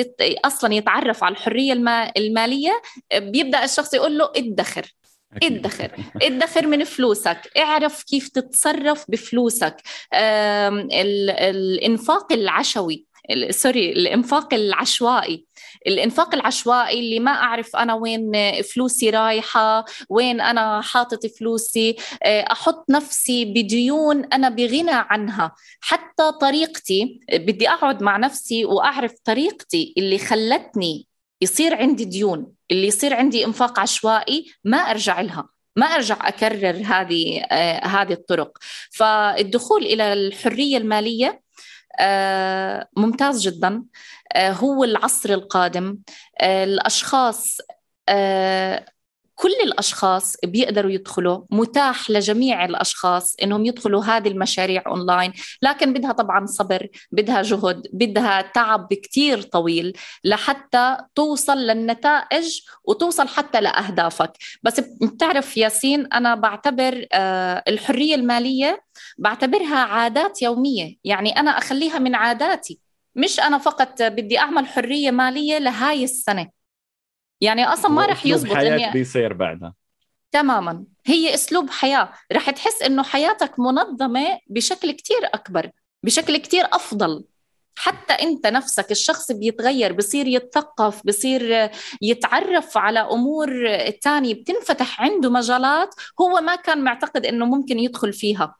أصلا 0.46 0.74
يتعرف 0.74 1.24
على 1.24 1.36
الحرية 1.36 1.74
المالية 2.18 2.82
بيبدأ 3.14 3.64
الشخص 3.64 3.94
يقول 3.94 4.18
له 4.18 4.32
ادخر. 4.36 4.96
ادخر 5.44 5.92
ادخر 6.22 6.68
من 6.68 6.84
فلوسك. 6.84 7.52
اعرف 7.58 8.04
كيف 8.04 8.30
تتصرف 8.30 9.06
بفلوسك. 9.10 9.78
الإنفاق 10.94 12.34
العشوي 12.34 13.06
سوري 13.50 13.92
الإنفاق 13.92 14.54
العشوائي. 14.54 15.46
الإنفاق 15.88 16.36
العشوائي 16.36 17.00
اللي 17.00 17.20
ما 17.20 17.32
أعرف 17.32 17.76
أنا 17.76 17.94
وين 17.94 18.32
فلوسي 18.62 19.10
رايحة 19.10 19.86
وين 20.10 20.42
أنا 20.42 20.82
حاطط 20.82 21.26
فلوسي. 21.26 21.96
آه، 22.24 22.42
أحط 22.52 22.86
نفسي 22.90 23.46
بديون 23.46 24.26
أنا 24.26 24.50
بغنى 24.50 24.92
عنها. 24.92 25.52
حتى 25.80 26.32
طريقتي 26.42 27.20
بدي 27.34 27.70
أقعد 27.70 28.04
مع 28.04 28.18
نفسي 28.18 28.66
وأعرف 28.66 29.12
طريقتي 29.24 29.94
اللي 29.98 30.18
خلتني 30.18 31.08
يصير 31.42 31.76
عندي 31.76 32.06
ديون. 32.06 32.55
اللي 32.72 32.88
يصير 32.88 33.14
عندي 33.14 33.46
انفاق 33.46 33.80
عشوائي 33.80 34.54
ما 34.64 34.78
أرجع 34.78 35.22
لها 35.22 35.50
ما 35.76 35.86
أرجع 35.86 36.28
أكرر 36.28 36.82
هذه 36.86 37.42
آه 37.52 37.86
هذه 37.86 38.14
الطرق. 38.14 38.58
فالدخول 38.92 39.84
إلى 39.84 40.14
الحرية 40.14 40.78
المالية 40.78 41.42
آه 42.00 42.88
ممتاز 42.98 43.42
جدا. 43.48 43.84
آه 44.34 44.52
هو 44.52 44.84
العصر 44.84 45.30
القادم. 45.30 45.98
آه 46.42 46.64
الأشخاص 46.64 47.58
آه، 48.10 48.86
كل 49.36 49.54
الأشخاص 49.64 50.36
بيقدروا 50.46 50.92
يدخلوا 50.92 51.42
متاح 51.50 52.10
لجميع 52.10 52.66
الأشخاص 52.66 53.36
إنهم 53.44 53.66
يدخلوا 53.66 54.04
هذه 54.04 54.28
المشاريع 54.28 54.84
اونلاين 54.88 55.34
لكن 55.62 55.94
بدها 55.94 56.12
طبعا 56.12 56.46
صبر 56.46 56.88
بدها 57.12 57.42
جهد 57.42 57.88
بدها 57.94 58.42
تعب 58.42 58.94
كثير 58.94 59.42
طويل 59.42 59.98
لحتى 60.24 60.98
توصل 61.16 61.58
للنتائج 61.58 62.60
وتوصل 62.84 63.28
حتى 63.28 63.62
لأهدافك. 63.62 64.32
بس 64.64 64.80
بتعرف 64.80 65.58
ياسين 65.58 66.06
أنا 66.14 66.36
بعتبر 66.36 67.06
آه، 67.14 67.64
الحرية 67.68 68.16
المالية 68.16 68.84
بعتبرها 69.18 69.78
عادات 69.78 70.42
يومية. 70.42 70.96
يعني 71.04 71.40
أنا 71.40 71.52
أخليها 71.52 72.00
من 72.00 72.16
عاداتي. 72.16 72.80
مش 73.16 73.40
أنا 73.40 73.58
فقط 73.58 74.02
بدي 74.02 74.40
أعمل 74.40 74.68
حرية 74.68 75.12
مالية 75.12 75.58
لهاي 75.58 76.04
السنة. 76.04 76.55
يعني 77.42 77.66
أصلا 77.66 77.92
ما 77.92 78.06
رح 78.06 78.26
يزبط 78.26 78.54
حياة 78.54 78.76
اني 78.76 78.92
بيصير 78.92 79.34
بعدها. 79.34 79.74
تماما. 80.32 80.86
هي 81.06 81.34
أسلوب 81.34 81.70
حياة. 81.70 82.10
رح 82.32 82.50
تحس 82.50 82.82
إنه 82.82 83.04
حياتك 83.04 83.60
منظمة 83.60 84.40
بشكل 84.48 84.92
كتير 84.92 85.18
أكبر 85.24 85.70
بشكل 86.04 86.38
كتير 86.38 86.66
أفضل. 86.66 87.26
حتى 87.78 88.14
أنت 88.14 88.48
نفسك 88.48 88.92
الشخص 88.92 89.32
بيتغير 89.32 89.94
بصير 89.94 90.28
يتثقف 90.28 91.02
بصير 91.06 91.70
يتعرف 92.02 92.78
على 92.78 93.00
أمور 93.00 93.78
تانية 94.02 94.34
بتنفتح 94.34 95.02
عنده 95.02 95.30
مجالات 95.30 95.96
هو 96.22 96.42
ما 96.42 96.56
كان 96.56 96.84
معتقد 96.84 97.26
إنه 97.26 97.46
ممكن 97.46 97.80
يدخل 97.80 98.14
فيها. 98.14 98.56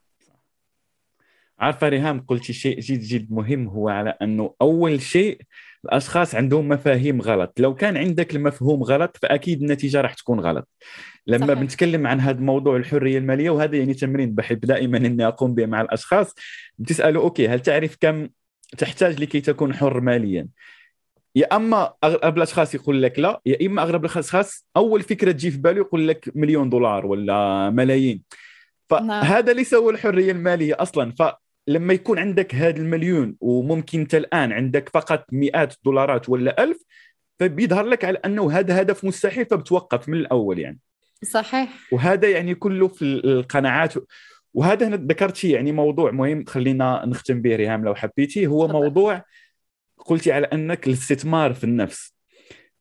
عارفة 1.60 1.90
ريهام 1.90 2.26
قلتي 2.28 2.54
شيء 2.54 2.80
جد 2.80 3.00
جد 3.00 3.32
مهم 3.32 3.68
هو 3.68 3.90
على 3.90 4.18
إنه 4.22 4.54
أول 4.62 5.02
شيء 5.02 5.42
الأشخاص 5.86 6.36
عندهم 6.36 6.68
مفاهيم 6.68 7.22
غلط. 7.22 7.60
لو 7.60 7.76
كان 7.76 7.98
عندك 7.98 8.36
المفهوم 8.36 8.84
غلط 8.84 9.18
فأكيد 9.22 9.62
النتيجة 9.62 10.02
راح 10.02 10.14
تكون 10.14 10.40
غلط. 10.40 10.68
لما 11.28 11.46
صحيح. 11.46 11.60
بنتكلم 11.60 12.08
عن 12.08 12.20
هذا 12.20 12.40
موضوع 12.40 12.76
الحرية 12.76 13.18
المالية 13.18 13.50
وهذا 13.50 13.78
يعني 13.78 13.94
تمرين 13.94 14.36
بحب 14.36 14.60
دائما 14.60 14.98
إني 14.98 15.28
أقوم 15.28 15.56
به 15.56 15.66
مع 15.66 15.82
الأشخاص 15.82 16.36
بتسألوا 16.78 17.24
أوكي 17.24 17.48
هل 17.48 17.60
تعرف 17.60 17.98
كم 18.02 18.30
تحتاج 18.78 19.22
لكي 19.22 19.42
تكون 19.42 19.74
حر 19.74 20.02
ماليا؟ 20.02 20.48
يا 21.36 21.56
أما 21.56 21.94
أغلب 22.04 22.38
الأشخاص 22.38 22.76
يقول 22.76 23.02
لك 23.04 23.20
لا 23.20 23.42
يا 23.46 23.68
إما 23.68 23.84
أغلب 23.84 24.06
الأشخاص 24.06 24.68
أول 24.78 25.02
فكرة 25.02 25.32
تجي 25.32 25.52
في 25.52 25.58
باله 25.58 25.78
يقول 25.78 26.08
لك 26.08 26.32
مليون 26.36 26.70
دولار 26.70 27.06
ولا 27.06 27.70
ملايين. 27.70 28.22
نعم. 28.92 29.22
فهذا 29.22 29.54
ليس 29.54 29.74
هو 29.74 29.90
الحرية 29.90 30.32
المالية 30.32 30.76
أصلا. 30.80 31.12
ف 31.12 31.45
لما 31.68 31.94
يكون 31.94 32.20
عندك 32.20 32.56
هذا 32.56 32.78
المليون 32.78 33.36
وممكن 33.42 34.00
انت 34.00 34.16
الآن 34.16 34.52
عندك 34.52 34.90
فقط 34.90 35.26
مئات 35.32 35.76
دولارات 35.86 36.30
ولا 36.30 36.64
ألف 36.64 36.84
فبيظهر 37.40 37.86
لك 37.86 38.06
على 38.06 38.18
أنه 38.26 38.52
هذا 38.52 38.82
هدف 38.82 39.06
مستحيل 39.06 39.46
فبتوقف 39.46 40.10
من 40.10 40.18
الأول 40.18 40.60
يعني. 40.60 40.80
صحيح. 41.24 41.70
وهذا 41.92 42.30
يعني 42.30 42.56
كله 42.56 42.88
في 42.88 43.06
القناعات. 43.06 43.94
وهذا 44.54 44.88
هنا 44.88 44.96
ذكرت 44.96 45.36
شيء 45.36 45.56
يعني 45.56 45.72
موضوع 45.72 46.12
مهم 46.12 46.46
خلينا 46.46 47.06
نختم 47.06 47.42
به 47.42 47.56
ريهام 47.56 47.86
لو 47.86 47.96
حبيتي. 47.96 48.48
هو 48.48 48.68
موضوع 48.68 49.24
قلتي 49.98 50.32
على 50.32 50.48
أنك 50.48 50.88
الاستثمار 50.88 51.54
في 51.54 51.64
النفس. 51.64 52.16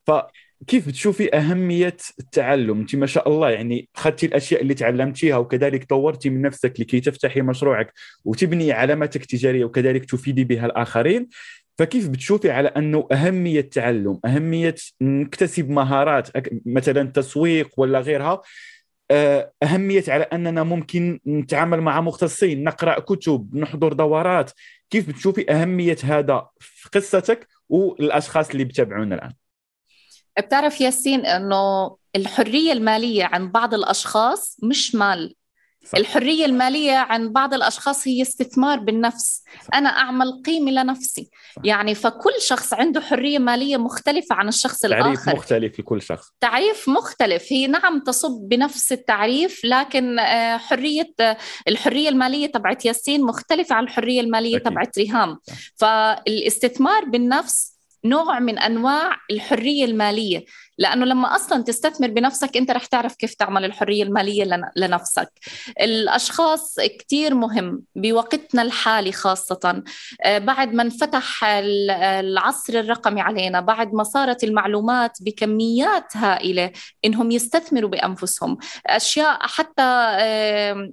ف 0.07 0.11
كيف 0.67 0.89
بتشوفي 0.89 1.37
أهمية 1.37 1.97
التعلم؟ 2.21 2.81
أنت 2.81 2.97
ما 2.97 3.07
شاء 3.07 3.29
الله 3.29 3.51
يعني 3.51 3.89
أخذتي 3.97 4.27
الأشياء 4.27 4.63
اللي 4.63 4.75
تعلمتيها 4.75 5.37
وكذلك 5.37 5.85
طورتي 5.85 6.31
من 6.31 6.43
نفسك 6.43 6.81
لكي 6.81 7.01
تفتحي 7.01 7.41
مشروعك 7.41 7.93
وتبني 8.25 8.73
علامتك 8.73 9.23
التجارية 9.23 9.65
وكذلك 9.65 10.05
تفيدي 10.05 10.45
بها 10.45 10.67
الآخرين. 10.67 11.29
فكيف 11.79 12.09
بتشوفي 12.09 12.51
على 12.51 12.69
أنه 12.69 13.09
أهمية 13.13 13.61
التعلم 13.61 14.21
أهمية 14.25 14.75
نكتسب 15.01 15.71
مهارات 15.71 16.29
مثلا 16.67 17.11
تسويق 17.11 17.71
ولا 17.77 18.01
غيرها 18.01 18.43
آه، 19.11 19.53
أهمية 19.63 20.05
على 20.09 20.25
أننا 20.25 20.63
ممكن 20.63 21.21
نتعامل 21.27 21.81
مع 21.81 22.01
مختصين 22.01 22.65
نقرأ 22.65 23.01
كتب 23.01 23.57
نحضر 23.57 23.93
دورات. 23.93 24.51
كيف 24.91 25.09
بتشوفي 25.09 25.53
أهمية 25.53 25.97
هذا 26.05 26.49
في 26.61 26.89
قصتك 26.89 27.49
والأشخاص 27.69 28.51
اللي 28.51 28.65
بتابعونا 28.65 29.15
الآن؟ 29.15 29.44
بتعرف 30.39 30.81
ياسين 30.81 31.27
إنه 31.27 31.97
الحرية 32.17 32.73
المالية 32.73 33.25
عند 33.25 33.53
بعض 33.53 33.75
الأشخاص 33.75 34.57
مش 34.63 34.95
مال. 34.95 35.35
صح. 35.87 35.99
الحرية 35.99 36.45
المالية 36.45 36.97
عند 36.97 37.33
بعض 37.33 37.55
الأشخاص 37.55 38.09
هي 38.09 38.23
استثمار 38.23 38.79
بالنفس. 38.79 39.43
صح. 39.63 39.75
أنا 39.75 39.89
أعمل 39.89 40.43
قيمة 40.47 40.71
لنفسي. 40.71 41.31
صح. 41.57 41.63
يعني 41.65 41.95
فكل 41.95 42.33
شخص 42.41 42.73
عنده 42.73 43.01
حرية 43.01 43.39
مالية 43.39 43.77
مختلفة 43.77 44.35
عن 44.35 44.49
الشخص 44.49 44.81
تعريف 44.81 45.07
الآخر. 45.07 45.25
تعريف 45.25 45.39
مختلف 45.39 45.81
لكل 45.81 46.03
شخص. 46.03 46.29
تعريف 46.41 46.89
مختلف. 46.89 47.53
هي 47.53 47.67
نعم 47.67 48.01
تصب 48.01 48.49
بنفس 48.49 48.93
التعريف 48.93 49.65
لكن 49.65 50.19
آه، 50.19 50.57
حرية 50.57 51.15
الحرية 51.69 52.09
المالية 52.09 52.47
تبعت 52.47 52.85
ياسين 52.85 53.23
مختلفة 53.23 53.75
عن 53.75 53.85
الحرية 53.85 54.21
المالية 54.21 54.59
تبعت 54.59 54.99
ريهام. 54.99 55.39
فالاستثمار 55.77 57.05
بالنفس 57.05 57.74
نوع 58.05 58.39
من 58.39 58.59
أنواع 58.59 59.17
الحرية 59.31 59.85
المالية 59.85 60.45
لأنه 60.79 61.05
لما 61.05 61.37
أصلا 61.37 61.63
تستثمر 61.63 62.09
بنفسك 62.09 62.57
أنت 62.57 62.71
رح 62.71 62.87
تعرف 62.87 63.15
كيف 63.15 63.35
تعمل 63.35 63.65
الحرية 63.65 64.03
المالية 64.03 64.45
لنفسك. 64.77 65.29
الأشخاص 65.81 66.77
كثير 66.99 67.35
مهم 67.35 67.83
بوقتنا 67.97 68.63
الحالي 68.63 69.13
خاصة. 69.13 69.83
آه، 70.25 70.39
بعد 70.39 70.75
ما 70.75 70.83
انفتح 70.83 71.45
العصر 71.45 72.75
الرقمي 72.75 73.21
علينا 73.21 73.61
بعد 73.61 73.95
ما 73.95 74.03
صارت 74.03 74.45
المعلومات 74.45 75.19
بكميات 75.21 76.17
هائلة 76.17 76.73
إنهم 77.05 77.31
يستثمروا 77.31 77.91
بأنفسهم. 77.91 78.59
أشياء 78.87 79.39
حتى 79.41 80.17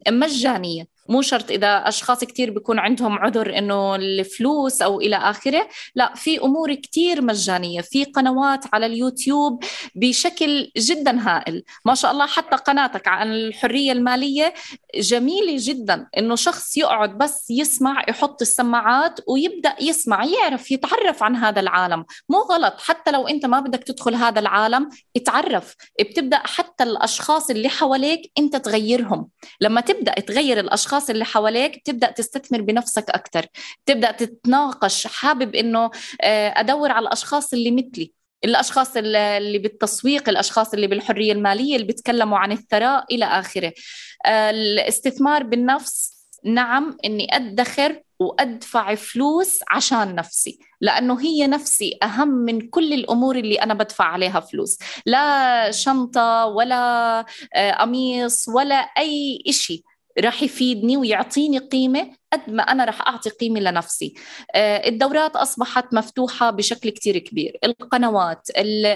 مجانية. 0.09 0.90
مو 1.09 1.21
شرط 1.21 1.51
إذا 1.51 1.67
أشخاص 1.67 2.23
كثير 2.23 2.51
بيكون 2.51 2.79
عندهم 2.79 3.19
عذر 3.19 3.57
إنه 3.57 3.95
الفلوس 3.95 4.81
أو 4.81 5.01
إلى 5.01 5.15
آخره. 5.15 5.67
لا 5.95 6.13
في 6.15 6.39
أمور 6.39 6.73
كثير 6.73 7.21
مجانية. 7.21 7.81
في 7.81 8.03
قنوات 8.03 8.65
على 8.73 8.85
اليوتيوب 8.85 9.63
بشكل 9.95 10.71
جدا 10.77 11.19
هائل. 11.19 11.63
ما 11.85 11.95
شاء 11.95 12.11
الله 12.11 12.25
حتى 12.25 12.55
قناتك 12.55 13.07
عن 13.07 13.31
الحرية 13.31 13.91
المالية 13.91 14.53
جميلة 14.95 15.55
جدا. 15.59 16.07
إنه 16.17 16.35
شخص 16.35 16.77
يقعد 16.77 17.17
بس 17.17 17.49
يسمع 17.49 18.03
يحط 18.09 18.41
السماعات 18.41 19.19
ويبدأ 19.27 19.75
يسمع 19.81 20.25
يعرف 20.25 20.71
يتعرف 20.71 21.23
عن 21.23 21.35
هذا 21.35 21.59
العالم. 21.59 22.05
مو 22.29 22.37
غلط. 22.37 22.73
حتى 22.77 23.11
لو 23.11 23.27
أنت 23.27 23.45
ما 23.45 23.59
بدك 23.59 23.83
تدخل 23.83 24.15
هذا 24.15 24.39
العالم 24.39 24.89
اتعرف. 25.15 25.75
بتبدأ 25.99 26.37
حتى 26.37 26.83
الأشخاص 26.83 27.49
اللي 27.49 27.69
حواليك 27.69 28.31
أنت 28.37 28.55
تغيرهم. 28.55 29.27
لما 29.61 29.81
تبدأ 29.81 30.13
تغير 30.13 30.59
الأشخاص 30.59 30.90
الأشخاص 30.91 31.09
اللي 31.09 31.25
حواليك 31.25 31.81
تبدا 31.85 32.11
تستثمر 32.11 32.61
بنفسك 32.61 33.09
أكثر 33.09 33.45
تبدا 33.85 34.11
تتناقش 34.11 35.07
حابب 35.07 35.55
إنه 35.55 35.91
آه، 36.21 36.53
أدور 36.57 36.91
على 36.91 37.07
الأشخاص 37.07 37.53
اللي 37.53 37.71
مثلي 37.71 38.13
الأشخاص 38.45 38.97
اللي 38.97 39.57
بالتسويق 39.57 40.29
الأشخاص 40.29 40.73
اللي 40.73 40.87
بالحرية 40.87 41.31
المالية 41.31 41.75
اللي 41.75 41.87
بيتكلموا 41.87 42.37
عن 42.37 42.51
الثراء 42.51 43.05
إلى 43.11 43.25
آخره. 43.25 43.73
آه، 44.25 44.49
الاستثمار 44.49 45.43
بالنفس 45.43 46.27
نعم 46.45 46.97
إني 47.05 47.35
أدخر 47.35 48.01
وأدفع 48.19 48.95
فلوس 48.95 49.59
عشان 49.71 50.15
نفسي 50.15 50.59
لأنه 50.81 51.21
هي 51.21 51.47
نفسي 51.47 51.97
أهم 52.03 52.27
من 52.27 52.69
كل 52.69 52.93
الأمور 52.93 53.35
اللي 53.35 53.55
أنا 53.55 53.73
بدفع 53.73 54.05
عليها 54.05 54.39
فلوس. 54.39 54.77
لا 55.05 55.71
شنطة 55.71 56.45
ولا 56.45 57.25
آه، 57.55 57.71
قميص 57.71 58.49
ولا 58.49 58.75
أي 58.75 59.43
شيء 59.49 59.83
راح 60.21 60.43
يفيدني 60.43 60.97
ويعطيني 60.97 61.57
قيمة 61.57 62.11
قد 62.33 62.41
ما 62.47 62.63
أنا 62.63 62.85
راح 62.85 63.07
أعطي 63.07 63.29
قيمة 63.29 63.59
لنفسي. 63.59 64.13
آه، 64.55 64.89
الدورات 64.89 65.35
أصبحت 65.35 65.93
مفتوحة 65.93 66.49
بشكل 66.49 66.89
كتير 66.89 67.17
كبير. 67.17 67.57
القنوات 67.63 68.47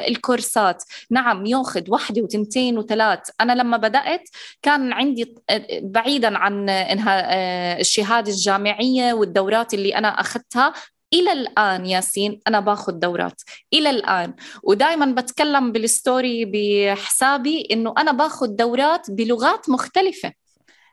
الكورسات. 0.08 0.84
نعم 1.12 1.46
ياخذ 1.46 1.92
واحدة 1.92 2.22
وتنتين 2.22 2.78
وثلاث. 2.78 3.20
أنا 3.42 3.54
لما 3.54 3.78
بدأت 3.78 4.30
كان 4.62 4.94
عندي 4.94 5.36
آه، 5.50 5.68
بعيدا 5.84 6.38
عن 6.38 6.70
إنها 6.70 7.34
آه، 7.34 7.80
الشهادة 7.80 8.32
الجامعية 8.32 9.14
والدورات 9.14 9.74
اللي 9.74 9.96
أنا 9.98 10.08
أخذتها 10.08 10.74
إلى 11.14 11.32
الآن 11.32 11.86
ياسين 11.86 12.40
أنا 12.48 12.60
باخذ 12.60 12.92
دورات. 12.94 13.42
إلى 13.74 13.90
الآن. 13.90 14.34
ودائما 14.64 15.06
بتكلم 15.06 15.72
بالستوري 15.72 16.46
بحسابي 16.46 17.68
إنه 17.72 17.94
أنا 17.98 18.12
باخذ 18.12 18.48
دورات 18.48 19.12
بلغات 19.12 19.70
مختلفة. 19.70 20.34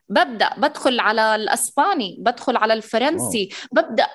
ببدأ 0.09 0.51
بدخل 0.57 1.01
على 1.01 1.35
الأسباني 1.35 2.17
بدخل 2.21 2.57
على 2.57 2.73
الفرنسي 2.75 3.49
ببدأ 3.73 4.07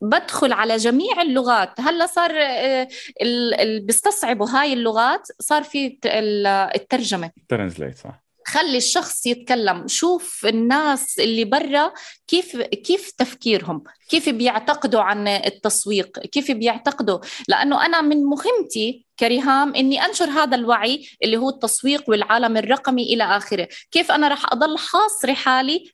بدخل 0.00 0.52
على 0.52 0.76
جميع 0.76 1.22
اللغات. 1.22 1.80
هلأ 1.80 2.06
صار 2.06 2.30
آه، 2.34 2.88
اللي 3.22 3.80
بيستصعبوا 3.80 4.48
هاي 4.50 4.72
اللغات 4.72 5.28
صار 5.40 5.62
في 5.62 5.98
الترجمة. 6.74 7.30
ترانزليت 7.48 7.98
صح. 7.98 8.22
خلي 8.46 8.76
الشخص 8.76 9.26
يتكلم 9.26 9.88
شوف 9.88 10.46
الناس 10.46 11.18
اللي 11.18 11.44
برا 11.44 11.92
كيف 12.26 12.56
كيف 12.56 13.10
تفكيرهم 13.10 13.82
كيف 14.08 14.28
بيعتقدوا 14.28 15.00
عن 15.00 15.28
التسويق 15.28 16.18
كيف 16.18 16.50
بيعتقدوا. 16.50 17.18
لأنه 17.48 17.86
أنا 17.86 18.00
من 18.00 18.24
مهمتي 18.24 19.06
كريهام 19.20 19.74
إني 19.74 20.04
أنشر 20.04 20.30
هذا 20.30 20.56
الوعي 20.56 21.08
اللي 21.24 21.36
هو 21.36 21.48
التسويق 21.48 22.04
والعالم 22.08 22.56
الرقمي 22.56 23.02
إلى 23.02 23.24
آخره. 23.24 23.68
كيف 23.90 24.12
أنا 24.12 24.28
راح 24.28 24.52
أضل 24.52 24.78
حاصرة 24.78 25.34
حالي 25.34 25.92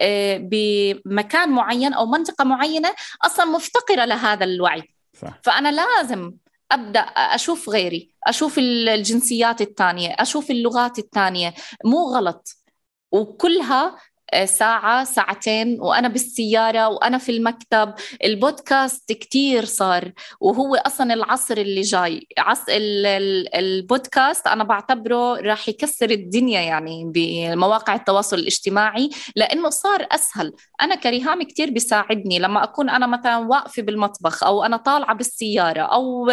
آه، 0.00 0.38
بمكان 0.42 1.48
معين 1.48 1.92
أو 1.92 2.06
منطقة 2.06 2.44
معينة 2.44 2.94
أصلا 3.22 3.44
مفتقرة 3.44 4.04
لهذا 4.04 4.44
الوعي. 4.44 4.82
صح. 5.22 5.40
فأنا 5.42 5.68
لازم 5.72 6.32
أبدأ 6.72 7.00
أشوف 7.00 7.68
غيري 7.68 8.10
أشوف 8.26 8.58
الجنسيات 8.58 9.60
الثانية 9.60 10.16
أشوف 10.18 10.50
اللغات 10.50 10.98
الثانية. 10.98 11.54
مو 11.84 11.98
غلط. 11.98 12.48
وكلها 13.12 13.96
ساعة 14.44 15.04
ساعتين 15.04 15.80
وأنا 15.80 16.08
بالسيارة 16.08 16.88
وأنا 16.88 17.18
في 17.18 17.32
المكتب. 17.32 17.94
البودكاست 18.24 19.12
كتير 19.12 19.64
صار 19.64 20.12
وهو 20.40 20.74
أصلا 20.74 21.14
العصر 21.14 21.56
اللي 21.56 21.80
جاي. 21.80 22.26
عصر 22.38 22.64
البودكاست 23.54 24.46
أنا 24.46 24.64
بعتبره 24.64 25.40
راح 25.40 25.68
يكسر 25.68 26.10
الدنيا 26.10 26.60
يعني 26.60 27.12
بمواقع 27.14 27.94
التواصل 27.94 28.38
الاجتماعي 28.38 29.10
لأنه 29.36 29.70
صار 29.70 30.06
أسهل. 30.10 30.52
أنا 30.82 30.94
كريهام 30.94 31.42
كتير 31.42 31.70
بيساعدني. 31.70 32.38
لما 32.38 32.64
أكون 32.64 32.90
أنا 32.90 33.06
مثلا 33.06 33.36
واقفة 33.36 33.82
بالمطبخ 33.82 34.44
أو 34.44 34.64
أنا 34.64 34.76
طالعة 34.76 35.14
بالسيارة 35.14 35.82
أو 35.82 36.30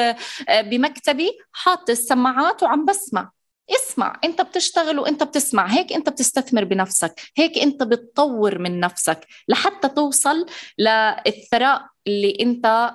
بمكتبي 0.50 1.32
حاطة 1.54 1.92
السماعات 1.92 2.64
وعم 2.64 2.86
بسمع. 2.86 3.41
اسمع 3.76 4.20
انت 4.24 4.42
بتشتغل 4.42 5.00
وانت 5.00 5.24
بتسمع 5.24 5.66
هيك 5.66 5.94
انت 5.94 6.10
بتستثمر 6.10 6.64
بنفسك 6.64 7.22
هيك 7.38 7.58
انت 7.58 7.84
بتطور 7.84 8.60
من 8.60 8.80
نفسك 8.80 9.28
لحتى 9.48 9.90
توصل 9.90 10.46
للثراء 10.80 11.86
اللي 12.08 12.38
انت 12.42 12.94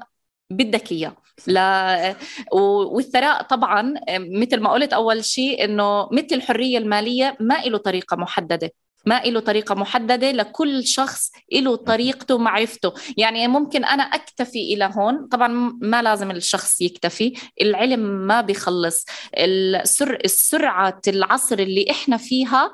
بدك 0.51 0.93
إياه. 0.93 1.17
لا 1.47 2.17
والثراء 2.53 3.43
طبعا 3.43 3.95
مثل 4.19 4.61
ما 4.61 4.73
قلت 4.73 4.93
أول 4.93 5.25
شيء 5.25 5.65
إنه 5.65 6.09
مثل 6.13 6.27
الحرية 6.33 6.79
المالية 6.79 7.37
ما 7.41 7.55
له 7.55 7.79
طريقة 7.79 8.17
محددة. 8.17 8.71
ما 9.07 9.23
له 9.23 9.41
طريقة 9.41 9.75
محددة 9.75 10.31
لكل 10.31 10.87
شخص 10.87 11.31
له 11.53 11.77
طريقته 11.77 12.39
معرفته 12.39 12.93
يعني 13.17 13.49
ممكن 13.49 13.85
أنا 13.85 14.03
أكتفي 14.03 14.75
إلى 14.75 14.91
هون. 14.95 15.29
طبعا 15.29 15.49
ما 15.83 16.03
لازم 16.03 16.31
الشخص 16.31 16.81
يكتفي. 16.81 17.33
العلم 17.61 18.01
ما 18.01 18.41
بيخلص. 18.41 19.05
السر 19.39 20.19
السرعة 20.25 21.01
العصر 21.09 21.59
اللي 21.59 21.91
إحنا 21.91 22.17
فيها 22.17 22.73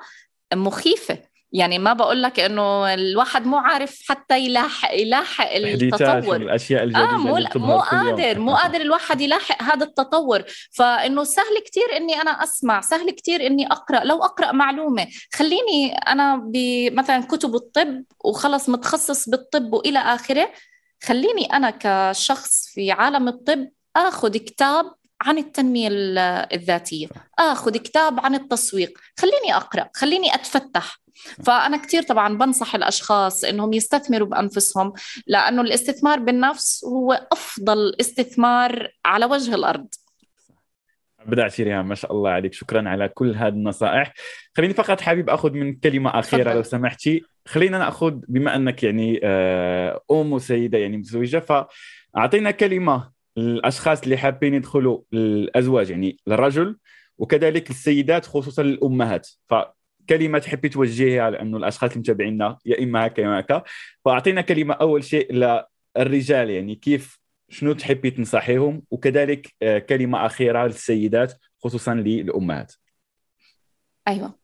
مخيفة. 0.54 1.31
يعني 1.52 1.78
ما 1.78 1.92
بقول 1.92 2.22
لك 2.22 2.40
إنه 2.40 2.94
الواحد 2.94 3.46
مو 3.46 3.56
عارف 3.56 4.00
حتى 4.08 4.38
يلاحق 4.38 4.94
يلاحق 4.94 5.50
التطور. 5.54 6.36
الاشياء 6.36 6.82
الجديدة 6.82 7.10
آه 7.10 7.16
مو, 7.16 7.38
مو 7.56 7.78
قادر 7.78 8.38
مو 8.38 8.54
قادر 8.54 8.80
الواحد 8.80 9.20
يلاحق 9.20 9.62
هذا 9.62 9.84
التطور. 9.84 10.42
فإنه 10.72 11.24
سهل 11.24 11.58
كثير 11.66 11.96
إني 11.96 12.20
أنا 12.20 12.30
أسمع 12.30 12.80
سهل 12.80 13.10
كثير 13.10 13.46
إني 13.46 13.66
أقرأ. 13.66 14.04
لو 14.04 14.24
أقرأ 14.24 14.52
معلومة 14.52 15.06
خليني 15.34 15.94
أنا 15.94 16.50
مثلا 16.92 17.20
كتب 17.20 17.54
الطب 17.54 18.04
وخلص 18.24 18.68
متخصص 18.68 19.28
بالطب 19.28 19.72
وإلى 19.72 19.98
آخره 19.98 20.52
خليني 21.04 21.44
أنا 21.44 21.78
كشخص 21.80 22.68
في 22.74 22.90
عالم 22.90 23.28
الطب 23.28 23.68
آخذ 23.96 24.36
كتاب 24.36 24.92
عن 25.22 25.38
التنمية 25.38 25.88
الذاتية 26.52 27.08
آخذ 27.38 27.76
كتاب 27.76 28.20
عن 28.20 28.34
التسويق. 28.34 28.98
خليني 29.18 29.56
أقرأ 29.56 29.88
خليني 29.94 30.34
أتفتح. 30.34 31.01
فأنا 31.44 31.76
كثير 31.76 32.02
طبعا 32.02 32.38
بنصح 32.38 32.74
الأشخاص 32.74 33.44
أنهم 33.44 33.72
يستثمروا 33.72 34.28
بأنفسهم 34.28 34.92
لأنه 35.26 35.62
الاستثمار 35.62 36.18
بالنفس 36.18 36.84
هو 36.84 37.26
أفضل 37.32 37.96
استثمار 38.00 38.88
على 39.04 39.26
وجه 39.26 39.54
الأرض. 39.54 39.86
بدأت 41.26 41.60
ريهام 41.60 41.88
ما 41.88 41.94
شاء 41.94 42.12
الله 42.12 42.30
عليك. 42.30 42.52
شكرا 42.52 42.88
على 42.88 43.08
كل 43.08 43.34
هذه 43.34 43.52
النصائح. 43.52 44.12
خليني 44.56 44.74
فقط 44.74 45.00
حابب 45.00 45.30
أخذ 45.30 45.52
من 45.52 45.74
كلمة 45.74 46.10
أخيرة 46.18 46.44
فضل. 46.44 46.56
لو 46.56 46.62
سمحتي. 46.62 47.22
خلينا 47.46 47.78
نأخذ 47.78 48.14
بما 48.28 48.56
أنك 48.56 48.82
يعني 48.82 49.20
آه، 49.24 50.00
أم 50.10 50.32
وسيدة 50.32 50.78
يعني 50.78 50.96
متزوجة 50.96 51.38
فأعطينا 52.14 52.50
كلمة 52.50 53.10
الاشخاص 53.38 54.02
اللي 54.02 54.16
حابين 54.16 54.54
يدخلوا 54.54 55.00
الازواج 55.12 55.90
يعني 55.90 56.16
للرجل 56.26 56.76
وكذلك 57.18 57.70
السيدات 57.70 58.26
خصوصا 58.26 58.62
الامهات 58.62 59.28
فكلمه 60.08 60.38
تحبي 60.38 60.68
توجهيها 60.68 61.30
لأنه 61.30 61.56
الأشخاص 61.56 61.92
المتابعينا 61.92 62.58
يا 62.66 62.82
إما 62.82 63.06
هكا 63.06 63.20
يا 63.20 63.40
هكا. 63.40 63.62
فأعطينا 64.04 64.40
كلمة 64.40 64.74
أول 64.74 65.04
شيء 65.04 65.32
للرجال 65.32 66.50
يعني 66.50 66.74
كيف 66.74 67.18
شنو 67.48 67.72
تحبي 67.72 68.10
تنصحيهم 68.10 68.82
وكذلك 68.90 69.54
آه، 69.62 69.78
كلمة 69.78 70.26
أخيرة 70.26 70.66
للسيدات 70.66 71.32
خصوصا 71.64 71.94
للأمهات. 71.94 72.72
أيوه. 74.08 74.42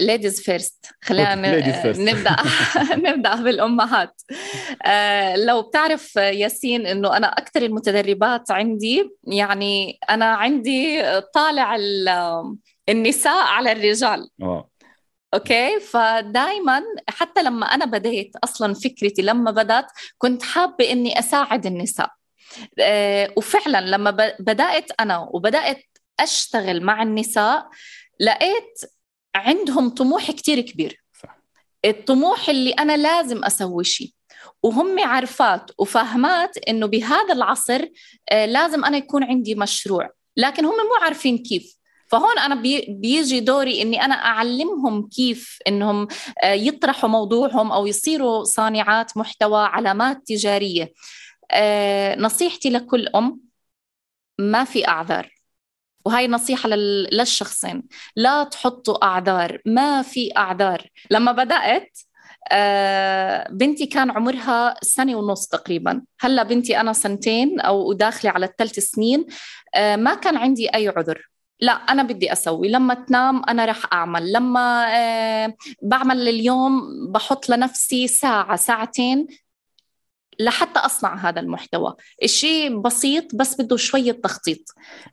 ladies 0.00 0.40
uh, 0.40 0.44
first 0.44 0.86
خلينا 1.02 1.34
نبدأ. 1.34 2.36
نبدأ 3.10 3.34
بالأمهات. 3.34 4.22
uh, 4.86 5.38
لو 5.46 5.62
بتعرف 5.62 6.16
ياسين 6.16 6.86
إنه 6.86 7.16
أنا 7.16 7.26
أكثر 7.26 7.62
المتدربات 7.62 8.50
عندي 8.50 9.10
يعني 9.24 9.98
أنا 10.10 10.24
عندي 10.24 11.02
طالع 11.34 11.76
النساء 12.88 13.46
على 13.46 13.72
الرجال. 13.72 14.30
أوه. 14.42 14.68
أوكي؟ 15.34 15.80
فدائما 15.80 16.82
حتى 17.08 17.42
لما 17.42 17.66
أنا 17.66 17.84
بديت 17.84 18.36
أصلا 18.36 18.74
فكرتي 18.74 19.22
لما 19.22 19.50
بدأت 19.50 19.86
كنت 20.18 20.42
حابة 20.42 20.90
إني 20.90 21.18
أساعد 21.18 21.66
النساء. 21.66 22.10
أه 22.78 23.32
وفعلا 23.36 23.80
لما 23.80 24.10
بدأت 24.40 24.90
أنا 25.00 25.18
وبدأت 25.18 25.84
أشتغل 26.20 26.82
مع 26.82 27.02
النساء 27.02 27.68
لقيت 28.20 28.80
عندهم 29.34 29.88
طموح 29.88 30.30
كتير 30.30 30.60
كبير. 30.60 31.04
صح. 31.22 31.38
الطموح 31.84 32.48
اللي 32.48 32.70
أنا 32.70 32.96
لازم 32.96 33.44
أسوي 33.44 33.84
شيء. 33.84 34.10
وهم 34.62 35.00
عارفات 35.00 35.70
وفاهمات 35.78 36.58
إنه 36.68 36.86
بهذا 36.86 37.34
العصر 37.34 37.84
آه، 38.30 38.46
لازم 38.46 38.84
أنا 38.84 38.96
يكون 38.96 39.24
عندي 39.24 39.54
مشروع. 39.54 40.10
لكن 40.36 40.64
هم 40.64 40.74
مو 40.74 40.94
عارفين 41.02 41.38
كيف. 41.38 41.76
فهون 42.14 42.38
أنا 42.38 42.54
بيجي 42.88 43.40
دوري 43.40 43.82
إني 43.82 44.04
أنا 44.04 44.14
أعلمهم 44.14 45.08
كيف 45.08 45.58
إنهم 45.68 46.08
آه، 46.42 46.52
يطرحوا 46.52 47.08
موضوعهم 47.08 47.72
أو 47.72 47.86
يصيروا 47.86 48.44
صانعات 48.44 49.16
محتوى 49.16 49.64
علامات 49.64 50.22
تجارية. 50.26 50.92
آه، 51.50 52.16
نصيحتي 52.16 52.70
لكل 52.70 53.08
أم 53.08 53.40
ما 54.38 54.64
في 54.64 54.88
أعذار. 54.88 55.34
وهاي 56.06 56.28
نصيحة 56.28 56.68
للشخصين. 56.68 57.82
لا 58.16 58.44
تحطوا 58.44 59.04
أعذار. 59.04 59.60
ما 59.66 60.02
في 60.02 60.30
أعذار. 60.36 60.86
لما 61.10 61.32
بدأت 61.32 61.98
آه، 62.52 63.48
بنتي 63.50 63.86
كان 63.86 64.10
عمرها 64.10 64.74
سنة 64.82 65.16
ونص 65.16 65.46
تقريبا. 65.46 66.02
هلأ 66.20 66.42
بنتي 66.42 66.80
أنا 66.80 66.92
سنتين 66.92 67.60
أو 67.60 67.92
داخلة 67.92 68.30
على 68.30 68.46
الثلاث 68.46 68.78
سنين 68.78 69.26
ما 69.76 70.14
كان 70.14 70.36
عندي 70.36 70.74
أي 70.74 70.88
عذر. 70.88 71.33
لا 71.60 71.72
أنا 71.72 72.02
بدي 72.02 72.32
أسوي. 72.32 72.68
لما 72.68 72.94
تنام 72.94 73.42
أنا 73.48 73.64
رح 73.64 73.92
أعمل. 73.92 74.32
لما 74.32 74.86
آه 74.96 75.54
بعمل 75.82 76.28
اليوم 76.28 76.82
بحط 77.12 77.48
لنفسي 77.48 78.06
ساعة 78.08 78.56
ساعتين 78.56 79.26
لحتى 80.40 80.78
أصنع 80.80 81.14
هذا 81.14 81.40
المحتوى. 81.40 81.94
الشيء 82.22 82.80
بسيط 82.80 83.34
بس 83.34 83.60
بده 83.60 83.76
شوية 83.76 84.12
تخطيط. 84.12 84.58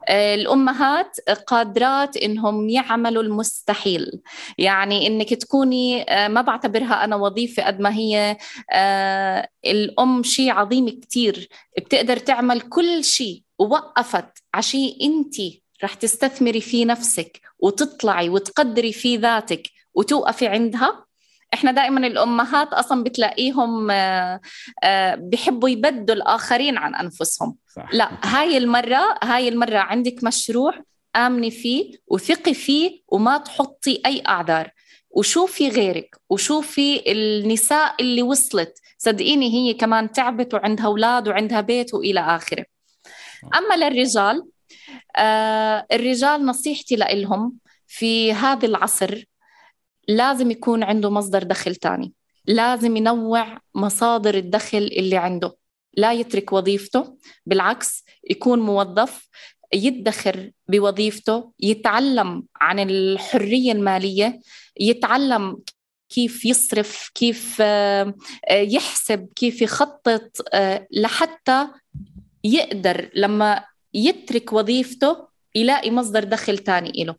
آه، 0.08 0.36
الأمهات 0.36 1.18
قادرات 1.48 2.18
إنهم 2.18 2.70
يعملوا 2.70 3.24
المستحيل. 3.24 4.22
يعني 4.58 5.08
إنك 5.08 5.34
تكوني 5.34 6.04
آه، 6.12 6.28
ما 6.28 6.42
بعتبرها 6.42 7.04
أنا 7.04 7.16
وظيفة 7.16 7.64
قد 7.64 7.80
ما 7.80 7.94
هي 7.96 8.38
آه، 8.72 9.48
الأم 9.66 10.24
شيء 10.24 10.52
عظيم 10.52 10.90
كتير. 10.90 11.50
بتقدر 11.78 12.18
تعمل 12.18 12.62
كل 12.62 13.04
شيء 13.04 13.44
ووقفت 13.60 14.44
عشان 14.54 14.90
أنت 15.02 15.36
رح 15.84 15.94
تستثمري 15.94 16.62
في 16.62 16.86
نفسك 16.86 17.42
وتطلعي 17.60 18.30
وتقدري 18.30 18.94
في 18.94 19.18
ذاتك 19.18 19.64
وتوقفي 19.94 20.48
عندها. 20.48 21.06
إحنا 21.54 21.72
دائما 21.72 22.08
الأمهات 22.08 22.74
أصلا 22.74 23.04
بتلاقيهم 23.04 23.92
آه، 23.92 24.42
آه، 24.84 25.16
بيحبوا 25.16 25.70
يبدوا 25.70 26.16
الآخرين 26.16 26.78
عن 26.78 26.96
أنفسهم. 26.96 27.56
صح. 27.76 27.90
لا 27.94 28.10
هاي 28.24 28.58
المرة 28.58 29.20
هاي 29.24 29.48
المرة 29.48 29.78
عندك 29.78 30.24
مشروع 30.24 30.74
آمني 31.16 31.52
فيه 31.52 31.92
وثقي 32.08 32.54
فيه 32.54 33.02
وما 33.08 33.38
تحطي 33.38 34.02
أي 34.06 34.24
أعذار. 34.28 34.72
وشوفي 35.10 35.70
غيرك 35.70 36.16
وشوفي 36.30 37.12
النساء 37.12 37.96
اللي 38.00 38.22
وصلت. 38.22 38.78
صدقيني 38.98 39.54
هي 39.54 39.74
كمان 39.74 40.12
تعبت 40.12 40.54
وعندها 40.54 40.86
أولاد 40.86 41.28
وعندها 41.28 41.62
بيت 41.62 41.94
وإلى 41.94 42.20
آخره. 42.20 42.66
أما 43.58 43.76
للرجال 43.76 44.44
الرجال 45.92 46.46
نصيحتي 46.46 46.96
لهم 46.96 47.54
في 47.88 48.34
هذا 48.34 48.66
العصر 48.66 49.24
لازم 50.08 50.52
يكون 50.52 50.84
عنده 50.84 51.10
مصدر 51.10 51.44
دخل 51.44 51.76
تاني. 51.76 52.14
لازم 52.46 52.98
ينوع 52.98 53.58
مصادر 53.76 54.36
الدخل 54.36 54.78
اللي 54.78 55.18
عنده. 55.18 55.56
لا 55.98 56.14
يترك 56.14 56.54
وظيفته 56.54 57.18
بالعكس 57.46 58.06
يكون 58.30 58.60
موظف 58.60 59.30
يدخر 59.74 60.52
بوظيفته 60.68 61.52
يتعلم 61.60 62.44
عن 62.62 62.80
الحرية 62.80 63.72
المالية 63.72 64.40
يتعلم 64.80 65.58
كيف 66.10 66.46
يصرف 66.46 67.12
كيف 67.16 67.58
آه، 67.62 68.14
يحسب 68.52 69.30
كيف 69.36 69.62
يخطط 69.62 70.48
آه، 70.54 70.88
لحتى 70.92 71.68
يقدر 72.44 73.10
لما 73.16 73.66
يترك 73.94 74.54
وظيفته 74.54 75.28
يلاقي 75.56 75.92
مصدر 75.92 76.24
دخل 76.24 76.58
تاني 76.58 77.04
له 77.04 77.16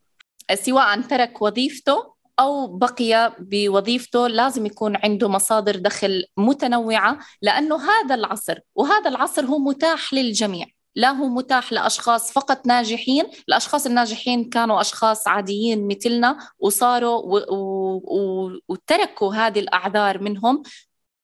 سواء 0.55 1.01
ترك 1.01 1.43
وظيفته 1.43 2.13
أو 2.41 2.67
بقي 2.67 3.37
بوظيفته 3.39 4.27
لازم 4.27 4.67
يكون 4.67 4.97
عنده 5.05 5.29
مصادر 5.29 5.77
دخل 5.77 6.25
متنوعة 6.37 7.19
لأنه 7.43 7.77
هذا 7.91 8.15
العصر 8.15 8.59
وهذا 8.75 9.11
العصر 9.11 9.45
هو 9.45 9.59
متاح 9.59 10.15
للجميع. 10.15 10.67
لا 10.95 11.11
هو 11.11 11.29
متاح 11.29 11.73
لأشخاص 11.73 12.33
فقط 12.33 12.67
ناجحين 12.67 13.25
الأشخاص 13.49 13.87
الناجحين 13.87 14.49
كانوا 14.49 14.81
أشخاص 14.81 15.29
عاديين 15.29 15.89
مثلنا 15.89 16.39
وصاروا 16.59 17.19
و... 17.19 17.39
و... 17.55 18.59
وتركوا 18.69 19.35
هذه 19.35 19.59
الأعذار 19.59 20.23
منهم 20.23 20.63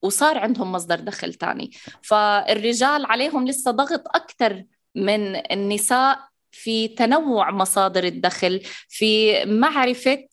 وصار 0.02 0.38
عندهم 0.38 0.72
مصدر 0.72 1.00
دخل 1.00 1.34
تاني. 1.34 1.70
فالرجال 2.02 3.06
عليهم 3.06 3.46
لسه 3.46 3.70
ضغط 3.70 4.02
أكثر 4.14 4.64
من 4.98 5.36
النساء 5.36 6.28
في 6.50 6.88
تنوع 6.88 7.50
مصادر 7.50 8.04
الدخل 8.04 8.60
في 8.88 9.44
معرفة 9.44 10.28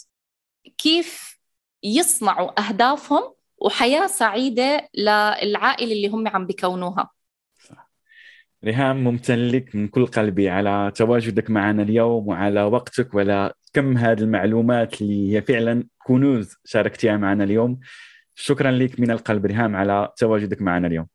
كيف 0.77 1.39
يصنعوا 1.83 2.67
أهدافهم 2.67 3.33
وحياة 3.57 4.07
سعيدة 4.07 4.89
للعائلة 4.97 5.93
اللي 5.93 6.07
هم 6.07 6.27
عم 6.27 6.45
بيكونوها. 6.45 7.09
ريهام 8.65 9.03
ممتن 9.03 9.47
لك 9.47 9.75
من 9.75 9.87
كل 9.87 10.05
قلبي 10.05 10.49
على 10.49 10.91
تواجدك 10.95 11.49
معنا 11.49 11.83
اليوم 11.83 12.27
وعلى 12.27 12.63
وقتك 12.63 13.13
وعلى 13.13 13.53
كم 13.73 13.97
هذه 13.97 14.19
المعلومات 14.19 15.01
اللي 15.01 15.35
هي 15.35 15.41
فعلا 15.41 15.87
كنوز 16.05 16.55
شاركتيها 16.65 17.17
معنا 17.17 17.43
اليوم. 17.43 17.79
شكرا 18.35 18.71
لك 18.71 18.99
من 18.99 19.11
القلب 19.11 19.45
ريهام 19.45 19.75
على 19.75 20.09
تواجدك 20.17 20.61
معنا 20.61 20.87
اليوم. 20.87 21.07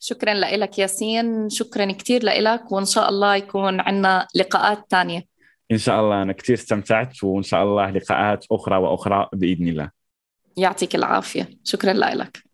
شكرا 0.00 0.34
لك 0.34 0.78
ياسين 0.78 1.48
شكرا 1.48 1.92
كثير 1.92 2.24
لك 2.24 2.72
وإن 2.72 2.84
شاء 2.84 3.08
الله 3.08 3.36
يكون 3.36 3.80
عندنا 3.80 4.26
لقاءات 4.34 4.84
ثانية 4.90 5.24
إن 5.72 5.78
شاء 5.78 6.00
الله 6.00 6.22
أنا 6.22 6.32
كثير 6.32 6.56
استمتعت 6.56 7.24
وإن 7.24 7.42
شاء 7.42 7.62
الله 7.62 7.90
لقاءات 7.90 8.44
أخرى 8.52 8.76
وأخرى 8.76 9.28
بإذن 9.32 9.68
الله. 9.68 9.90
يعطيك 10.56 10.94
العافية. 10.94 11.48
شكرا 11.64 11.92
لك 11.92 12.44